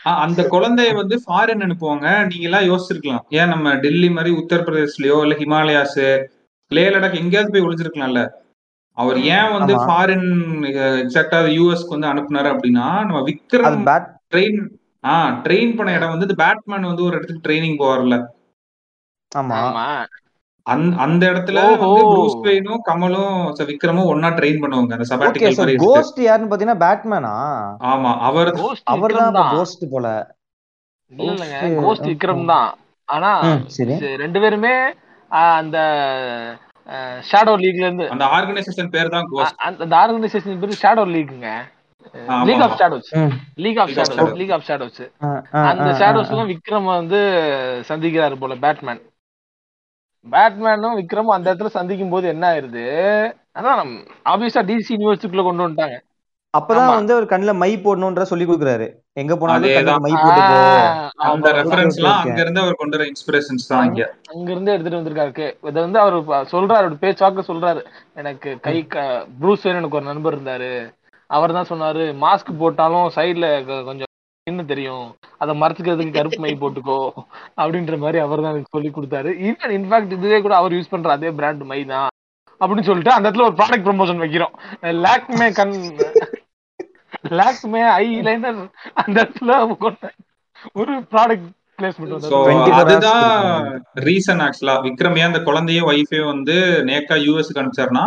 [0.00, 2.06] ஆ, அந்த குழந்தைய வந்து ஃபாரின் அனுப்புவாங்க.
[2.30, 3.24] நீங்க எல்லாம் யோசிச்சிருக்கலாம்.
[3.32, 6.00] ஏன் நம்ம டெல்லி மாதிரி உத்தரப்பிரதேஷ்லயோ இல்ல ஹிமாலயாஸ்
[6.70, 8.22] லே லடாக் எங்கேயாவது போய் ஒளிஞ்சிருக்கலாம்ல?
[8.96, 9.74] அவர் ஏன் வந்து.
[9.84, 10.26] ஃபாரின்
[11.02, 13.78] எக்ஸாக்டா யூஎஸ்க்கு வந்து அனுப்புனாரு அப்படின்னா நம்ம விக்ரம்
[14.32, 14.58] ட்ரெயின்
[15.04, 15.12] ஆ
[15.44, 18.16] ட்ரெயின் பண்ண இடம் வந்து பேட்மேன் வந்து ஒரு இடத்துக்கு ட்ரைனிங் போவார்ல.
[19.32, 19.56] ஆமா.
[19.62, 19.86] ஆமா.
[20.66, 21.60] அந்த அந்த இடத்துல.
[21.80, 24.92] வந்து ப்ரூஸ் வெயினும் கமலும் ச- விக்ரமும் ஒன்னா ட்ரெயின் பண்ணுவாங்க.
[24.92, 25.72] அந்த சபாட்டிக்கல்.
[25.84, 27.32] கோஸ்ட் யாருன்னு பாத்தீங்கன்னா பேட்மேனா
[27.88, 29.38] ஆமா அவர் கோஸ்ட் அவர் விக்ரம் தான்.
[29.40, 30.06] தான் கோஸ்ட் போல
[31.80, 32.06] கோஸ்ட்.
[32.08, 32.70] விக்ரம் தான்.
[33.08, 33.32] ஆனா
[34.20, 34.74] ரெண்டு பேருமே
[35.30, 35.78] ஆஹ், அந்த
[37.28, 38.06] ஷேடோ லீக்ல இருந்து.
[38.10, 41.81] அந்த ஆர்கனைசேஷன் பேர் தான் கோஸ்ட் அந்த ஆர்கனைசேஷன் பேரு ஷேடோ லீக்குங்க ஆமா,
[42.14, 42.76] league of.
[42.80, 43.10] Shadows.
[43.56, 44.36] League of League of shadows Shadows.
[44.36, 45.00] League of shadows
[45.62, 47.20] அந்த ஆ, ஷேடோஸ் ஆ, எல்லாம் விக்ரம் வந்து
[47.88, 49.02] சந்திக்கிறாரு போல பேட்மேன்
[50.26, 52.84] பேட்மேனும் விக்ரமும் அந்த இடத்துல சந்திக்கும் போது என்ன ஆயிருது?
[53.58, 53.92] அதான்
[54.28, 55.96] ஆப்வியஸா டிசி யூனிவர்சிட்டிக்குள்ள கொண்டு வந்துட்டாங்க.
[56.54, 56.94] அப்பதான்.
[56.94, 58.86] வந்து அவர் கண்ணுல மை போடணும்ன்ற சொல்லி கொடுக்குறாரு.
[59.12, 60.42] எங்க போனாலும் மை போட்டு
[61.26, 61.56] அந்த ஆமா.
[61.58, 62.28] ரெஃபரன்ஸ் okay, எல்லாம் okay.
[62.28, 64.14] அங்க இருந்து அவர் கொண்டு வர இன்ஸ்பிரேஷன்ஸ் தான் இங்க.
[64.34, 65.54] அங்க இருந்து எடுத்துட்டு வந்திருக்காரு.
[65.62, 66.16] இதை வந்து அவர்
[66.54, 67.82] சொல்றாரு அவரு பேச்சுவாக்க சொல்றாரு.
[68.14, 68.76] எனக்கு கை
[69.40, 70.72] ப்ரூஸ் வேன் எனக்கு ஒரு நண்பர் இருந்தாரு.
[71.36, 73.46] அவர் தான் சொன்னாரு மாஸ்க் போட்டாலும் சைட்ல
[73.88, 74.10] கொஞ்சம்
[74.50, 75.04] என்ன தெரியும்.
[75.42, 76.96] அதை மறைச்சுக்கிறதுக்கு கருப்பு மை போட்டுக்கோ.
[77.62, 79.30] அப்படின்ற மாதிரி அவர் தான் எனக்கு சொல்லி கொடுத்தாரு.
[79.48, 82.10] ஈவன் இன்ஃபேக்ட் இதுவே கூட அவர் யூஸ் பண்ற அதே பிராண்ட் மை தான்
[82.60, 84.54] அப்படின்னு சொல்லிட்டு அந்த இடத்துல ஒரு ப்ராடக்ட் ப்ரொமோஷன் வைக்கிறோம்.
[85.04, 85.76] லாக்மே கண்
[87.38, 88.60] லாக்மே ஐ லைனர்
[89.02, 89.52] அந்த இடத்துல
[90.80, 93.66] ஒரு ப்ராடக்ட் பிளேஸ்மெண்ட் சோ வந்து 24 hours அதுதான்.
[94.04, 98.04] ரீசன் ஆக்சுவலா விக்ரம் ஏன் அந்த குழந்தையும் ஒய்ஃபையும் வந்து நேக்கா யூஎஸ்க்கு அனுப்பிச்சாருன்னா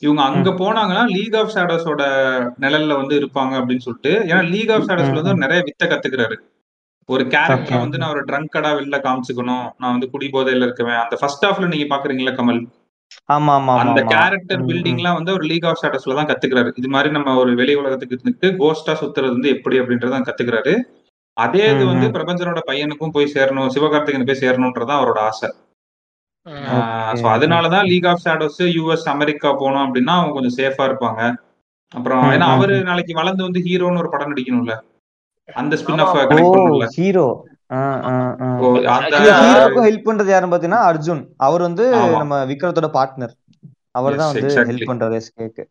[0.00, 2.02] இவங்க அங்க போனாங்கன்னா லீக் ஆஃப் ஷேடோஸோட
[2.60, 6.36] நிழல்ல வந்து இருப்பாங்க அப்படின்னு சொல்லிட்டு ஏன்னா லீக் ஆஃப் ஷேடோஸ்ல வந்து நிறைய வித்த கத்துக்கிறாரு.
[7.08, 7.80] ஒரு கேரக்டர்.
[7.80, 9.66] வந்து நான் ஒரு ட்ரங்கடா வெளில காமிச்சுக்கணும்.
[9.78, 11.00] நான் வந்து குடி போதையில இருக்கவேன்.
[11.02, 12.60] அந்த ஃபர்ஸ்ட் ஹாஃப்ல நீங்க பாக்குறீங்களா கமல்?
[13.28, 14.00] ஆமா ஆமா ஆமா அந்த.
[14.12, 16.72] கேரக்டர் ம், பில்டிங்லாம் வந்து ஒரு லீக் ஆஃப் ஷேடோஸ்ல தான் கத்துக்கிறாரு.
[16.76, 20.74] இது மாதிரி நம்ம ஒரு வெளி உலகத்துக்கு இருந்துட்டு கோஸ்டா சுத்துறது வந்து எப்படி அப்படின்றத கத்துக்கிறாரு.
[21.36, 22.06] அதே இது வந்து.
[22.16, 25.48] பிரபஞ்சனோட பையனுக்கும் போய் சேரணும் சிவகார்த்திகேயன் போய் சேரணும்ன்றதான் அவரோட ஆசை.
[27.20, 31.20] ஸோ அதனாலதான் league of shadows US America போனோம் அப்படின்னா அவங்க கொஞ்சம் சேஃபா இருப்பாங்க.
[31.94, 32.74] அப்புறம் ஏன்னா அவரு.
[32.88, 34.74] நாளைக்கு வளர்ந்து வந்து ஹீரோன்னு ஒரு படம் நடிக்கணும்ல.
[35.48, 37.26] அந்த spin off connect hero
[39.86, 41.22] help பண்றது யாருன்னு பாத்தீங்கன்னா அர்ஜுன்.
[41.46, 41.84] அவர் வந்து.
[42.22, 43.34] நம்ம விக்ரத்தோட பார்ட்னர்
[43.98, 44.48] அவர் தான் வந்து.
[44.70, 45.64] ஹெல்ப் பண்றாரு எஸ்கேக்கு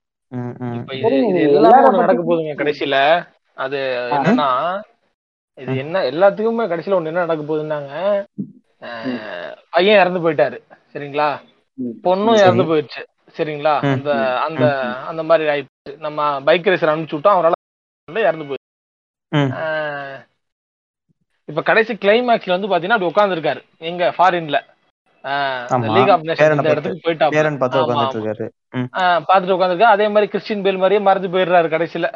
[0.78, 2.98] இப்ப இது இது எல்லாமே ஒண்ணு நடக்க போகுதுங்க கடைசியில.
[3.58, 3.80] அது
[4.18, 4.50] என்னன்னா
[5.62, 7.92] இது என்ன எல்லாத்துக்குமே கடைசியில ஒண்ணு என்ன நடக்க போகுதுன்னாங்க
[9.70, 10.58] பையன் இறந்து போயிட்டாரு
[10.94, 11.28] சரிங்களா?
[12.06, 12.40] பொண்ணும்.
[12.42, 13.02] இறந்து போயிடுச்சு
[13.38, 13.74] சரிங்களா.
[13.92, 14.10] அந்த
[14.46, 14.64] அந்த
[15.10, 15.94] அந்த மாதிரி ஆயிடுச்சு.
[15.98, 17.58] நம்ம பைக் ரேசர் அனுப்பிச்சு விட்டோம் அவரால்
[18.28, 18.60] இறந்து போயிடுச்சு.
[21.50, 24.58] இப்ப கடைசி கிளைமேக்ஸ்ல வந்து பாத்தீங்கன்னா அப்படி உட்காந்துருக்காரு எங்க ஃபாரின்ல.
[25.96, 26.70] League of nation.
[26.72, 28.46] இடத்துக்கு போயிட்டா பேரன் பார்த்து உட்காந்துட்டு இருக்காரு.
[28.78, 28.90] ம்.
[29.30, 32.08] பாத்துட்டு உட்காந்துருக்கா அதே மாதிரி கிறிஸ்டின் பேல் மாதிரியே மறந்து போயிடுறாரு கடைசியில.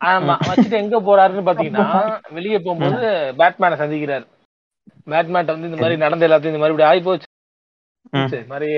[0.00, 1.86] ஆமா வச்சுட்டு எங்க போறாருன்னு பாத்தீங்கன்னா
[2.30, 3.06] வெளியே போகும்போது
[3.38, 4.26] பேட்மேனை சந்திக்கிறாரு.
[5.04, 7.28] பேட்மேன் வந்து இந்த மாதிரி நடந்த எல்லாத்தையும் இந்த மாதிரி இப்படி ஆகி போச்சு
[8.48, 8.68] மாதிரி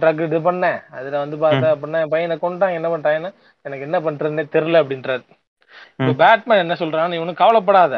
[0.00, 0.78] ட்ரக் இது பண்ணேன்.
[0.90, 3.30] அதுல வந்து பார்த்தா அப்படின்னா பையனை கொண்டான் என்ன பண்ணிட்டான்னு
[3.64, 5.24] எனக்கு என்ன பண்றதுன்னே தெரியல அப்படின்றாரு.
[5.98, 6.12] இப்போ.
[6.22, 7.94] பேட்மேன் என்ன சொல்றான்னு இவனு கவலைப்படாத.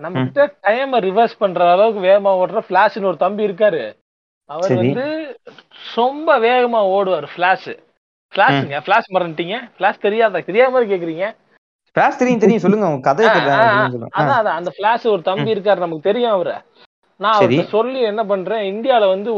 [0.00, 3.82] நம்ம கிட்ட டைமை ரிவர்ஸ் பண்ற அளவுக்கு வேகமா ஓடுற ஃபிளாஷ்னு ஒரு தம்பி இருக்காரு.
[4.50, 4.74] அவர்.
[4.74, 5.06] வந்து
[5.94, 7.70] ரொம்ப வேகமா ஓடுவார் ஃபிளாஷ்
[8.32, 9.56] ஃபிளாஷுங்க ஃபிளாஷ் மறந்துட்டீங்க.
[9.76, 11.26] ஃபிளாஷ் தெரியாதா தெரியாம கேக்குறீங்க.
[11.98, 12.60] ஃபிளாஷ் தெரியும் தெரியும்.
[12.60, 13.12] சொல்லுங்க
[13.80, 14.06] சொல்லுங்க.
[14.18, 14.20] ஆ.
[14.20, 14.56] அதான் அதான்.
[14.56, 16.52] அந்த ஃபிளாஷ் ஒரு தம்பி இருக்காரு நமக்கு தெரியும் அவரை.
[17.16, 19.36] நான் சொல்லி என்ன பண்றேன் இந்தியால வந்து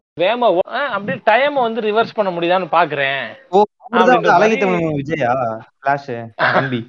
[0.69, 4.29] ஆ, அப்படியே டைம் வந்து ரிவர்ஸ் பண்ண முடியுதான்னு பாக்குறேன்.
[4.29, 6.87] அழகி தமிழ் விஜயா ஃபிளாஷ் தம்பி.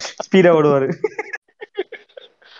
[0.00, 0.92] ஸ்பீடா ஓடுவாரு.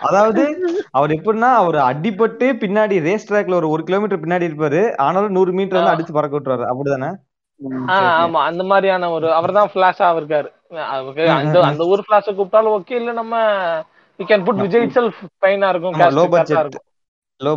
[0.00, 0.42] அதாவது
[0.90, 4.96] அவர் எப்படின்னா அவர் அடிபட்டு பின்னாடி ரேஸ் ட்ராக்ல ஒரு ஒரு கிலோமீட்டர் பின்னாடி இருப்பாரு.
[4.96, 6.70] ஆனாலும் நூறு மீட்டர் வந்து அடிச்சு பறக்க விட்டுருவாரு.
[6.70, 7.14] அப்படிதானே?
[7.88, 10.48] ஆ, ஆமா அந்த மாதிரியான ஒரு அவர்தான் ஃபிளாஷா இருக்காரு
[10.90, 13.34] அவருக்கு அந்த அந்த ஒரு ஃபிளாஷ கூப்பிட்டாலும் ஓகே இல்ல நம்ம
[14.20, 16.76] we can put Vijay self பைனா இருக்கும் லோ பட்ஜெட்
[17.40, 17.52] லோ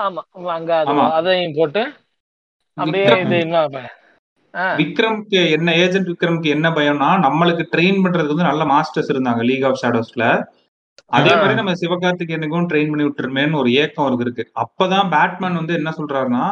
[0.00, 0.22] ஆமா.
[0.54, 0.96] அங்க அது.
[1.18, 1.82] அதையும் போட்டு
[2.78, 3.22] அப்படியே விக்ரம்.
[3.26, 3.58] இது என்ன
[4.78, 9.80] விக்ரம்க்கு என்ன ஏஜென்ட் விக்ரம்க்கு என்ன பயம்னா நம்மளுக்கு ட்ரெயின் பண்றதுக்கு வந்து நல்ல மாஸ்டர்ஸ் இருந்தாங்க லீக் ஆஃப்
[9.82, 10.24] ஷேடோஸ்ல
[11.10, 11.30] அதே.
[11.34, 14.44] மாதிரி நம்ம சிவகார்த்திகேயனுக்கும் ட்ரெயின் பண்ணி விட்டுருமேன்னு ஒரு ஏக்கம் அவருக்கு இருக்கு.
[14.62, 16.44] அப்பதான் பேட்மேன் வந்து என்ன சொல்றாருன்னா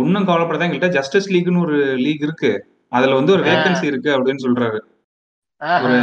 [0.00, 2.52] ஒன்னும் கவலைப்படாத எங்கள்கிட்ட ஜஸ்டிஸ் லீக்னு ஒரு லீக் இருக்கு.
[2.96, 3.42] அதுல வந்து ஒரு.
[3.50, 4.78] வேகன்சி இருக்கு அப்படின்னு சொல்றாரு.
[5.84, 5.96] ஒரு.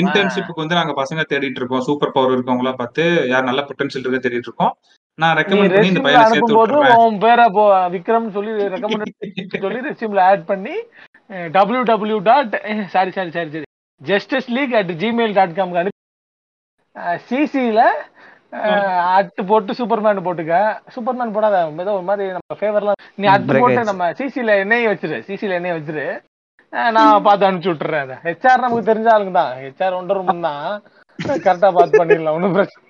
[0.00, 1.84] இன்டர்ன்ஷிப்புக்கு வந்து நாங்க பசங்க தேடிட்டு இருக்கோம்.
[1.88, 4.72] சூப்பர் பவர் இருக்கவங்களா பார்த்து யார் நல்ல பொட்டன்ஷியல் இருக்கு தேடிட்டு இருக்கோம்.
[5.18, 6.98] நான் ரெக்கமெண்ட் பண்ணி இந்த பையனை சேர்த்து விட்டுறேன்.
[7.04, 7.62] உன் பேரை போ
[7.94, 10.74] விக்ரம் சொல்லி ரெக்கமெண்ட் சொல்லி ரெஸ்யூம்ல ஆட் பண்ணி
[11.56, 12.54] W W dot
[12.94, 13.66] sorry sorry sorry சரி
[14.00, 15.94] justice league at Gmail dot காம்க்கு அனுப்பி
[17.30, 17.80] சிசியில
[19.18, 20.54] அட்டு போட்டு சூப்பர்மேன் போட்டுக்க.
[20.94, 23.90] சூப்பர்மேன் போடாத ஏதோ ஒரு மாதிரி நம்ம ஃபேவர்லாம் நீ அட்டு போட்டு.
[23.90, 26.06] நம்ம சிசில எண்ணெய் வச்சிரு சிசில எண்ணெய் வச்சிரு.
[26.96, 28.16] நான் பார்த்து அனுப்பிச்சு விட்டுறேன் அதை.
[28.26, 29.52] ஹெச்ஆர் நமக்கு தெரிஞ்ச ஆளுங்க தான்.
[29.64, 30.64] ஹெச்ஆர் ஒன்றரை ரூம் தான்.
[31.18, 32.84] கரெக்டா பார்த்து பண்ணிடலாம் ஒன்றும் பிரச்சனை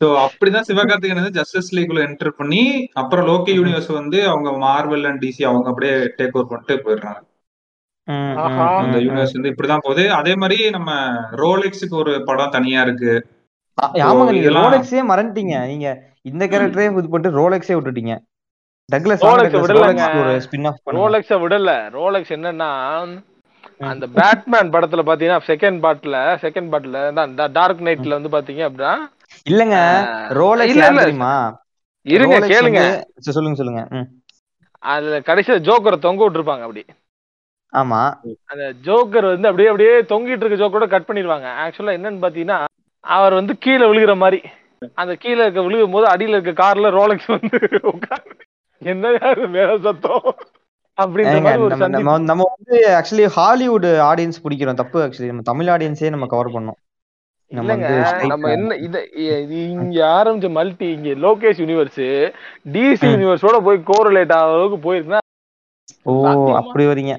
[0.00, 2.62] சோ அப்படிதான் சிவகார்த்திகேயன் வந்து ஜஸ்டிஸ் லீக்ல என்டர் பண்ணி
[3.00, 7.20] அப்புறம் லோக்கி யூனிவர்ஸ் வந்து அவங்க மார்வல் அண்ட் டிசி அவங்க அப்படியே டேக் ஓவர் பண்ணிட்டு போயிடுறாங்க.
[8.78, 8.98] அந்த.
[9.04, 10.04] யூனிவர்ஸ் வந்து இப்படிதான் போகுது.
[10.18, 10.90] அதே மாதிரி நம்ம
[11.42, 13.14] ரோலெக்ஸுக்கு ஒரு படம் தனியா இருக்கு.
[13.78, 15.54] ஆமாங்க நீங்க ரோலெக்ஸே மறந்துட்டீங்க.
[15.72, 15.88] நீங்க
[16.30, 18.14] இந்த கேரக்டரே இது போட்டு ரோலெக்ஸே விட்டுட்டீங்க.
[20.46, 20.98] ஸ்பின் ஆஃப் பண்ணுங்க.
[20.98, 21.70] ரோலெக்ஸ விடல.
[21.98, 22.70] ரோலெக்ஸ் என்னன்னா
[23.90, 28.92] அந்த பேட்மேன் படத்துல பாத்தீங்கன்னா செகண்ட் பார்ட்ல செகண்ட் பார்ட்ல தான் டார்க் நைட்ல வந்து பாத்தீங்க அப்படின்னா
[29.50, 29.76] இல்லங்க
[30.40, 31.02] ரோலெக்ஸ் இல்ல.
[31.02, 31.32] தெரியுமா?
[32.06, 32.80] இருங்க கேளுங்க.
[33.28, 33.82] சொல்லுங்க சொல்லுங்க.
[34.82, 36.82] அதுல கடைசியில ஜோக்கரை தொங்க விட்டுருப்பாங்க அப்படி.
[37.72, 38.00] ஆமா.
[38.52, 41.48] அந்த ஜோக்கர் வந்து அப்படியே அப்படியே தொங்கிட்டு இருக்க ஜோக்கரோட கட் பண்ணிடுவாங்க.
[41.64, 42.58] ஆக்சுவலா என்னன்னு பாத்தீங்கன்னா
[43.06, 44.38] அவர் வந்து கீழே விழுகிற மாதிரி.
[44.94, 47.58] அந்த கீழே இருக்க விழுகும் போது அடியில இருக்க கார்ல ரோலெக்ஸ் வந்து
[47.92, 48.34] உட்கார்ந்து
[48.82, 49.12] என்ன
[49.46, 50.26] மேல சத்தம்?
[52.24, 56.78] நம்ம வந்து ஆக்சுவலி ஹாலிவுட் ஆடியன்ஸ் பிடிக்கிறோம் தப்பு ஆக்சுவலி நம்ம தமிழ் ஆடியன்ஸே நம்ம கவர் பண்ணோம்.
[57.50, 57.74] நம்ம
[58.50, 58.96] என்ன இத
[59.74, 62.02] இங்க ஆரம்பிச்ச மல்டி இங்க லோகேஷ் யூனிவர்ஸ்
[62.72, 63.06] டிசி.
[63.12, 65.22] யூனிவர்ஸோட போய் கோரிலேட் ஆகிற அளவுக்கு போயிருக்குன்னா
[66.04, 66.12] ஓ?
[66.52, 67.14] அப்படி வரீங்க.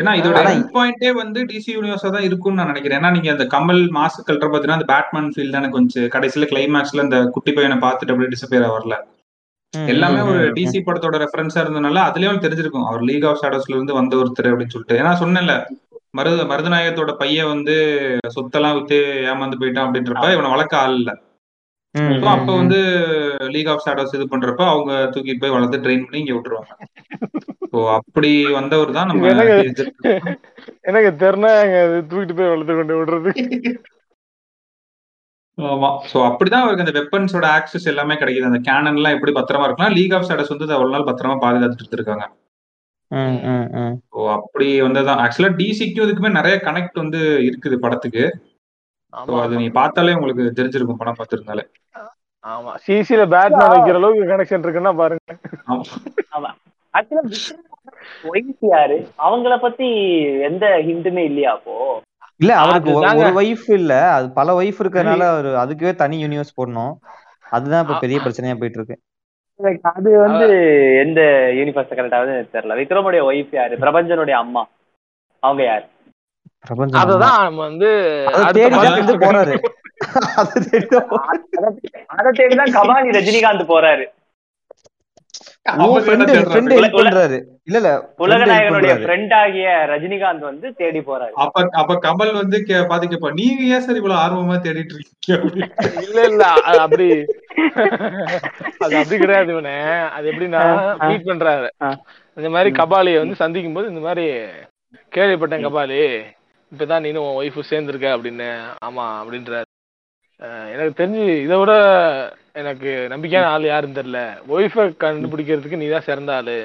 [0.00, 0.38] ஏன்னா இதோட
[0.74, 3.00] பாயிண்டே வந்து டிசி யூனிவர்ஸா தான் இருக்கும்னு நான் நினைக்கிறேன்.
[3.00, 7.18] ஏன்னா நீங்க அந்த கமல் மாசு கல்ற பாத்தீங்கன்னா அந்த பேட்மேன் ஃபீல் தானே கொஞ்சம் கடைசியில கிளைமேக்ஸ்ல அந்த
[7.34, 8.96] குட்டி பையனை பார்த்துட்டு அப்படியே டிசப்பியர் வரல
[9.74, 12.86] எல்லாமே ஒரு டிசி படத்தோட ரெஃபரன்ஸா இருந்தனால அதுலயும் தெரிஞ்சிருக்கும்.
[12.88, 14.98] அவர் லீக் ஆஃப் ஷேடோஸ்ல இருந்து வந்த ஒருத்தர் அப்படின்னு சொல்லிட்டு.
[15.00, 15.54] ஏன்னா சொன்னேன்ல
[16.10, 17.74] மருத மருதநாயகத்தோட பையன் வந்து
[18.34, 18.96] சொத்தெல்லாம் வித்து
[19.30, 21.10] ஏமாந்து போயிட்டான் அப்படின்றப்ப இவனை வளர்க்க ஆள் இல்ல.
[22.30, 22.48] அப்ப.
[22.56, 22.78] வந்து
[23.54, 26.72] லீக் ஆஃப் ஷேடோஸ் இது பண்றப்ப அவங்க தூக்கிட்டு போய் வளர்த்து ட்ரெயின் பண்ணி இங்க விட்டுருவாங்க.
[27.96, 31.50] அப்படி வந்தவர் தான் நம்ம எனக்கு தெரினா
[32.10, 33.30] தூக்கிட்டு போய் வளர்த்து கொண்டு விடுறது.
[35.58, 35.88] ஆமா.
[36.10, 38.50] சோ அப்படிதான் அவருக்கு அந்த வெப்பன்ஸோட ஆக்சஸ் எல்லாமே கிடைக்குது.
[38.50, 39.96] அந்த கேனன் எல்லாம் எப்படி பத்திரமா இருக்கலாம்?
[39.98, 42.26] லீக் ஆஃப் ஷேடோஸ் வந்து அவ்வளவு நாள் பத்திரமா பாதுகாத்துட்டு இருக்காங்க.
[44.12, 45.20] ஸோ அப்படி வந்ததுதான்.
[45.24, 48.24] ஆக்சுவலா டிசிக்கும் இதுக்குமே நிறைய கனெக்ட் வந்து இருக்குது படத்துக்கு.
[49.12, 49.38] So, ஆமா.
[49.44, 51.64] அது ஆமா நீங்க பார்த்தாலே உங்களுக்கு தெரிஞ்சிருக்கும் படம் பார்த்திருந்தாலே.
[52.44, 52.72] ஆமா.
[52.84, 55.34] சிசில பேட்மேன் வைக்கிற அளவுக்கு கனெக்ஷன் இருக்குன்னா பாருங்க.
[59.18, 59.88] அவங்கள பத்தி
[60.42, 61.74] எந்த ஹிண்ட்டுமே இல்லையா அப்போ?
[62.40, 62.94] இல்ல அவருக்கு.
[62.94, 63.92] ஒரு ஒய்ஃப் இல்ல.
[64.10, 66.92] அது பல ஒய்ஃப் இருக்கறனால அவரு அதுக்கே தனி யூனிவர்ஸ் போடணும்.
[67.50, 68.96] அதுதான் இப்ப பெரிய பிரச்சனையா போயிட்டு இருக்கு
[69.90, 70.46] அது வந்து
[70.98, 71.20] எந்த
[71.52, 72.76] யூனிவர்ஸ் கரெக்டாவது தெரியல.
[72.76, 73.76] விக்ரமுடைய ஒய்ஃப் யாரு?
[73.76, 74.62] பிரபஞ்சனுடைய அம்மா.
[75.42, 75.84] அவங்க யாரு?
[76.66, 77.88] பிரபஞ்சம் அததான் நம்ம வந்து
[78.26, 79.54] அதை அடுத்த தேடி படத்துல வந்து போறாரு.
[80.40, 81.40] அதை தேடி தான் போறாரு.
[82.06, 84.04] அதை தேடிதான் கபாலி ரஜினிகாந்த் போறாரு.
[89.88, 91.30] ரஜினிகாந்த் வந்து தேடி போறாரு.
[91.34, 94.94] அப்ப அப்ப கமல் வந்து கே- பாத்து கேப்பா நீங்க ஏன் சார் இவ்வளவு ஆர்வமா தேடிட்டு
[95.26, 96.00] இருக்கீங்க.
[96.02, 97.24] இல்ல இல்ல அப்படி.
[98.78, 99.80] அது அப்படி கிடையாது இவனே.
[100.08, 101.68] அது எப்படின்னா மீட் பண்றாரு.
[102.34, 104.26] இந்த மாதிரி கபாலியை வந்து சந்திக்கும் போது இந்த மாதிரி
[105.14, 106.22] கேள்விப்பட்டேன் கபாலி.
[106.76, 108.56] இப்பதான் நீனும் உன் ஒய்ஃபு சேர்ந்துருக்க அப்படின்னு.
[108.84, 109.64] ஆமா அப்படின்றாரு.
[110.72, 111.72] எனக்கு தெரிஞ்சு இதை விட
[112.52, 114.20] எனக்கு நம்பிக்கையான ஆள் யாருன்னு தெரியல.
[114.54, 116.56] ஒய்ஃபை கண்டுபிடிக்கிறதுக்கு நீ தான் சிறந்த ஆளு.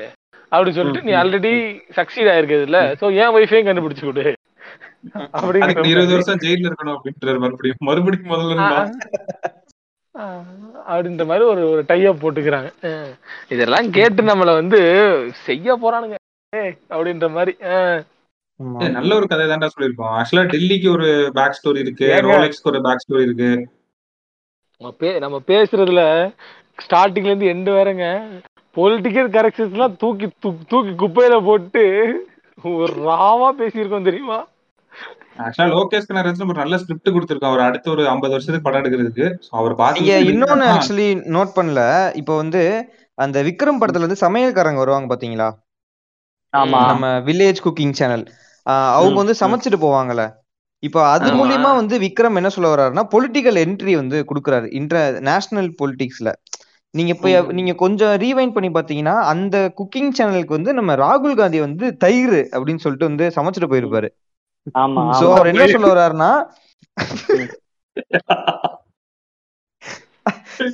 [0.51, 1.51] அப்படின்னு சொல்லிட்டு நீ ஆல்ரெடி
[1.95, 2.79] சக்சீட் ஆயிருக்கிறது இல்ல.
[3.01, 4.25] சோ ஏன் ஒய்ஃபையும் கண்டுபிடிச்சு கொடு?
[5.31, 8.69] அதுக்கு நீ இருபது வருஷம் ஜெயில இருக்கணும் அப்படின்றாரு மறுபடியும் மறுபடியும் முதல்ல
[10.89, 12.69] அப்படின்ற மாதிரி ஒரு ஒரு டைப் போட்டுக்கிறாங்க.
[13.49, 14.79] இதெல்லாம் கேட்டு நம்மள வந்து
[15.47, 16.17] செய்ய போறானுங்க.
[16.89, 17.53] அப்படின்ற மாதிரி.
[18.59, 20.11] நல்ல ஒரு கதை தான்டா சொல்லியிருக்கோம்.
[20.17, 22.07] ஆக்சுவலா டெல்லிக்கு ஒரு பேக் ஸ்டோரி இருக்கு?
[22.27, 23.51] ரோலெக்ஸ்க்கு ஒரு பேக் ஸ்டோரி இருக்கு.
[25.23, 26.01] நம்ம பேசுறதுல
[26.83, 28.05] ஸ்டார்டிங்ல இருந்து எண்டு வரங்க
[28.77, 30.27] பொலிட்டிக்கல் கரெக்ஷன்ஸ் எல்லாம் தூக்கி
[30.71, 31.83] தூக்கி குப்பையில போட்டு
[32.63, 34.39] ஒரு ராவா பேசியிருக்கோம் தெரியுமா?
[35.43, 37.55] ஆக்சுவலா லோகேஷ் கனகராஜன் ஒரு நல்ல ஸ்கிரிப்ட் கொடுத்திருக்கான்.
[37.55, 39.27] ஒரு அடுத்த ஒரு ஐம்பது வருஷத்துக்கு படம் எடுக்கிறதுக்கு.
[39.59, 41.81] அவர் பார்த்து இன்னொன்னு ஆக்சுவலி நோட் பண்ணல.
[42.21, 42.61] இப்போ வந்து
[43.17, 45.49] அந்த விக்ரம் படத்துல வந்து சமையல்காரங்க வருவாங்க பாத்தீங்களா?
[46.53, 46.81] ஆமா.
[46.91, 48.25] நம்ம வில்லேஜ் குக்கிங் சேனல்
[48.95, 49.35] அவங்க வந்து.
[49.41, 50.23] சமைச்சிட்டு போவாங்கல்ல
[50.83, 51.27] இப்போ அது.
[51.39, 56.31] மூலியமா வந்து விக்ரம் என்ன சொல்ல வர்றாருன்னா பொலிட்டிக்கல் என்ட்ரி வந்து கொடுக்குறாரு இன்டர் நேஷனல் பொலிட்டிக்ஸ்ல
[56.93, 57.27] நீங்க இப்ப.
[57.57, 62.83] நீங்க கொஞ்சம் ரீவைண்ட் பண்ணி பாத்தீங்கன்னா அந்த குக்கிங் சேனலுக்கு வந்து நம்ம ராகுல் காந்தி வந்து தயிர் அப்படின்னு
[62.85, 64.09] சொல்லிட்டு வந்து சமைச்சிட்டு போயிருப்பாரு
[65.17, 65.25] சோ.
[65.33, 66.31] அவர் என்ன சொல்ல வர்றாருன்னா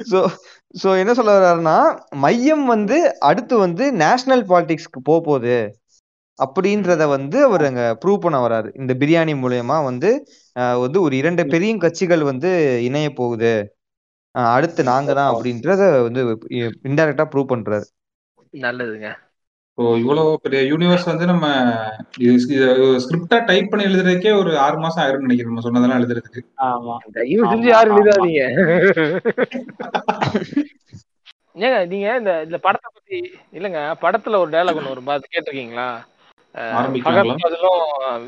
[0.06, 0.20] சோ
[0.74, 1.78] சோ என்ன சொல்ல வர்றாருன்னா
[2.24, 2.98] மையம் வந்து
[3.30, 5.58] அடுத்து வந்து நேஷனல் பாலிடிக்ஸ்க்கு போக போகுது
[6.42, 10.10] அப்படின்றத வந்து அவர் அங்க ப்ரூவ் பண்ண வராரு இந்த பிரியாணி மூலியமா வந்து
[10.84, 12.50] வந்து ஒரு இரண்டு பெரிய கட்சிகள் வந்து
[12.88, 13.54] இணைய போகுது.
[14.54, 16.22] அடுத்து நாங்க தான் அப்படின்றத வந்து
[16.90, 17.86] இன்டைரக்டா ப்ரூவ் பண்றாரு.
[18.64, 19.10] நல்லதுங்க.
[19.78, 21.46] ஸோ இவ்வளவு பெரிய யூனிவர்ஸ் வந்து நம்ம
[23.04, 26.42] ஸ்கிரிப்டா டைப் பண்ணி எழுதுறதுக்கே ஒரு ஆறு மாசம் ஆயிரும் நினைக்கிறேன் நம்ம சொன்னதெல்லாம் எழுதுறதுக்கு.
[26.68, 26.96] ஆமா.
[27.16, 28.00] தயவு செஞ்சு யாரும்.
[28.00, 28.44] எழுதாதீங்க.
[31.60, 33.18] ஏங்க நீங்க இந்த இந்த படத்தை பத்தி
[33.58, 35.88] இல்லங்க படத்துல ஒரு டயலாக் ஒன்று வரும் பார்த்து கேட்டிருக்கீங்களா?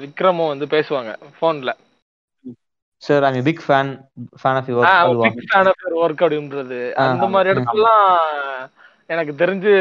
[0.01, 1.71] விக்ரமும் வந்து பேசுவாங்க போன்ல
[3.01, 3.91] sir I'm big fan
[4.43, 6.99] fan of your big fan of work அப்படின்றது.
[6.99, 7.49] ஆ, அந்த மாதிரி.
[7.49, 8.05] இடத்துலலாம்
[9.05, 9.73] எனக்கு தெரிஞ்சு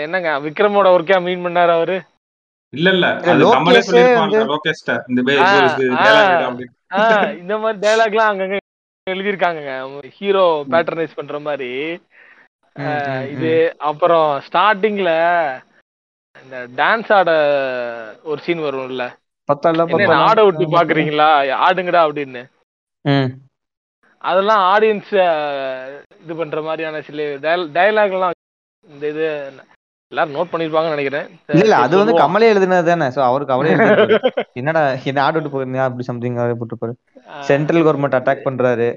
[0.00, 2.02] என்னங்க விக்ரமோட ஒர்க்கா மீன் பண்ணாரு அவரு?
[2.72, 3.06] இல்ல இல்ல.
[7.38, 8.56] இந்த மாதிரி டயலாக்லாம் அங்கங்க
[9.10, 9.72] எழுதியிருக்காங்கங்க.
[10.08, 11.70] ஹீரோ பேட்டர்னைஸ் பண்ற மாதிரி.
[13.30, 15.12] இது அப்புறம் ஸ்டார்டிங்ல
[16.36, 17.30] இந்த டான்ஸ் ஆட
[18.22, 19.04] ஒரு சீன் வரும்ல.
[20.28, 21.28] ஆட விட்டு பாக்குறீங்களா?
[21.66, 22.42] ஆடுங்கடா அப்படின்னு.
[24.24, 25.12] அதெல்லாம் ஆடியன்ஸ்
[26.22, 27.26] இது பண்ற மாதிரியான சில
[27.76, 28.34] டயலாக் எல்லாம்
[28.84, 29.24] இந்த இது
[30.12, 31.26] எல்லாரும் நோட் பண்ணிருப்பாங்கன்னு நினைக்கிறேன்.
[31.62, 32.12] இல்ல அது வந்து.
[32.22, 33.72] கமலே எழுதுனது தானே சோ அவருக்கு அவரே.
[34.60, 36.94] என்னடா என்ன ஆட் விட்டு போயிருந்தா அப்படி சம்திங் போட்டுருப்பாரு.
[37.50, 38.88] சென்ட்ரல் கவர்மெண்ட் அட்டாக் பண்றாரு.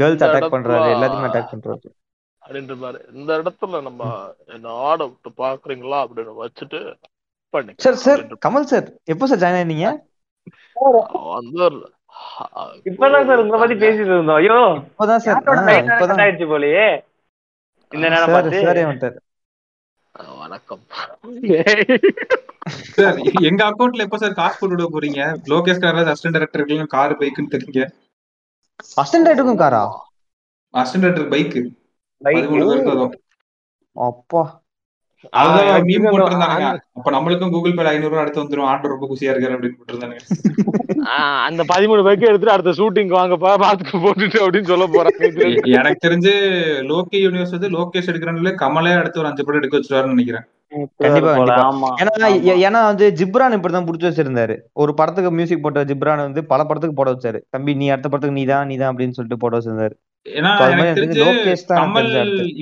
[0.00, 0.88] கேர்ள்ஸ் அட்டாக் பண்றாரு.
[0.96, 1.86] எல்லாத்தையுமே அட்டாக் பண்றாரு.
[2.48, 4.02] அப்படின்ற மாதிரி இந்த இடத்துல நம்ம
[4.54, 6.78] என்ன ஆட விட்டு பாக்குறீங்களா அப்படின்னு வச்சுட்டு
[7.54, 9.88] பண்ணி சார் சார் கமல் சார் எப்போ சார் ஜாயின் ஆனீங்க?
[11.34, 11.66] வந்து
[12.90, 14.38] இப்பதான் சார் உங்களை பத்தி பேசிட்டு இருந்தோம்.
[14.42, 14.58] ஐயோ
[14.90, 16.22] இப்பதான் சார் இப்பதான்.
[16.24, 16.86] ஆயிடுச்சு போலயே.
[17.92, 18.62] இந்த நேரம் பார்த்து.
[18.68, 18.84] சாரே
[20.42, 20.82] வணக்கம்.
[22.96, 23.18] சார்
[23.48, 25.20] எங்க அக்கௌண்ட்ல எப்ப சார் காசு போட்டு விட போறீங்க?
[25.52, 27.82] லோகேஷ் கனகராஜ் அசிஸ்டன்ட் டைரக்டருக்கு கார் பைக்குன்னு தெரியுங்க.
[29.00, 29.82] அசிஸ்டன்ட் ரைட்டுக்கும் காரா?
[30.74, 31.58] அசிஸ்டன்ட் டைரக்டர் பைக்
[33.96, 34.42] அப்பா.
[35.30, 36.66] அதுதான் மீம் போட்டிருந்தானுங்க.
[36.92, 38.68] அப்ப நம்மளுக்கும் கூகுள் பேல ஐநூறு ரூபாய் அடுத்து வந்துரும்.
[38.70, 40.20] ஆண்டர் ரொம்ப குசியா இருக்காரு அப்படின்னு போட்டிருந்தானுங்க.
[41.08, 45.16] ஆஹ் அந்த பதிமூணு பைக்கு எடுத்துட்டு அடுத்த ஷூட்டிங் வாங்கப்பா பாத்துட்டு போட்டுட்டு அப்படின்னு சொல்ல போறாங்க
[45.78, 46.32] எனக்கு தெரிஞ்சு
[46.90, 50.46] லோகே யூனிவர்ஸ் வந்து லோகேஷ் எடுக்கிறனால கமலே அடுத்து ஒரு அஞ்சு படம் எடுக்க வச்சிருவாருன்னு நினைக்கிறேன்.
[52.64, 54.54] ஏன்னா வந்து ஜிப்ரான் இப்படிதான் புடிச்சு வச்சிருந்தாரு.
[54.72, 57.40] ஒரு படத்துக்கு மியூசிக் போட்ட ஜிப்ரான் வந்து பல படத்துக்கு போட வச்சாரு.
[57.50, 59.94] தம்பி நீ அடுத்த படத்துக்கு நீதான் நீதான் அப்படின்னு சொல்லிட்டு போட வச்சிருந்தாரு.
[60.32, 61.24] ஏன்னா எனக்கு தெரிஞ்சு
[61.72, 62.10] கமல்.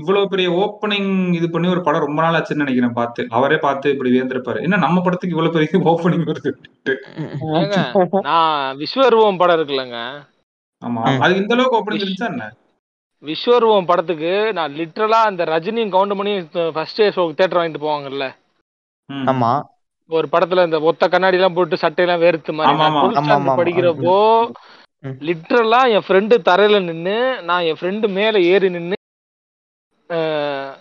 [0.01, 4.13] இவ்வளவு பெரிய ஓப்பனிங் இது பண்ணி ஒரு படம் ரொம்ப நாள் ஆச்சுன்னு நினைக்கிறேன் பார்த்து அவரே பார்த்து இப்படி
[4.15, 6.53] வேந்திருப்பாரு என்ன நம்ம படத்துக்கு இவ்வளவு பெரிய ஓப்பனிங் வருது
[8.29, 9.99] நான் விஸ்வரூபம் படம் இருக்குல்லங்க
[10.83, 11.03] ஆமா.
[11.25, 12.47] அது இந்த அளவுக்கு ஓப்பனிங் இருந்துச்சா என்ன
[13.23, 16.35] விஸ்வரூபம் படத்துக்கு நான் லிட்ரலா அந்த ரஜினியும் கவுண்ட் பண்ணி
[16.75, 18.27] ஃபர்ஸ்ட் டே ஷோக்கு தேட்டர் வாங்கிட்டு போவாங்கல்ல.
[19.27, 19.53] ஆமா
[20.11, 23.01] ஒரு படத்துல இந்த ஒத்த கண்ணாடி எல்லாம் போட்டு சட்டையெல்லாம் வேர்த்து மாதிரி ஆமா, நான் ஆமா.
[23.05, 23.57] 12th ஆமா, standard ஆமா.
[23.61, 24.17] படிக்கிறப்போ.
[25.21, 28.97] லிட்ரலா என் ஃப்ரெண்டு தரையில நின்னு நான் என் ஃப்ரெண்டு மேல ஏறி நின்னு
[30.11, 30.73] ஆஹ்,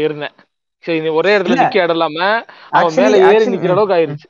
[0.00, 0.34] இருந்தேன்
[0.84, 1.56] சரி நீ ஒரே இடத்துல.
[1.62, 2.18] நிக்க இடம் இல்லாம
[2.72, 4.28] அவன் மேல ஏறி நிக்கிற அளவுக்கு ஆயிருச்சு.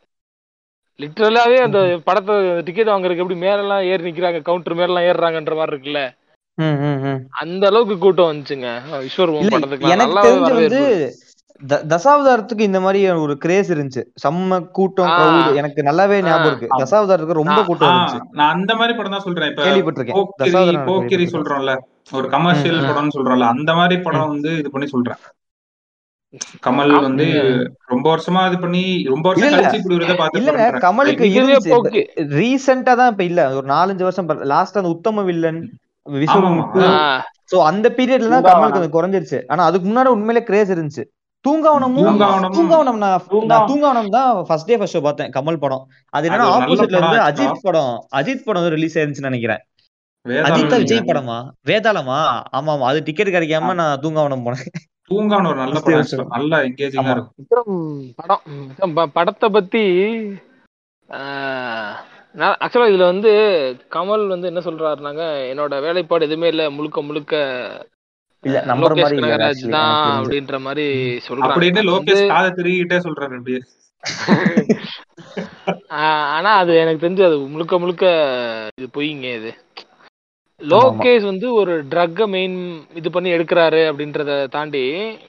[1.00, 2.34] லிட்ரலாவே அந்த படத்தை
[2.66, 6.02] டிக்கெட் வாங்குறதுக்கு எப்படி மேல எல்லாம் ஏறி நிக்கிறாங்க கவுண்டர் மேல எல்லாம் ஏறுறாங்கன்ற மாதிரி இருக்குல்ல.
[7.40, 8.70] அந்த அளவுக்கு கூட்டம் வந்துச்சுங்க.
[9.36, 10.80] இல்ல படத்துக்கு எனக்கு
[11.88, 14.02] தசாவதாரத்துக்கு இந்த மாதிரி ஒரு கிரேஸ் இருந்துச்சு.
[14.22, 15.10] செம்ம கூட்டம்.
[15.54, 16.68] எனக்கு நல்லாவே ஞாபகம் இருக்கு.
[16.78, 18.20] தசாவதாரத்துக்கு ரொம்ப கூட்டம் இருந்துச்சு.
[18.32, 19.50] நான் அந்த மாதிரி படம் தான் சொல்றேன்.
[19.50, 20.18] இப்ப கேள்விப்பட்டிருக்கேன்.
[20.86, 21.26] போக்கிரி.
[21.26, 21.74] சொல்றோம்ல.
[22.12, 22.80] ஒரு கமர்ஷியல்.
[22.82, 23.48] படம்னு சொல்றோம்ல.
[23.48, 25.20] அந்த மாதிரி படம் வந்து இது பண்ணி சொல்றேன்.
[26.66, 26.92] கமல்.
[27.00, 27.26] வந்து.
[27.86, 31.28] ரொம்ப வருஷமா இது பண்ணி ரொம்ப வருஷம் இல்ல, கழிச்சு இப்படி ஒரு பண்றேன் கமலுக்கு
[32.34, 33.54] ரீசெண்டா தான் இப்ப இல்ல.
[33.54, 35.60] ஒரு நாலஞ்சு வருஷம் லாஸ்ட் அந்த உத்தம வில்லன்.
[36.84, 37.20] ஆஹ்,
[37.52, 38.46] சோ அந்த பீரியட்ல தான்.
[38.50, 39.40] கமலுக்கு அது குறைஞ்சிருச்சு.
[39.46, 41.04] ஆனா அதுக்கு முன்னாடி உண்மையிலே கிரேஸ் இருந்துச்சு.
[41.44, 42.06] தூங்காவனமும்
[42.56, 43.68] தூங்காவனம் நான் தூங்காவனம்.
[43.70, 45.84] தூங்காவனம் தான் ஃபர்ஸ்ட் டே ஃபர்ஸ்ட் ஷோ பார்த்தேன் கமல் படம்.
[46.12, 47.94] அது என்னன்னா ஆப்போசிட்ல அஜித் படம்.
[48.18, 49.62] அஜித் படம் ரிலீஸ் ஆயிருந்துச்சுன்னு நினைக்கிறேன்.
[50.48, 51.06] அஜித்தா விஜய்.
[51.08, 51.36] படமா
[51.66, 52.18] வேதாளமா?
[52.52, 52.86] ஆமா ஆமா.
[52.90, 54.66] அது டிக்கெட் கிடைக்காம நான் தூங்காவனம் போனேன்.
[55.10, 56.32] தூங்கான்னு ஒரு நல்ல First படம்.
[56.34, 57.14] நல்லா எங்கேஜிங்கா.
[57.16, 59.08] இருக்கும்.
[59.14, 59.84] படத்தை பத்தி
[61.08, 61.94] ஆஹ்,
[62.34, 63.30] நான் ஆக்சுவலா இதுல வந்து
[63.90, 66.64] கமல் வந்து என்ன சொல்றாருனாங்க என்னோட வேலைப்பாடு எதுவுமே இல்ல.
[66.70, 67.34] முழுக்க முழுக்க
[68.44, 70.84] இல்ல லோகேஷ் மாதிரி actually தான் அப்படின்ற மாதிரி
[71.26, 71.48] சொல்றாங்க.
[71.48, 73.60] அப்படின்னு லோகேஷ் காதை திருகிட்டே சொல்றாரு அப்படியே.
[75.96, 78.04] ஆஹ், ஆனா அது எனக்கு தெரிஞ்சு அது முழுக்க முழுக்க
[78.78, 79.50] இது பொய்ங்க இது.
[80.60, 82.56] லோகேஷ் வந்து ஒரு ட்ரக்கை மெயின்
[82.96, 84.82] இது பண்ணி எடுக்கிறாரு அப்படின்றத தாண்டி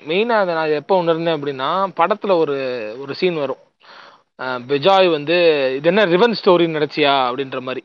[0.10, 1.70] மெயினா அதை நான் எப்போ உணர்ந்தேன் அப்படின்னா
[2.00, 2.56] படத்துல ஒரு
[3.02, 3.62] ஒரு சீன் வரும்.
[4.68, 5.36] பெஜாய் வந்து
[5.78, 7.84] இது என்ன ரிவன் ஸ்டோரி நடச்சியா அப்படின்ற மாதிரி.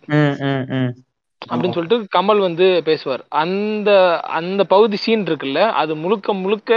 [1.49, 3.23] அப்படின்னு சொல்லிட்டு கமல் வந்து பேசுவார்.
[3.41, 3.91] அந்த
[4.37, 6.73] அந்த பகுதி சீன் இருக்குல்ல அது முழுக்க முழுக்க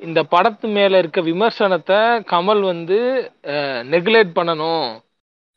[0.00, 1.98] இந்த படத்து மேல இருக்க விமர்சனத்தை
[2.30, 2.98] கமல் வந்து
[3.90, 4.86] நெகுலேட் பண்ணணும்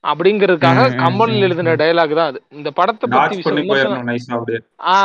[0.03, 1.79] அப்படிங்கிறதுக்காக கமல் எழுதின ம்.
[1.81, 2.39] டயலாக் தான் அது.
[2.51, 4.59] இந்த படத்தை பத்தி டாச் விச- பண்ணி விமர்சனம் போயிடணும் நைஸா அப்படியே.
[4.87, 4.95] ஆ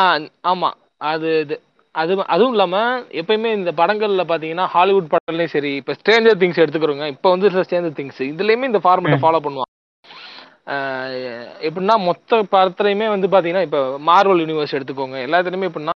[0.51, 0.71] ஆமா.
[1.07, 1.57] அது இது
[1.95, 2.77] அது அதுவும் இல்லாம
[3.21, 8.21] எப்பயுமே இந்த படங்கள்ல பாத்தீங்கன்னா ஹாலிவுட் படங்கள்லயும் சரி இப்ப ஸ்ட்ரேஞ்சர் திங்ஸ் எடுத்துக்கிறோங்க இப்ப வந்து ஸ்ட்ரேஞ்சர் திங்ஸ்
[8.27, 9.19] இதுலயுமே இந்த ஃபார்மேட்டை.
[9.23, 9.67] ஃபாலோ பண்ணுவாங்க.
[9.67, 9.70] ஆஹ்
[10.67, 15.25] எப்படின்னா மொத்த படத்துலயுமே வந்து பாத்தீங்கன்னா இப்ப மார்வல் யூனிவர்ஸ் எடுத்துக்கோங்க.
[15.27, 15.91] எல்லாத்துலயுமே எப்படின்னா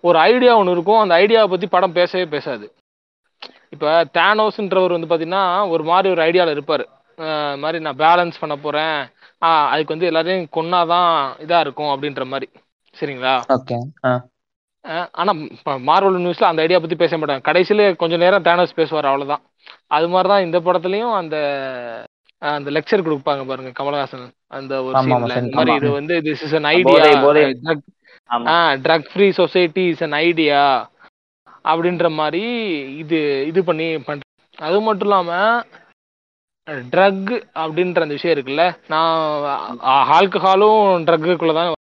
[0.00, 0.98] ஒரு ஐடியா ஒன்று இருக்கும்.
[0.98, 2.74] அந்த ஐடியாவை பத்தி படம் பேசவே பேசாது.
[3.70, 6.92] இப்ப தேனோஸ்ன்றவர் வந்து பாத்தீங்கன்னா ஒரு மாதிரி ஒரு ஐடியால இருப்பாரு.
[7.58, 9.08] மாதிரி நான் பேலன்ஸ் பண்ண போறேன்.
[9.34, 12.50] ஆஹ் அதுக்கு வந்து எல்லாரையும் கொன்னாதான் இதா இருக்கும் அப்படின்ற மாதிரி.
[13.00, 13.40] சரிங்களா?
[13.48, 13.74] ஓகே
[14.04, 14.26] ஆ.
[14.88, 15.32] அஹ் ஆனா
[15.62, 17.42] ப- மார்வல் நியூஸ்ல அந்த ஐடியா பத்தி பேச மாட்டாங்க.
[17.42, 19.42] கடைசியில கொஞ்ச நேரம் தேனோஸ் பேசுவார் அவ்வளவுதான்.
[19.86, 21.36] அது மாதிரிதான் இந்த படத்துலயும் அந்த
[22.50, 24.24] அந்த லெக்சர் கொடுப்பாங்க பாருங்க கமலஹாசன்.
[24.58, 25.74] அந்த ஒரு சீன்ல இந்த மாதிரி.
[25.80, 27.44] இது வந்து திஸ் இஸ் an ஐடியா போதை
[28.30, 28.56] ஆமா.
[28.84, 30.62] Drug free society is an idea
[31.64, 32.44] அப்படின்ற மாதிரி
[33.02, 33.18] இது
[33.50, 34.22] இது பண்ணி பண்ற
[34.58, 35.30] அது மட்டும் இல்லாம
[36.92, 37.30] ட்ரக்
[37.62, 39.16] அப்படின்ற அந்த விஷயம் இருக்குல்ல நான்
[40.16, 41.72] ஆல்கஹாலும் ட்ரக்குக்குள்ள தான்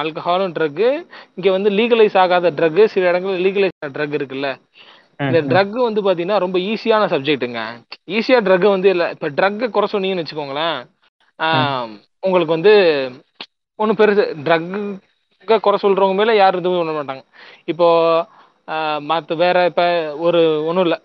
[0.00, 0.88] ஆல்கஹாலும் ட்ரக்கு
[1.36, 4.48] இங்க வந்து லீகலைஸ் ஆகாத ட்ரக் சில இடங்கள்ல லீகலைஸ் ஆன ட்ரக் இருக்குல்ல.
[5.20, 5.38] இந்த.
[5.46, 7.60] ட்ரக் வந்து பாத்தீங்கன்னா ரொம்ப ஈஸியான சப்ஜெக்ட்டுங்க
[8.10, 10.78] ஈஸியா ட்ரக் வந்து இல்ல இப்ப ட்ரக்கை குறை சொன்னீங்கன்னு வச்சுக்கோங்களேன்
[11.38, 11.88] ஆஹ்
[12.22, 12.72] உங்களுக்கு வந்து
[13.78, 17.22] ஒன்றும் பெருசு ட்ரக்கை குறை சொல்றவங்க மேல யாரும் எதுவும் பண்ண மாட்டாங்க.
[17.64, 17.86] இப்போ
[18.68, 19.82] ஆஹ் மத்த வேற இப்ப
[20.18, 20.98] ஒரு ஒன்றும் இல்லை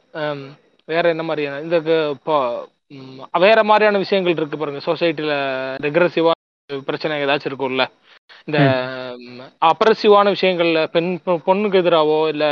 [0.88, 1.78] வேற என்ன மாதிரியான இந்த
[2.16, 2.36] இப்போ
[3.40, 4.82] வேற மாதிரியான விஷயங்கள் இருக்கு பாருங்க.
[4.86, 5.34] சொசைட்டில
[5.86, 6.34] ரெக்ரஸிவா
[6.86, 7.84] பிரச்சனை ஏதாச்சும் இருக்கும்ல.
[8.48, 8.60] இந்த
[9.70, 11.10] அப்ரசிவான விஷயங்கள்ல பெண்
[11.48, 12.45] பொண்ணுக்கு எதிராவோ இல்ல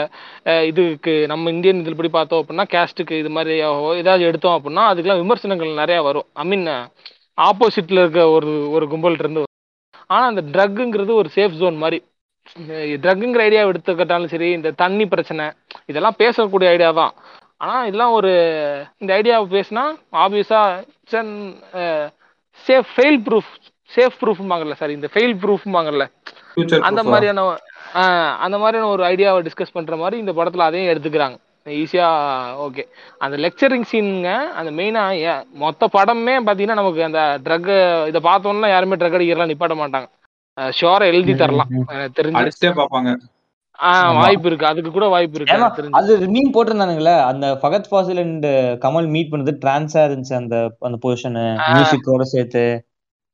[0.72, 5.80] இதுக்கு நம்ம இந்தியன் இதில் படி பார்த்தோம் அப்படின்னா கேஸ்ட்டுக்கு இது மாதிரியாவோ ஏதாவது எடுத்தோம் அப்படின்னா அதுக்கெல்லாம் விமர்சனங்கள்
[5.82, 6.28] நிறைய வரும்.
[6.42, 6.68] ஐ மீன்
[7.50, 9.56] ஆப்போசிட்ல இருக்க ஒரு ஒரு கும்பல் இருந்து வரும்.
[10.14, 12.00] ஆனா அந்த ட்ரக்குங்கிறது ஒரு சேஃப் ஜோன் மாதிரி.
[13.04, 15.46] ட்ரக்குங்கிற ஐடியா எடுத்துக்கிட்டாலும் சரி இந்த தண்ணி பிரச்சனை
[15.92, 17.14] இதெல்லாம் பேசக்கூடிய ஐடியா தான்.
[17.62, 18.32] ஆனா இதெல்லாம் ஒரு
[19.02, 19.84] இந்த ஐடியாவை பேசினா
[20.24, 20.62] ஆப்வியஸா
[22.66, 23.52] சேஃப் ஃபெயில் ப்ரூஃப்
[23.92, 26.06] சேஃப் ப்ரூஃப்மாங்கல்ல சார் இந்த ஃபெயில் ப்ரூஃப்மாங்கல்ல
[26.84, 27.44] அந்த மாதிரியான
[27.96, 31.38] ஆஹ் அந்த மாதிரியான ஒரு ஐடியாவை டிஸ்கஸ் பண்ற மாதிரி இந்த படத்துல அதையும் எடுத்துக்கிறாங்க.
[31.76, 32.08] ஈஸியா
[32.66, 32.84] ஓகே
[33.18, 35.02] அந்த லெக்சரிங் சீனுங்க அந்த மெயினா
[35.56, 37.70] மொத்த படமே பாத்தீங்கன்னா நமக்கு அந்த ட்ரக்
[38.08, 40.08] இதை பார்த்தோம்னா யாருமே ட்ரக் அடிக்கிறலாம் நிப்பாட்ட மாட்டாங்க.
[40.74, 41.70] ஷோரை எழுதி தரலாம்.
[42.18, 42.40] தெரிஞ்சு.
[43.80, 44.14] ஆமா.
[44.18, 44.66] வாய்ப்பு இருக்கு.
[44.66, 45.54] அதுக்கு கூட வாய்ப்பு இருக்கு
[46.00, 48.48] அது மீன் போட்டிருந்தானுங்களே அந்த ஃபகத் ஃபாசில் அண்ட்
[48.86, 51.38] கமல் மீட் பண்ணது டிரான்ஸா இருந்துச்சு அந்த அந்த பொசிஷன்
[51.74, 52.64] மியூசிக்கோட சேர்த்து.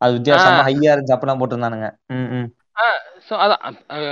[0.01, 1.89] அது வித்தியாசமா ஹையா இருந்துச்சு அப்பெல்லாம் போட்டிருந்தானுங்க.
[2.13, 2.47] ம் ம்.
[3.27, 3.61] ஸோ அதான்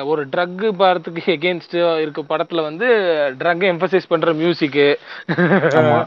[0.08, 1.74] ஒரு ட்ரக் பார்த்துக்கு எகேன்ஸ்ட்
[2.04, 2.88] இருக்க படத்துல வந்து
[3.40, 4.86] ட்ரக் எம்பசைஸ் பண்ற மியூசிக்கு
[5.80, 5.98] ஆமா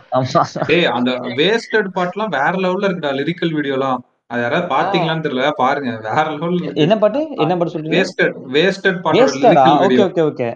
[0.70, 4.00] டேய் அந்த வேஸ்டட் பாட்டுலாம் வேற லெவல்ல இருக்குடா லிரிக்கல் வீடியோலாம்
[4.30, 7.20] அது யாராவது பாத்தீங்களான்னு தெரியல பாருங்க வேற லெவல்ல என்ன பாட்டு?
[7.42, 7.96] என்ன பாட்டு சொல்றீங்க?
[7.96, 10.48] Wasted wasted lyrical okay okay okay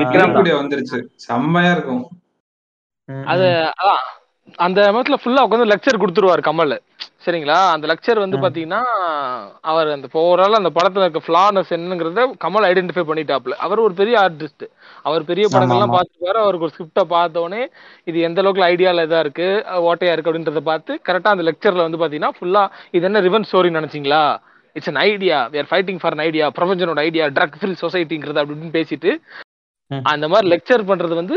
[0.00, 0.98] Vikram video வந்துருச்சு.
[1.24, 2.04] செம்மையா இருக்கும்.
[3.28, 4.02] அது அதான்.
[4.58, 6.74] அந்த நேரத்துல ஃபுல்லா உட்காந்து லெக்சர் கொடுத்துருவாரு கமல்.
[7.24, 7.56] சரிங்களா?
[7.74, 8.36] அந்த லெக்சர் வந்து.
[8.44, 8.80] பாத்தீங்கன்னா
[9.70, 14.64] அவர் அந்த ஓவரால் அந்த படத்துல இருக்க ஃபிளானஸ் என்னங்கிறத கமல் ஐடென்டிஃபை பண்ணிட்டாப்ல அவர் ஒரு பெரிய ஆர்டிஸ்ட்
[15.08, 15.94] அவர் பெரிய படங்கள்லாம்.
[15.96, 17.62] பார்த்துப்பாரு அவருக்கு ஒரு ஸ்கிரிப்டை பார்த்த உடனே
[18.10, 19.48] இது எந்த அளவுக்கு ஐடியால இதா இருக்கு
[19.90, 22.64] ஓட்டையா இருக்கு அப்படின்றத பார்த்து கரெக்டா அந்த லெக்சர்ல வந்து பாத்தீங்கன்னா ஃபுல்லா
[22.98, 24.22] இது என்ன ரிவன் story நினைச்சீங்களா?
[24.76, 28.56] It's an idea we are fighting for an idea பிரபஞ்சனோட idea drug free சொசைட்டிங்கிறது அப்படி
[28.56, 29.10] இப்படின்னு பேசிட்டு.
[30.12, 31.36] அந்த மாதிரி லெக்சர் பண்றது வந்து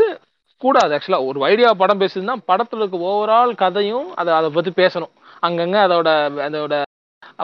[0.62, 0.90] கூடாது.
[0.94, 5.12] ஆக்சுவலா ஒரு ஐடியா படம் பேசுதுன்னா படத்துல இருக்க ஓவரால் கதையும் அதை அதை பத்தி பேசணும்.
[5.46, 6.10] அங்கங்க அதோட
[6.46, 6.74] அதோட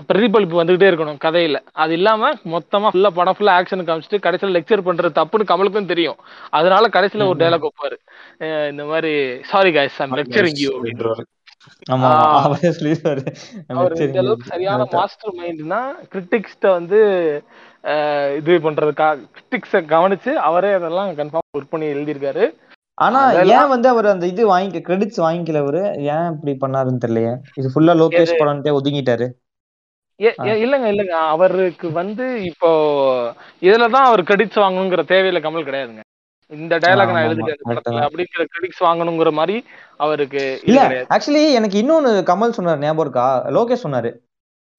[0.09, 1.57] பிரதிபலிப்பு வந்துகிட்டே இருக்கணும் கதையில.
[1.83, 6.19] அது இல்லாம மொத்தமா ஃபுல்லா படம் ஃபுல்லா ஆக்ஷன் காமிச்சிட்டு கடைசியில லெக்சர் பண்றது தப்புன்னு கமலுக்கும் தெரியும்.
[6.59, 7.39] அதனால கடைசியில ஒரு.
[7.43, 7.97] டைலாக் வைப்பாரு.
[8.73, 9.13] இந்த மாதிரி
[9.53, 9.73] சாரி
[10.21, 10.57] lecturing
[14.07, 14.51] இந்த அளவுக்கு இருக்கு.
[14.53, 14.87] சரியான.
[14.93, 15.81] மாஸ்டர் மைண்ட்னா
[16.13, 16.99] கிரிட்டிக்ஸ்ட வந்து
[18.41, 22.45] இது பண்றதுக்கா கிரிட்டிக்ஸ கவனிச்சு அவரே அதெல்லாம் கன்ஃபார்ம் ஒர்க் பண்ணி எழுதியிருக்காரு.
[22.99, 23.21] ஆனா
[23.55, 25.81] ஏன் வந்து அவர் அந்த இது வாங்கிக்க கிரெடிட்ஸ் வாங்கிக்கல அவரு?
[26.13, 27.33] ஏன் இப்படி பண்ணாருன்னு தெரியலையே.
[27.55, 29.27] இது ஃபுல்லா லோகேஷ் படம்ட்டே ஒதுங்கிட்டாரு.
[30.65, 31.15] இல்லங்க இல்லங்க.
[31.35, 32.69] அவருக்கு வந்து இப்போ
[33.63, 36.03] இதுலதான் அவர் கிரெடிட்ஸ் வாங்கணுங்கிற தேவையில்ல கமல் கிடையாதுங்க.
[36.51, 38.05] இந்த டயலாக் நான் எழுதிட்டேன்.
[38.07, 39.57] அப்படிங்கிற கிரெடிட்ஸ் வாங்கணுங்கிற மாதிரி
[39.97, 40.81] அவருக்கு இல்ல
[41.17, 43.27] ஆக்சுவலி எனக்கு இன்னொன்னு கமல் சொன்னார் ஞாபகம் இருக்கா?
[43.49, 44.13] லோகேஷ் சொன்னாரு.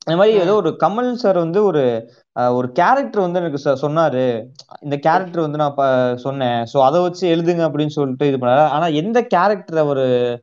[0.06, 2.11] இந்த மாதிரி ஏதோ ஒரு கமல் சார் வந்து ஒரு
[2.49, 4.45] ஒரு கேரக்டர் வந்து எனக்கு சொன்னாரு.
[4.82, 6.65] இந்த கேரக்டர் வந்து நான் ப- சொன்னேன்.
[6.73, 8.68] சோ அதை வச்சு எழுதுங்க அப்படின்னு சொல்லிட்டு இது பண்ணாரு.
[8.68, 10.40] ஆனா எந்த கேரக்டர் அவரு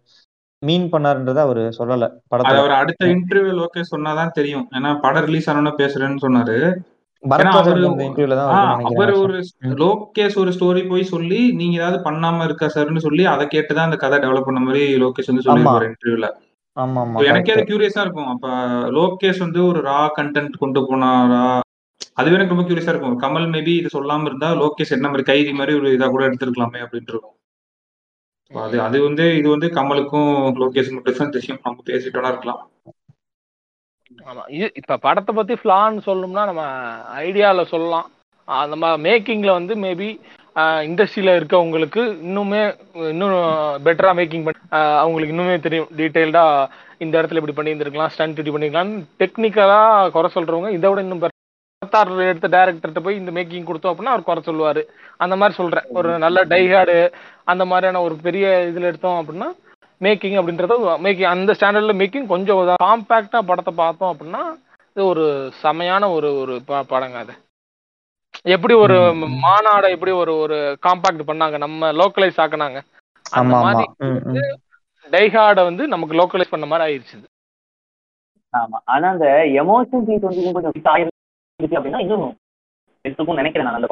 [0.58, 2.58] மீன் பண்ணாருன்றத அவரு சொல்லல அது படத்துல.
[2.58, 4.68] அவர் அடுத்த இன்டர்வியூ லோகேஷ் சொன்னாதான் தெரியும்.
[4.70, 6.74] ஏன்னா படம் ரிலீஸ் ஆனோன்னு பேசுறேன்னு சொன்னாரு.
[7.28, 9.44] அவரு அந்த இன்டர்வியூல தான் ஆ, வருதுன்னு அவர் நினைக்கிறேன் ஒரு.
[9.84, 14.18] லோகேஷ் ஒரு ஸ்டோரி போய் சொல்லி நீங்க ஏதாவது பண்ணாம இருக்கா சார்னு சொல்லி அதை கேட்டுதான் அந்த கதை
[14.18, 16.30] டெவலப் பண்ண மாதிரி லோகேஷ் வந்து சொல்லியிருப்பாரு இன்டர்வியூல
[17.30, 18.30] எனக்கே அது கியூரியஸா இருக்கும்.
[18.34, 18.48] அப்ப
[18.98, 21.42] லோகேஷ் வந்து ஒரு ரா கண்டென்ட் கொண்டு போனாரா
[22.16, 23.18] அதுவே எனக்கு ரொம்ப கியூரியஸா இருக்கும்.
[23.24, 27.14] கமல் மேபி இது சொல்லாம இருந்தா லோகேஷ் என்ன மாதிரி கைதி மாதிரி ஒரு இதா கூட எடுத்திருக்கலாமே அப்படின்ட்டு
[27.14, 27.36] இருக்கும்.
[28.52, 30.32] அது அது வந்து இது வந்து கமலுக்கும்
[30.62, 31.60] லோகேஷ் மட்டும் தான் தெரியும்.
[31.64, 32.62] நம்ம பேசிட்டோம்னா இருக்கலாம்.
[34.28, 36.64] ஆமா இது இப்ப படத்தை பத்தி ஃபிளான்னு சொல்லணும்னா நம்ம
[37.26, 38.08] ஐடியால சொல்லலாம்.
[38.48, 40.08] ஆஹ் நம்ம மேக்கிங்ல வந்து மேபி
[40.82, 42.62] இண்டஸ்ட்ரியில் இருக்கவங்களுக்கு இன்னுமே
[43.08, 43.36] இன்னும்
[43.84, 44.60] பெட்டராக மேக்கிங் பண்ணி
[44.96, 46.68] அவங்களுக்கு இன்னுமே தெரியும் டீட்டெயில்டாக
[46.98, 51.22] இந்த இடத்துல இப்படி பண்ணியிருந்திருக்கலாம் ஸ்டண்ட் இப்படி பண்ணியிருக்கலாம்னு டெக்னிக்கலாக குறை சொல்கிறவங்க இதை விட இன்னும்
[51.82, 54.82] பத்தாறு எடுத்த டேரக்டர்கிட்ட போய் இந்த மேக்கிங் கொடுத்தோம் அப்படின்னா அவர் குறை சொல்லுவார்.
[55.16, 56.96] அந்த மாதிரி சொல்கிறேன் ஒரு நல்ல டைஹார்டு
[57.44, 59.48] அந்த மாதிரியான ஒரு பெரிய இதில் எடுத்தோம் அப்படின்னா
[60.00, 64.42] மேக்கிங் அப்படின்றத மேக்கிங் அந்த ஸ்டாண்டர்டில் மேக்கிங் கொஞ்சம் காம்பேக்டாக படத்தை பார்த்தோம் அப்படின்னா
[64.96, 65.24] இது ஒரு
[65.62, 67.34] செமையான ஒரு ஒரு ப- படங்க அது.
[68.52, 68.96] எப்படி ஒரு.
[69.42, 72.78] மாநாடை எப்படி ஒரு ஒரு காம்பாக்ட் பண்ணாங்க நம்ம லோக்கலைஸ் ஆக்குனாங்க
[73.26, 73.84] அந்த மாதிரி.
[75.10, 77.26] டைஹார்டை வந்து நமக்கு லோக்கலைஸ் பண்ண மாதிரி ஆயிடுச்சு இது.
[78.54, 79.26] ஆமா ஆனா அந்த
[79.60, 80.74] எமோஷன் சீட் வந்து கொஞ்சம்
[81.72, 82.24] அப்படின்னா இன்னும்
[83.04, 83.90] எடுத்துக்கும் நினைக்கிறேன் நான் அந்த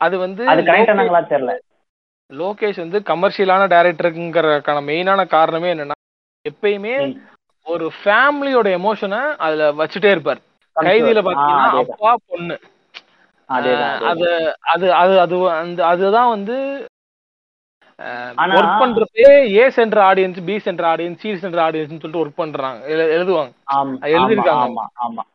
[0.00, 1.52] அது வந்து அது கனெக்ட் லோகேஷ் ஆனாங்களா தெரியல
[2.30, 5.96] லோகேஷ் வந்து கமர்ஷியலான டேரக்டருங்கிறதுக்கான மெயினான காரணமே என்னன்னா
[6.44, 6.94] எப்பயுமே.
[7.66, 10.40] ஒரு ஃபேமிலியோட எமோஷனை அதுல வச்சுட்டே இருப்பார்
[10.76, 11.64] கைதியில பாத்தீங்கன்னா.
[11.94, 12.56] அப்பா பொண்ணு.
[14.10, 14.28] அது
[14.64, 16.56] அது அது அது அதுதான் வந்து
[18.52, 22.80] work பண்றப்பே A centre audience B centre audience C centre audience சொல்லிட்டு ஒர்க் பண்றாங்க.
[22.88, 23.52] எழு- எழுதுவாங்க.
[24.12, 24.62] எழுதிருக்காங்க.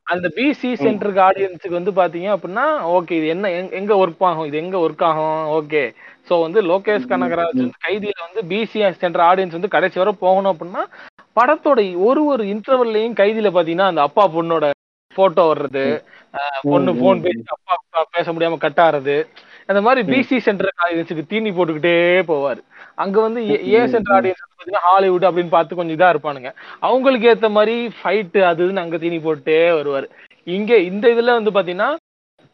[0.07, 4.57] அந்த பிசி சென்டருக்கு ஆடியன்ஸுக்கு வந்து பாத்தீங்க அப்படின்னா ஓகே இது என்ன எங்க- எங்க ஒர்க் ஆகும் இது
[4.57, 5.83] எங்க ஒர்க் ஆகும் ஓகே
[6.29, 10.83] சோ வந்து லோகேஷ் கனகராஜ் வந்து கைதியில வந்து பிசி சென்டர் ஆடியன்ஸ் வந்து கடைசி வரை போகணும் அப்படின்னா
[11.37, 14.65] படத்தோட ஒரு ஒரு இன்டர்வல்லையும் கைதியில பாத்தீங்கன்னா அந்த அப்பா பொண்ணோட
[15.19, 15.83] போட்டோ வர்றது
[16.71, 19.17] பொண்ணு போன் பேசி அப்பா அப்பா பேச முடியாம கட் ஆறது
[19.71, 21.95] அந்த மாதிரி பிசி சென்டர் ஆடியன்ஸுக்கு தீனி போட்டுக்கிட்டே
[22.29, 22.59] போவார்.
[23.03, 23.39] அங்க வந்து
[23.77, 26.49] ஏ சென்டர் ஆடியன்ஸ் வந்து பாத்தீங்கன்னா ஹாலிவுட் அப்படின்னு பார்த்து கொஞ்சம் இதா இருப்பானுங்க.
[26.87, 30.07] அவங்களுக்கு ஏத்த மாதிரி ஃபைட் அது இதுன்னு அங்க தீனி போட்டே வருவார்.
[30.57, 31.89] இங்க இந்த இதுல வந்து பாத்தீங்கன்னா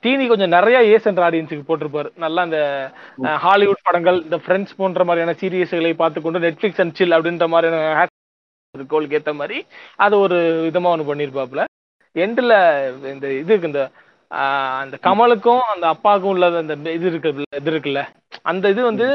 [0.03, 2.09] தீனி கொஞ்சம் நிறைய ஏ சென்டர் ஆடியன்ஸுக்கு போட்டிருப்பாரு.
[2.23, 2.59] நல்லா அந்த
[3.45, 8.09] ஹாலிவுட் படங்கள் இந்த ஃப்ரெண்ட்ஸ் போன்ற மாதிரியான சீரியஸ்களை பார்த்து கொண்டு நெட்ஃபிளிக்ஸ் அண்ட் சில் அப்படின்ற மாதிரியான
[8.93, 9.57] கோலுக்கு ஏத்த மாதிரி
[10.05, 10.37] அது ஒரு
[10.67, 11.63] விதமா ஒன்று பண்ணியிருப்பாப்புல
[12.15, 12.55] எண்டில்
[13.11, 13.83] இந்த இது இருக்கு இந்த
[14.81, 18.01] அந்த கமலுக்கும் அந்த அப்பாவுக்கும் உள்ள அந்த இது இருக்கு இது இருக்குல்ல
[18.45, 19.07] அந்த இது வந்து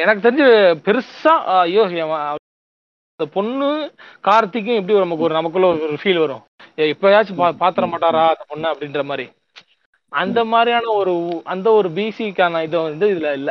[0.00, 0.46] எனக்கு தெரிஞ்சு
[0.86, 3.66] பெருசா ஐயோ அந்த பொண்ணு
[4.24, 6.42] கார்த்திக்கும் எப்படி ஒரு நமக்கு ஒரு நமக்குள்ள ஒரு ஃபீல் வரும்
[7.34, 9.26] பா பாத்திர மாட்டாரா அந்த பொண்ணு அப்படின்ற மாதிரி
[10.12, 11.12] அந்த மாதிரியான ஒரு
[11.46, 13.50] அந்த ஒரு பிசிக்கான இது வந்து இதுல இல்ல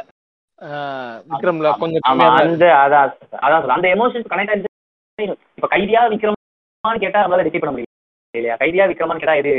[1.29, 2.03] விக்ரம்ல கொஞ்சம்.
[2.41, 3.09] அந்த அதான்
[3.45, 3.73] அதான்.
[3.75, 5.25] அந்த எமோஷன்ஸ் கனெக்ட் ஆயிடுச்சு
[5.55, 7.91] இப்ப கைதியா விக்ரமான்னு கேட்டா நம்மளால டிசைட் பண்ண முடியும்
[8.33, 8.55] இல்லையா?
[8.61, 9.51] கைதியா விக்ரமான்னு கேட்டா எது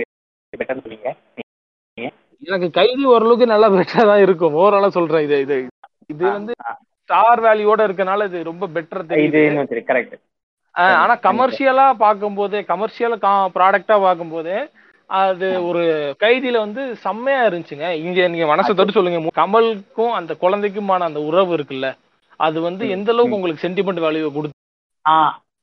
[0.53, 1.11] பெட்டர்னு சொல்லுவீங்க
[2.43, 4.57] எனக்கு கைதி ஓரளவுக்கு நல்லா பெட்டரா தான் இருக்கும்.
[4.61, 5.25] ஓவராலா சொல்றேன்.
[5.27, 5.57] இது இது
[6.13, 6.53] இது வந்து
[7.03, 9.43] ஸ்டார் வேல்யூவோட இருக்கனால இது ரொம்ப பெட்டர் தெரியுது.
[9.91, 10.17] கரெக்ட்
[11.03, 13.15] ஆனா கமர்ஷியலா பார்க்கும்போது கமர்ஷியல்
[13.57, 14.55] ப்ராடக்டா பார்க்கும்போது
[15.11, 15.83] அது ஒரு
[16.23, 17.89] கைதியில வந்து செம்மையா இருந்துச்சுங்க.
[18.05, 19.21] இங்க நீங்க மனசை தொட்டு சொல்லுங்க.
[19.41, 21.91] கமலுக்கும் அந்த குழந்தைக்குமான அந்த உறவு இருக்குல்ல
[22.41, 24.61] அது வந்து எந்த அளவுக்கு உங்களுக்கு சென்டிமெண்ட் வேல்யூ கொடுத்து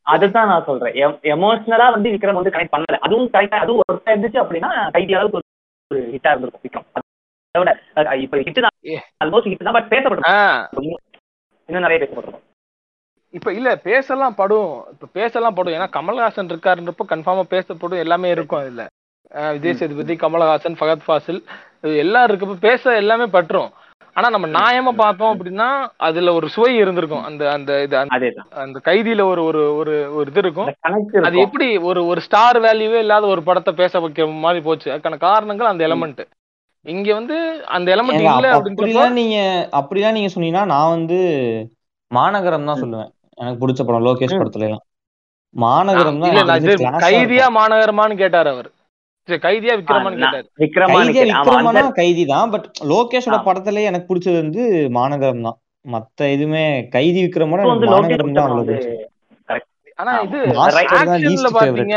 [0.02, 0.94] அதுதான் நான் சொல்றேன்.
[1.22, 2.98] எமோஷனலா வந்து விக்ரம் வந்து கனெக்ட் பண்ணல.
[2.98, 6.86] அதுவும் கரெக்டா அதுவும் ஒர்த்தா இருந்துச்சு அப்படின்னா கைதி அளவுக்கு ஒரு- ஹிட்டா இருந்திருக்கும் விக்ரம்.
[6.94, 9.00] அதை விட அஹ் இப்ப ஹிட் தான்.
[9.24, 10.98] ஆல்மோஸ்ட் ஹிட் தான் பட் பேசப்படும்.
[11.66, 12.40] இன்னும் நிறைய பேசப்பட்டிருக்கும்
[13.30, 14.86] இப்ப இல்ல பேசலாம் படும்.
[14.92, 15.74] இப்ப பேசலாம் படும்.
[15.74, 17.98] ஏன்னா கமல்ஹாசன் இருக்காருன்றப்ப கன்ஃபார்மா பேசப்படும்.
[17.98, 18.88] எல்லாமே இருக்கும் அதுல.
[19.52, 21.44] விஜய் சேதுபதி கமல்ஹாசன் ஃபகத் ஃபாசில்
[21.82, 23.70] இது எல்லாம் இருக்கப்ப பேச எல்லாமே பட்டுரும்
[24.14, 25.68] ஆனா நம்ம நியாயமா பார்த்தோம் அப்படின்னா
[25.98, 27.24] அதுல ஒரு சுவை இருந்திருக்கும்.
[27.24, 30.68] அந்த அந்த இது அந்த- கைதியில ஒரு ஒரு ஒரு ஒரு இது இருக்கும்.
[31.22, 34.92] அது எப்படி ஒரு ஒரு ஸ்டார் வேல்யூவே இல்லாத ஒரு படத்தை பேச வைக்கிற மாதிரி போச்சு.
[34.92, 36.22] அதுக்கான காரணங்கள் அந்த எலமெண்ட்
[36.86, 39.38] இங்க வந்து அந்த எலமெண்ட் இல்ல அப்படிலாம் நீங்க
[39.72, 41.20] அப்படிலாம் நீங்க சொன்னீங்கன்னா நான் வந்து
[42.12, 43.10] மாநகரம் தான் சொல்லுவேன்.
[43.34, 44.42] எனக்கு பிடிச்ச படம் லோகேஷ்.
[44.42, 44.86] படத்துல எல்லாம்
[45.56, 46.32] மாநகரம் தான்
[47.04, 47.48] கைதியா.
[47.56, 48.70] மாநகரமான்னு கேட்டாரு அவர்.
[49.28, 49.74] கைதியா
[50.60, 53.46] விக்ரமனா கைதி தான் பட் லோகேஷோட ஆ.
[53.46, 58.76] படத்திலேயே எனக்கு பிடிச்சது வந்து மாநகரம் தான் மத்த எதுவுமே கைதி விக்ரமோட மாநகரம் தான் அவ்வளவு
[59.98, 60.12] ஆனா.
[60.22, 61.96] இது ஆக்ஷன்ல பாத்தீங்க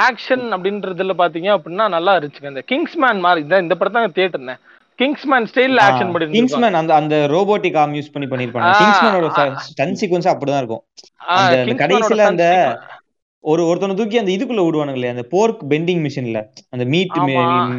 [0.00, 2.50] ஆக்ஷன் அப்படின்றதுல பாத்தீங்க அப்படின்னா நல்லா இருந்துச்சுங்க.
[2.50, 4.60] இந்த கிங்ஸ்மேன் மாதிரி இந்த இந்த படத்தை தேட்டர்னேன்.
[4.98, 8.68] கிங்ஸ்மேன் ஸ்டைல்ல ஆக்ஷன் பண்ணிட்டு கிங்ஸ்மேன் அந்த அந்த ரோபோட்டிக் ஆர்ம் யூஸ் பண்ணி பண்ணிருப்பாங்க.
[8.80, 9.28] கிங்ஸ்மேனோட.
[9.66, 10.82] ஸ்டன் சீக்வன்ஸ் அப்படிதான் இருக்கும்.
[11.36, 12.44] அந்த- கடைசியில அந்த
[13.44, 16.38] ஒரு ஒருத்தனை தூக்கி அந்த இதுக்குள்ள விடுவானுங்களே அந்த போர்க் பெண்டிங் மிஷின்ல
[16.72, 17.16] அந்த மீட்.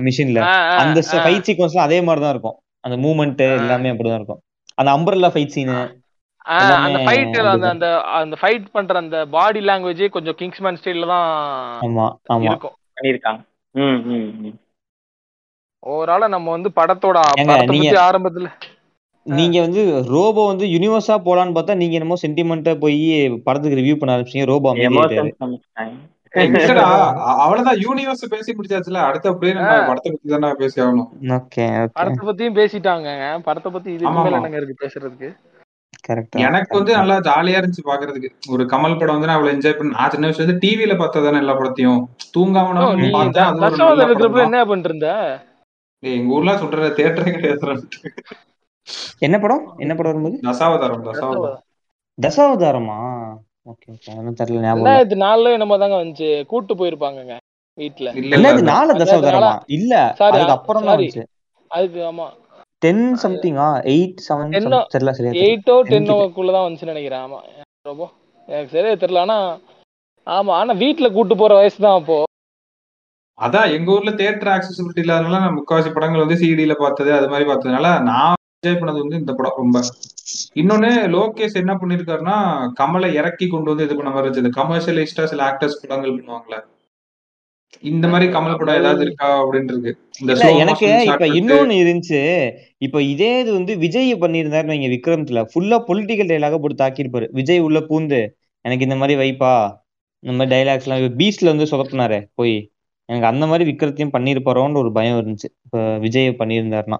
[0.05, 0.39] மிஷின்ல
[0.81, 2.57] அந்த ஃபைட் சீக்வன்ஸ்லாம் அதே மாதிரி தான் இருக்கும்.
[2.83, 3.53] அந்த மூவ்மெண்ட் ஆ.
[3.55, 4.41] எல்லாமே அப்படிதான் இருக்கும்.
[4.77, 5.77] அந்த அம்பர்லா ஃபைட் சீனு
[6.77, 7.67] அந்த ஃபைட் அந்த.
[7.69, 7.87] அந்த
[8.17, 11.27] அந்த ஃபைட் பண்ற அந்த பாடி லாங்குவேஜே கொஞ்சம் கிங்ஸ்மேன் ஸ்டைல்ல தான்
[11.85, 12.45] ஆமா ஆமா.
[12.45, 12.75] இருக்கும்.
[12.97, 13.41] பண்ணியிருக்காங்க.
[13.75, 14.01] ம்
[14.43, 14.53] ம்
[15.83, 17.17] ஓவரால நம்ம வந்து படத்தோட
[17.49, 18.49] படத்தை ஆரம்பத்துல
[19.25, 19.81] நீங்க வந்து
[20.13, 22.97] ரோபோ வந்து யூனிவர்ஸா போலான்னு பார்த்தா நீங்க என்னமோ சென்டிமெண்டா போய்
[23.45, 24.69] படத்துக்கு ரிவ்யூ பண்ண ஆரம்பிச்சீங்க ரோபோ
[27.43, 31.09] அவ்வளவுதான் யூனிவர்ஸ் பேசி முடிச்சாச்சுல அடுத்து அப்படியே நம்ம படத்தை பத்தி தானே பேசி ஆகணும்.
[31.37, 31.93] Okay okay.
[31.97, 33.09] படத்தை பத்தியும் பேசிட்டாங்க
[33.45, 34.35] படத்தை பத்தி மேல.
[34.39, 35.29] என்னங்க இருக்கு பேசுறதுக்கு?
[36.45, 38.29] எனக்கு வந்து நல்லா ஜாலியா இருந்துச்சு பாக்குறதுக்கு.
[38.53, 41.55] ஒரு கமல் படம் வந்து நான் அவ்வளவு என்ஜாய் பண்ண நான் சின்ன வயசுல இருந்து டிவில பார்த்ததானே எல்லா
[41.59, 42.01] படத்தையும்.
[42.35, 42.75] தூங்காம
[43.15, 43.47] பார்த்தேன்
[44.47, 45.09] என்ன பண்ணிட்டு இருந்த
[46.03, 47.79] எங்க ஊர்ல சொல்ற தேட்டரே கிடையாது
[49.21, 49.63] என்ன படம்?
[49.79, 50.37] என்ன படம் வரும்போது?
[50.47, 51.61] தசாவதாரம் தசாவதாரம்.
[52.17, 52.97] தசாவதாரமா?
[53.65, 54.09] Okay okay.
[54.15, 54.89] ஒன்றும் தெரியல ஞாபகம் இல்ல.
[54.89, 56.29] ரெண்டாயிரத்தி நாலுல என்னமோ தாங்க வந்துச்சு.
[56.45, 57.35] கூட்டு போயிருப்பாங்கங்க
[57.77, 59.53] வீட்டுல இல்ல இல்ல நாலு அது தசாவதாரமா?
[59.77, 59.93] இல்ல
[60.27, 60.93] அதுக்கு அப்புறம் தான்.
[60.93, 61.23] வந்துச்சு.
[61.71, 62.27] அதுக்கு ஆமா.
[62.81, 64.51] டென் சம்திங்கா எயிட் செவன்
[64.93, 65.33] தெரியல சரியா.
[65.43, 65.93] எயிட்டோ Ten கிட்ட.
[65.93, 67.23] டென்னோக்குள்ளதான் வந்துச்சுன்னு நினைக்கிறேன்.
[67.25, 67.39] ஆமா.
[67.85, 68.03] ரொம்ப
[68.47, 69.23] எனக்கு சரியா தெரியல.
[69.25, 69.37] ஆனா
[70.27, 72.17] ஆமா ஆனா வீட்டுல கூட்டு போற வயசு தான் அப்போ.
[73.37, 77.87] அதான் எங்க ஊர்ல தியேட்டர் ஆக்சசிபிலிட்டி இல்லாதனால நான் முக்காவாசி படங்கள் வந்து சிடில பார்த்தது அது மாதிரி பார்த்ததுனால
[78.03, 79.79] நான் என்ஜாய் பண்ணது வந்து இந்த படம் ரொம்ப.
[80.55, 82.37] இன்னொன்னு லோகேஷ் என்ன பண்ணிருக்காருன்னா
[82.79, 86.59] கமலை இறக்கி கொண்டு வந்து இது பண்ண மாதிரி இருந்துச்சு கமர்ஷியலிஸ்டா சில ஆக்டர்ஸ் படங்கள் பண்ணுவாங்கல்ல.
[87.81, 89.97] இந்த மாதிரி கமல் படம் ஏதாவது இருக்கா அப்படின்னு இருக்கு.
[90.19, 92.51] இந்த எனக்கு இப்ப இன்னொன்னு இருந்துச்சு.
[92.77, 97.27] இப்ப இதே இது வந்து விஜய் பண்ணியிருந்தாரு நீங்க விக்ரம்ல ஃபுல்லா பொலிட்டிக்கல் டைலாக போட்டு தாக்கியிருப்பாரு.
[97.31, 98.21] விஜய் உள்ள பூந்து
[98.61, 99.83] எனக்கு இந்த மாதிரி வைப்பா?
[100.19, 101.17] இந்த மாதிரி டைலாக்ஸ் எல்லாம்.
[101.17, 102.71] பீச்ல வந்து சொதப்பினாரு போய்.
[103.05, 105.49] எனக்கு அந்த மாதிரி விக்ரத்தையும் பண்ணிருப்பாரோன்னு ஒரு பயம் இருந்துச்சு.
[105.65, 106.97] இப்ப விஜய் பண்ணியிருந்தாருன்னா.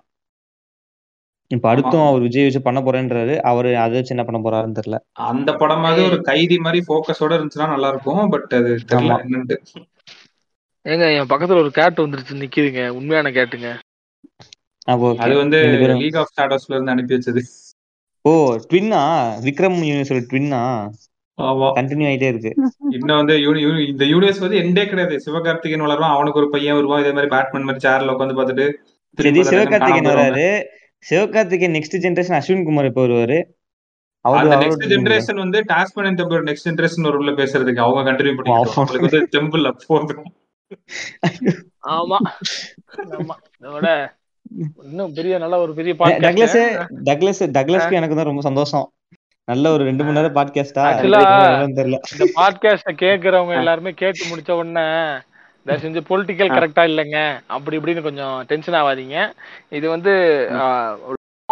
[1.47, 2.07] இப்ப அடுத்தும்.
[2.07, 3.39] அவர் விஜய் வச்சு பண்ண போறேன்றாரு.
[3.39, 4.97] அவரு அதை வச்சு என்ன பண்ண போறாருன்னு தெரியல.
[5.11, 8.30] அந்த படம் மாதிரி ஒரு கைதி மாதிரி போக்கஸோட இருந்துச்சுன்னா நல்லா இருக்கும்.
[8.30, 9.17] பட் அது தெரியல.
[9.26, 9.57] என்னன்ட்டு.
[10.84, 12.34] ஏங்க என் பக்கத்துல ஒரு கேட் வந்துருச்சு.
[12.34, 12.88] நிக்குதுங்க.
[12.88, 13.69] உண்மையான கேட்டுங்க.
[15.17, 15.59] அது வந்து
[16.01, 17.41] லீக் ஆஃப் ஷேடோஸ்ல இருந்து அனுப்பி வச்சது.
[18.22, 18.31] ஓ
[18.69, 19.01] ட்வின்னா
[19.45, 20.61] விக்ரம் யூனிவர்ஸ் ட்வின்னா
[21.41, 21.65] ஆமா.
[21.77, 22.51] கண்டினியூ ஆயிட்டே இருக்கு.
[22.89, 23.35] இன்னும் வந்து
[23.88, 25.22] இந்த யூனிவர்ஸ் வந்து எண்டே கிடையாது.
[25.26, 26.13] சிவகார்த்திகேயன் வளருவான்.
[26.15, 27.01] அவனுக்கு ஒரு பையன் வருவான்.
[27.01, 28.65] இதே மாதிரி பேட்மேன் மாதிரி சேர்ல உட்காந்து பார்த்துட்டு
[29.17, 30.47] சிவகார்த்திகேயன் வராரு.
[31.10, 33.38] சிவகார்த்திகேயன் நெக்ஸ்ட் ஜெனரேஷன் அஸ்வின் குமார் இப்போ வருவாரு?
[34.26, 38.61] அவரு நெக்ஸ்ட் ஜெனரேஷன் வந்து டாஸ்மேன் அண்ட் டெம்பிள் நெக்ஸ்ட் ஜெனரேஷன் ஒரு உள்ள பேசுறதுக்கு அவங்க கண்டினியூ Wow.
[38.76, 40.26] அவங்களுக்கு வந்து டெம்பிள் போதும்.
[41.90, 42.18] ஆமா.
[43.18, 43.36] ஆமா.
[43.60, 43.88] இதோட
[44.84, 48.88] இன்னும் பெரிய நல்ல ஒரு பெரிய டக்ளஸ் பாட்காஸ்ட் டக்ளஸ் டக்ளஸ்க்கு எனக்கு தான் ரொம்ப சந்தோஷம்.
[49.48, 51.98] நல்ல ஒரு ரெண்டு மணி நேரம் பாட்காஸ்டா தெரியல.
[52.14, 54.86] இந்த பாட்காஸ்ட கேக்குறவங்க எல்லாருமே கேட்டு முடிச்ச உடனே
[55.65, 57.39] தயவு செஞ்சு பொலிட்டிக்கல் கரெக்டா இல்லைங்க.
[57.45, 59.33] அப்படி இப்படின்னு கொஞ்சம் டென்ஷன் ஆகாதீங்க.
[59.69, 60.97] இது வந்து ஆஹ்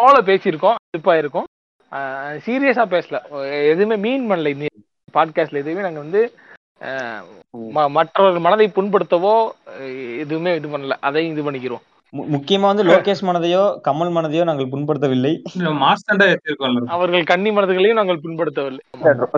[0.02, 1.46] பேசியிருக்கோம் சிறப்பா இருக்கும்
[2.46, 3.16] சீரியஸா பேசல.
[3.70, 4.66] எதுவுமே மீன் பண்ணல இந்த
[5.14, 6.34] பாட்காஸ்ட்ல எதுவுமே நாங்க வந்து
[6.82, 7.24] ஆஹ்
[7.76, 9.50] ம- மற்றவர்கள் மனதை புண்படுத்தவோ
[10.18, 10.98] எதுவுமே இது பண்ணல.
[11.00, 11.82] அதையும் இது பண்ணிக்கிறோம்.
[12.34, 15.32] முக்கியமா வந்து லோகேஷ் மனதையோ கமல் மனதையோ நாங்கள் புண்படுத்தவில்லை.
[16.96, 18.82] அவர்கள் கன்னி மனதுகளையும் நாங்கள் பின்படுத்தவில்லை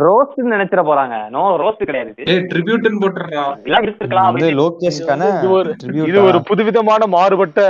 [0.06, 1.18] ரோஸ்ட் நினைச்சிட போறாங்க.
[1.36, 2.12] நோ ரோஸ்ட் கிடையாது.
[4.62, 5.30] லோகேஷ்கான
[6.10, 7.62] இது ஒரு புதுவிதமான மாறுபட்ட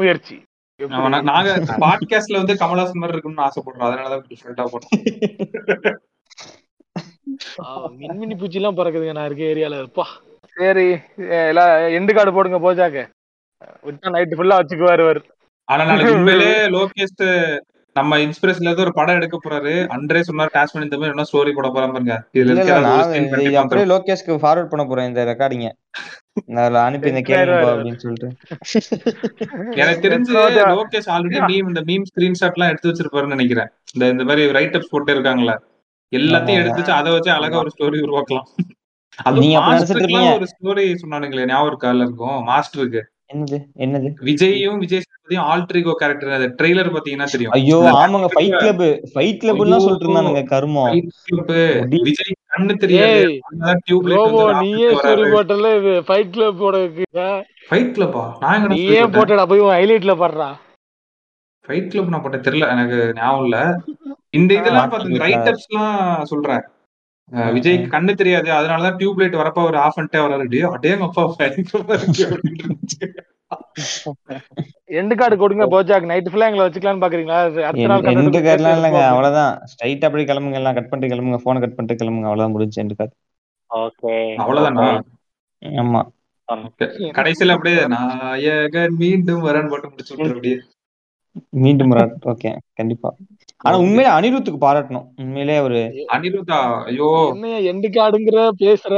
[0.00, 0.36] முயற்சி.
[1.30, 1.50] நாங்க
[1.84, 3.86] பாட்காஸ்ட்ல வந்து கமலாசன் மாதிரி இருக்கணும்னு ஆசைப்படுறோம்.
[3.88, 5.00] அதனாலதான் டிஃப்ரெண்டா போட்டோம்.
[8.02, 9.16] மின்மினி பூச்சி எல்லாம் பறக்குதுங்க.
[9.18, 10.04] நான் இருக்க ஏரியால இருப்பா.
[10.56, 10.86] சரி
[11.48, 13.04] எல்லாம் எண்டு கார்டு போடுங்க போஜாக்கு.
[13.88, 15.20] விட்டா நைட்டு ஃபுல்லா வச்சுக்குவாரு அவர்
[15.68, 17.20] ஆனா நாளைக்கு உண்மையிலே லோகேஷ்
[17.96, 19.72] நம்ம இன்ஸ்பிரேஷன்ல இருந்து ஒரு படம் எடுக்க போறாரு.
[19.94, 22.14] அன்றே சொன்னார் டாஸ் பண்ணி இந்த மாதிரி என்ன ஸ்டோரி போட போறான் பாருங்க.
[22.36, 22.76] இதுல இருக்க
[23.62, 23.86] அப்படியே.
[23.92, 25.68] லோகேஷ்க்கு ஃபார்வர்ட் பண்ண போறேன் இந்த ரெக்கார்டிங்க
[26.56, 28.28] நான் அனுப்பி இந்த கேளுங்க அப்படின்னு சொல்லிட்டு.
[29.82, 30.32] எனக்கு தெரிஞ்சு
[30.78, 33.70] லோகேஷ் ஆல்ரெடி மீம் இந்த மீம் ஸ்கிரீன்ஷாட் எல்லாம் எடுத்து வச்சிருப்பாருன்னு நினைக்கிறேன்.
[33.94, 35.56] இந்த இந்த மாதிரி ரைட் அப்ஸ் போட்டு இருக்காங்களா
[36.12, 38.48] எல்லாத்தையும் எடுத்து வச்சு அதை வச்சு அழகா ஒரு ஸ்டோரி உருவாக்கலாம்.
[39.28, 40.32] அது மாஸ்டருக்குலாம்?
[40.38, 41.90] ஒரு ஸ்டோரி சொன்னானுங்களே ஞாபகம் இருக்கா?
[42.06, 43.02] இருக்கும் மாஸ்டருக்கு
[43.32, 43.58] என்னது?
[43.84, 44.08] என்னது?
[44.26, 47.52] விஜயும் விஜய் சேதுபதியும் ஆல்ட்ரிகோ கேரக்டர் அந்த ட்ரெய்லர் பாத்தீங்கன்னா தெரியும்.
[47.56, 48.28] ஐயோ ஆமாங்க.
[48.34, 48.82] ஃபைட் கிளப்
[49.12, 49.84] ஃபைட் கிளப்லாம் ஐயோ.
[49.84, 50.90] சொல்லிட்டு இருந்தானுங்க கருமம்.
[52.08, 53.22] விஜய் கண்ணு தெரியாது.
[53.52, 55.24] வந்து நீயே ஸ்டோரி.
[55.34, 56.76] போட்டல இது ஃபைட் கிளப்போட
[57.70, 60.50] ஃபைட் கிளப்பா நான் எங்க நீயே போட்டடா போய் உன் ஹைலைட்ல பாடுறா.
[61.68, 62.68] ஃபைட் கிளப் நான் போட்டேன் தெரியல.
[62.74, 63.58] எனக்கு ஞாபகம் இல்ல.
[64.38, 65.98] இந்த இதெல்லாம் பார்த்து ரைட் அப்ஸ் எல்லாம்
[66.30, 66.62] சொல்றேன்.
[67.52, 68.48] விஜய்க்கு கண்ணு தெரியாது.
[68.56, 70.46] அதனாலதான் டியூப் லைட் வரப்ப ஒரு ஆஃப் பண்ணிட்டே வராரு.
[70.48, 71.24] டே அடேங்க அப்பா.
[74.98, 77.38] எண்டு கார்டு கொடுங்க போஜாக் நைட் ஃபுல்லா எங்களை வச்சுக்கலாம்னு பாக்குறீங்களா?
[78.06, 79.52] கண்டென்ட் கார்லாம் இல்லைங்க அவ்வளவுதான்.
[79.72, 83.12] ஸ்ட்ரைட் அப்படியே கிளம்புங்க எல்லாம் கட் பண்ணிட்டு கிளம்புங்க போனை கட் பண்ணிட்டு கிளம்புங்க அவ்வளவுதான் முடிஞ்சு எந்த கார்
[83.70, 84.86] ஓகே அவ்வளவுதானா?
[85.62, 86.00] ஆமா.
[87.18, 90.56] கடைசியில அப்படியே நாயகன் மீண்டும் வரன் போட்டு முடிச்சு விட்டுரு அப்படியே.
[91.60, 93.10] மீண்டும் முராட் ஓகே கண்டிப்பா.
[93.64, 95.06] ஆனா உண்மையிலே அனிருத்துக்கு பாராட்டணும்.
[95.16, 95.78] உண்மையிலே ஒரு
[96.12, 97.10] அனிருத்தா ஐயோ.
[97.32, 98.94] என்னைய எண்டு கார்டுங்கிற பேசுற.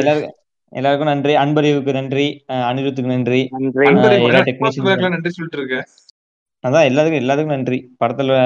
[0.00, 0.34] எல்லாருக்கும்
[0.72, 1.34] எல்லாருக்கும் நன்றி.
[1.36, 2.26] அன்பறிவுக்கு நன்றி.
[2.62, 3.40] அனிருத்துக்கு நன்றி.
[3.50, 4.18] நன்றி.
[5.30, 5.86] சொல்லிட்டு இருக்கேன்
[6.64, 7.78] அதான் எல்லாத்துக்கும் எல்லாத்துக்கும் நன்றி.
[8.00, 8.36] படத்துல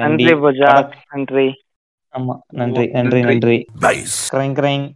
[0.00, 0.24] நன்றி.
[0.24, 0.72] நன்றி பூஜா.
[1.08, 1.46] நன்றி.
[2.14, 3.56] ஆமா நன்றி நன்றி நன்றி.
[4.32, 4.86] Crying crying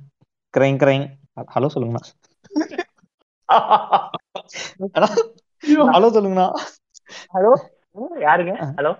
[0.55, 1.07] crying crying
[1.55, 2.03] hello சொல்லுங்கண்ணா.
[5.95, 6.47] ஹலோ சொல்லுங்கண்ணா.
[7.34, 7.52] ஹலோ?
[8.20, 8.52] யாருங்க?
[8.76, 8.93] ஹலோ?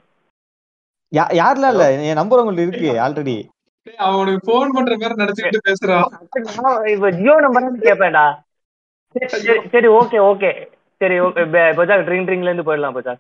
[1.12, 1.84] யா- யாரெல்லாம் இல்ல?
[2.02, 3.34] என் நம்பர் உங்கள்ட்ட இருக்கு ஆல்ரெடி
[3.86, 6.06] டேய், அவன் உனக்கு போன் பண்ற மாதிரி நடிச்சுக்கிட்டு பேசுறான்.
[6.86, 8.24] இப்ப ஜியோ நம்பர் கேட்பேன்டா
[9.72, 10.51] சரி, ஓகே ஓகே.
[11.01, 11.43] சரி ஓகே
[11.76, 13.14] பஜா ட்ரிங் ட்ரிங்ல இருந்து போயிடலாம் பஜா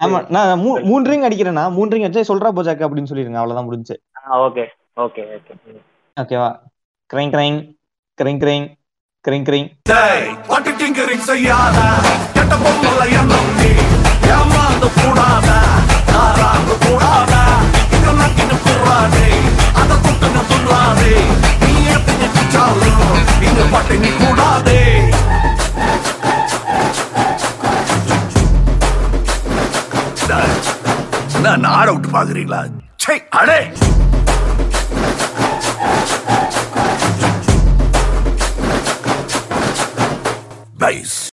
[0.00, 3.94] ஆமா நான் மூ- மூணு ரிங் அடிக்கிறேன்னா மூணு ரிங் அடிச்சா சொல்றா போஜாக்கு அப்படின்னு சொல்லிருங்க அவ்வளவுதான் முடிஞ்சு.
[4.38, 4.64] Okay
[4.96, 5.54] okay okay.
[6.16, 6.50] ஓகேவா
[7.10, 7.58] crying crying
[8.18, 8.66] crying crying
[9.24, 9.68] crying crying.
[10.48, 11.78] பட்டு டிங்கரிங் செய்யாத.
[12.34, 13.50] கெட்ட பொம்மல எண்ணம்
[14.34, 15.48] ஏமாந்து கூடாத
[16.22, 17.34] ஆறாந்து கூடாத.
[17.96, 19.26] இது நக்கின்னு கூடாதே
[19.80, 21.14] அத குட்டுன்னு துள்ளாதே
[21.64, 23.04] நீ எத்தனை குச்சாலும்
[23.48, 23.62] இங்க
[24.04, 24.80] நீ கூடாதே.
[31.44, 32.60] நான் ஆட விட்டு பாக்குறீங்களா?
[33.04, 33.60] சே அடே!
[40.82, 41.16] Base.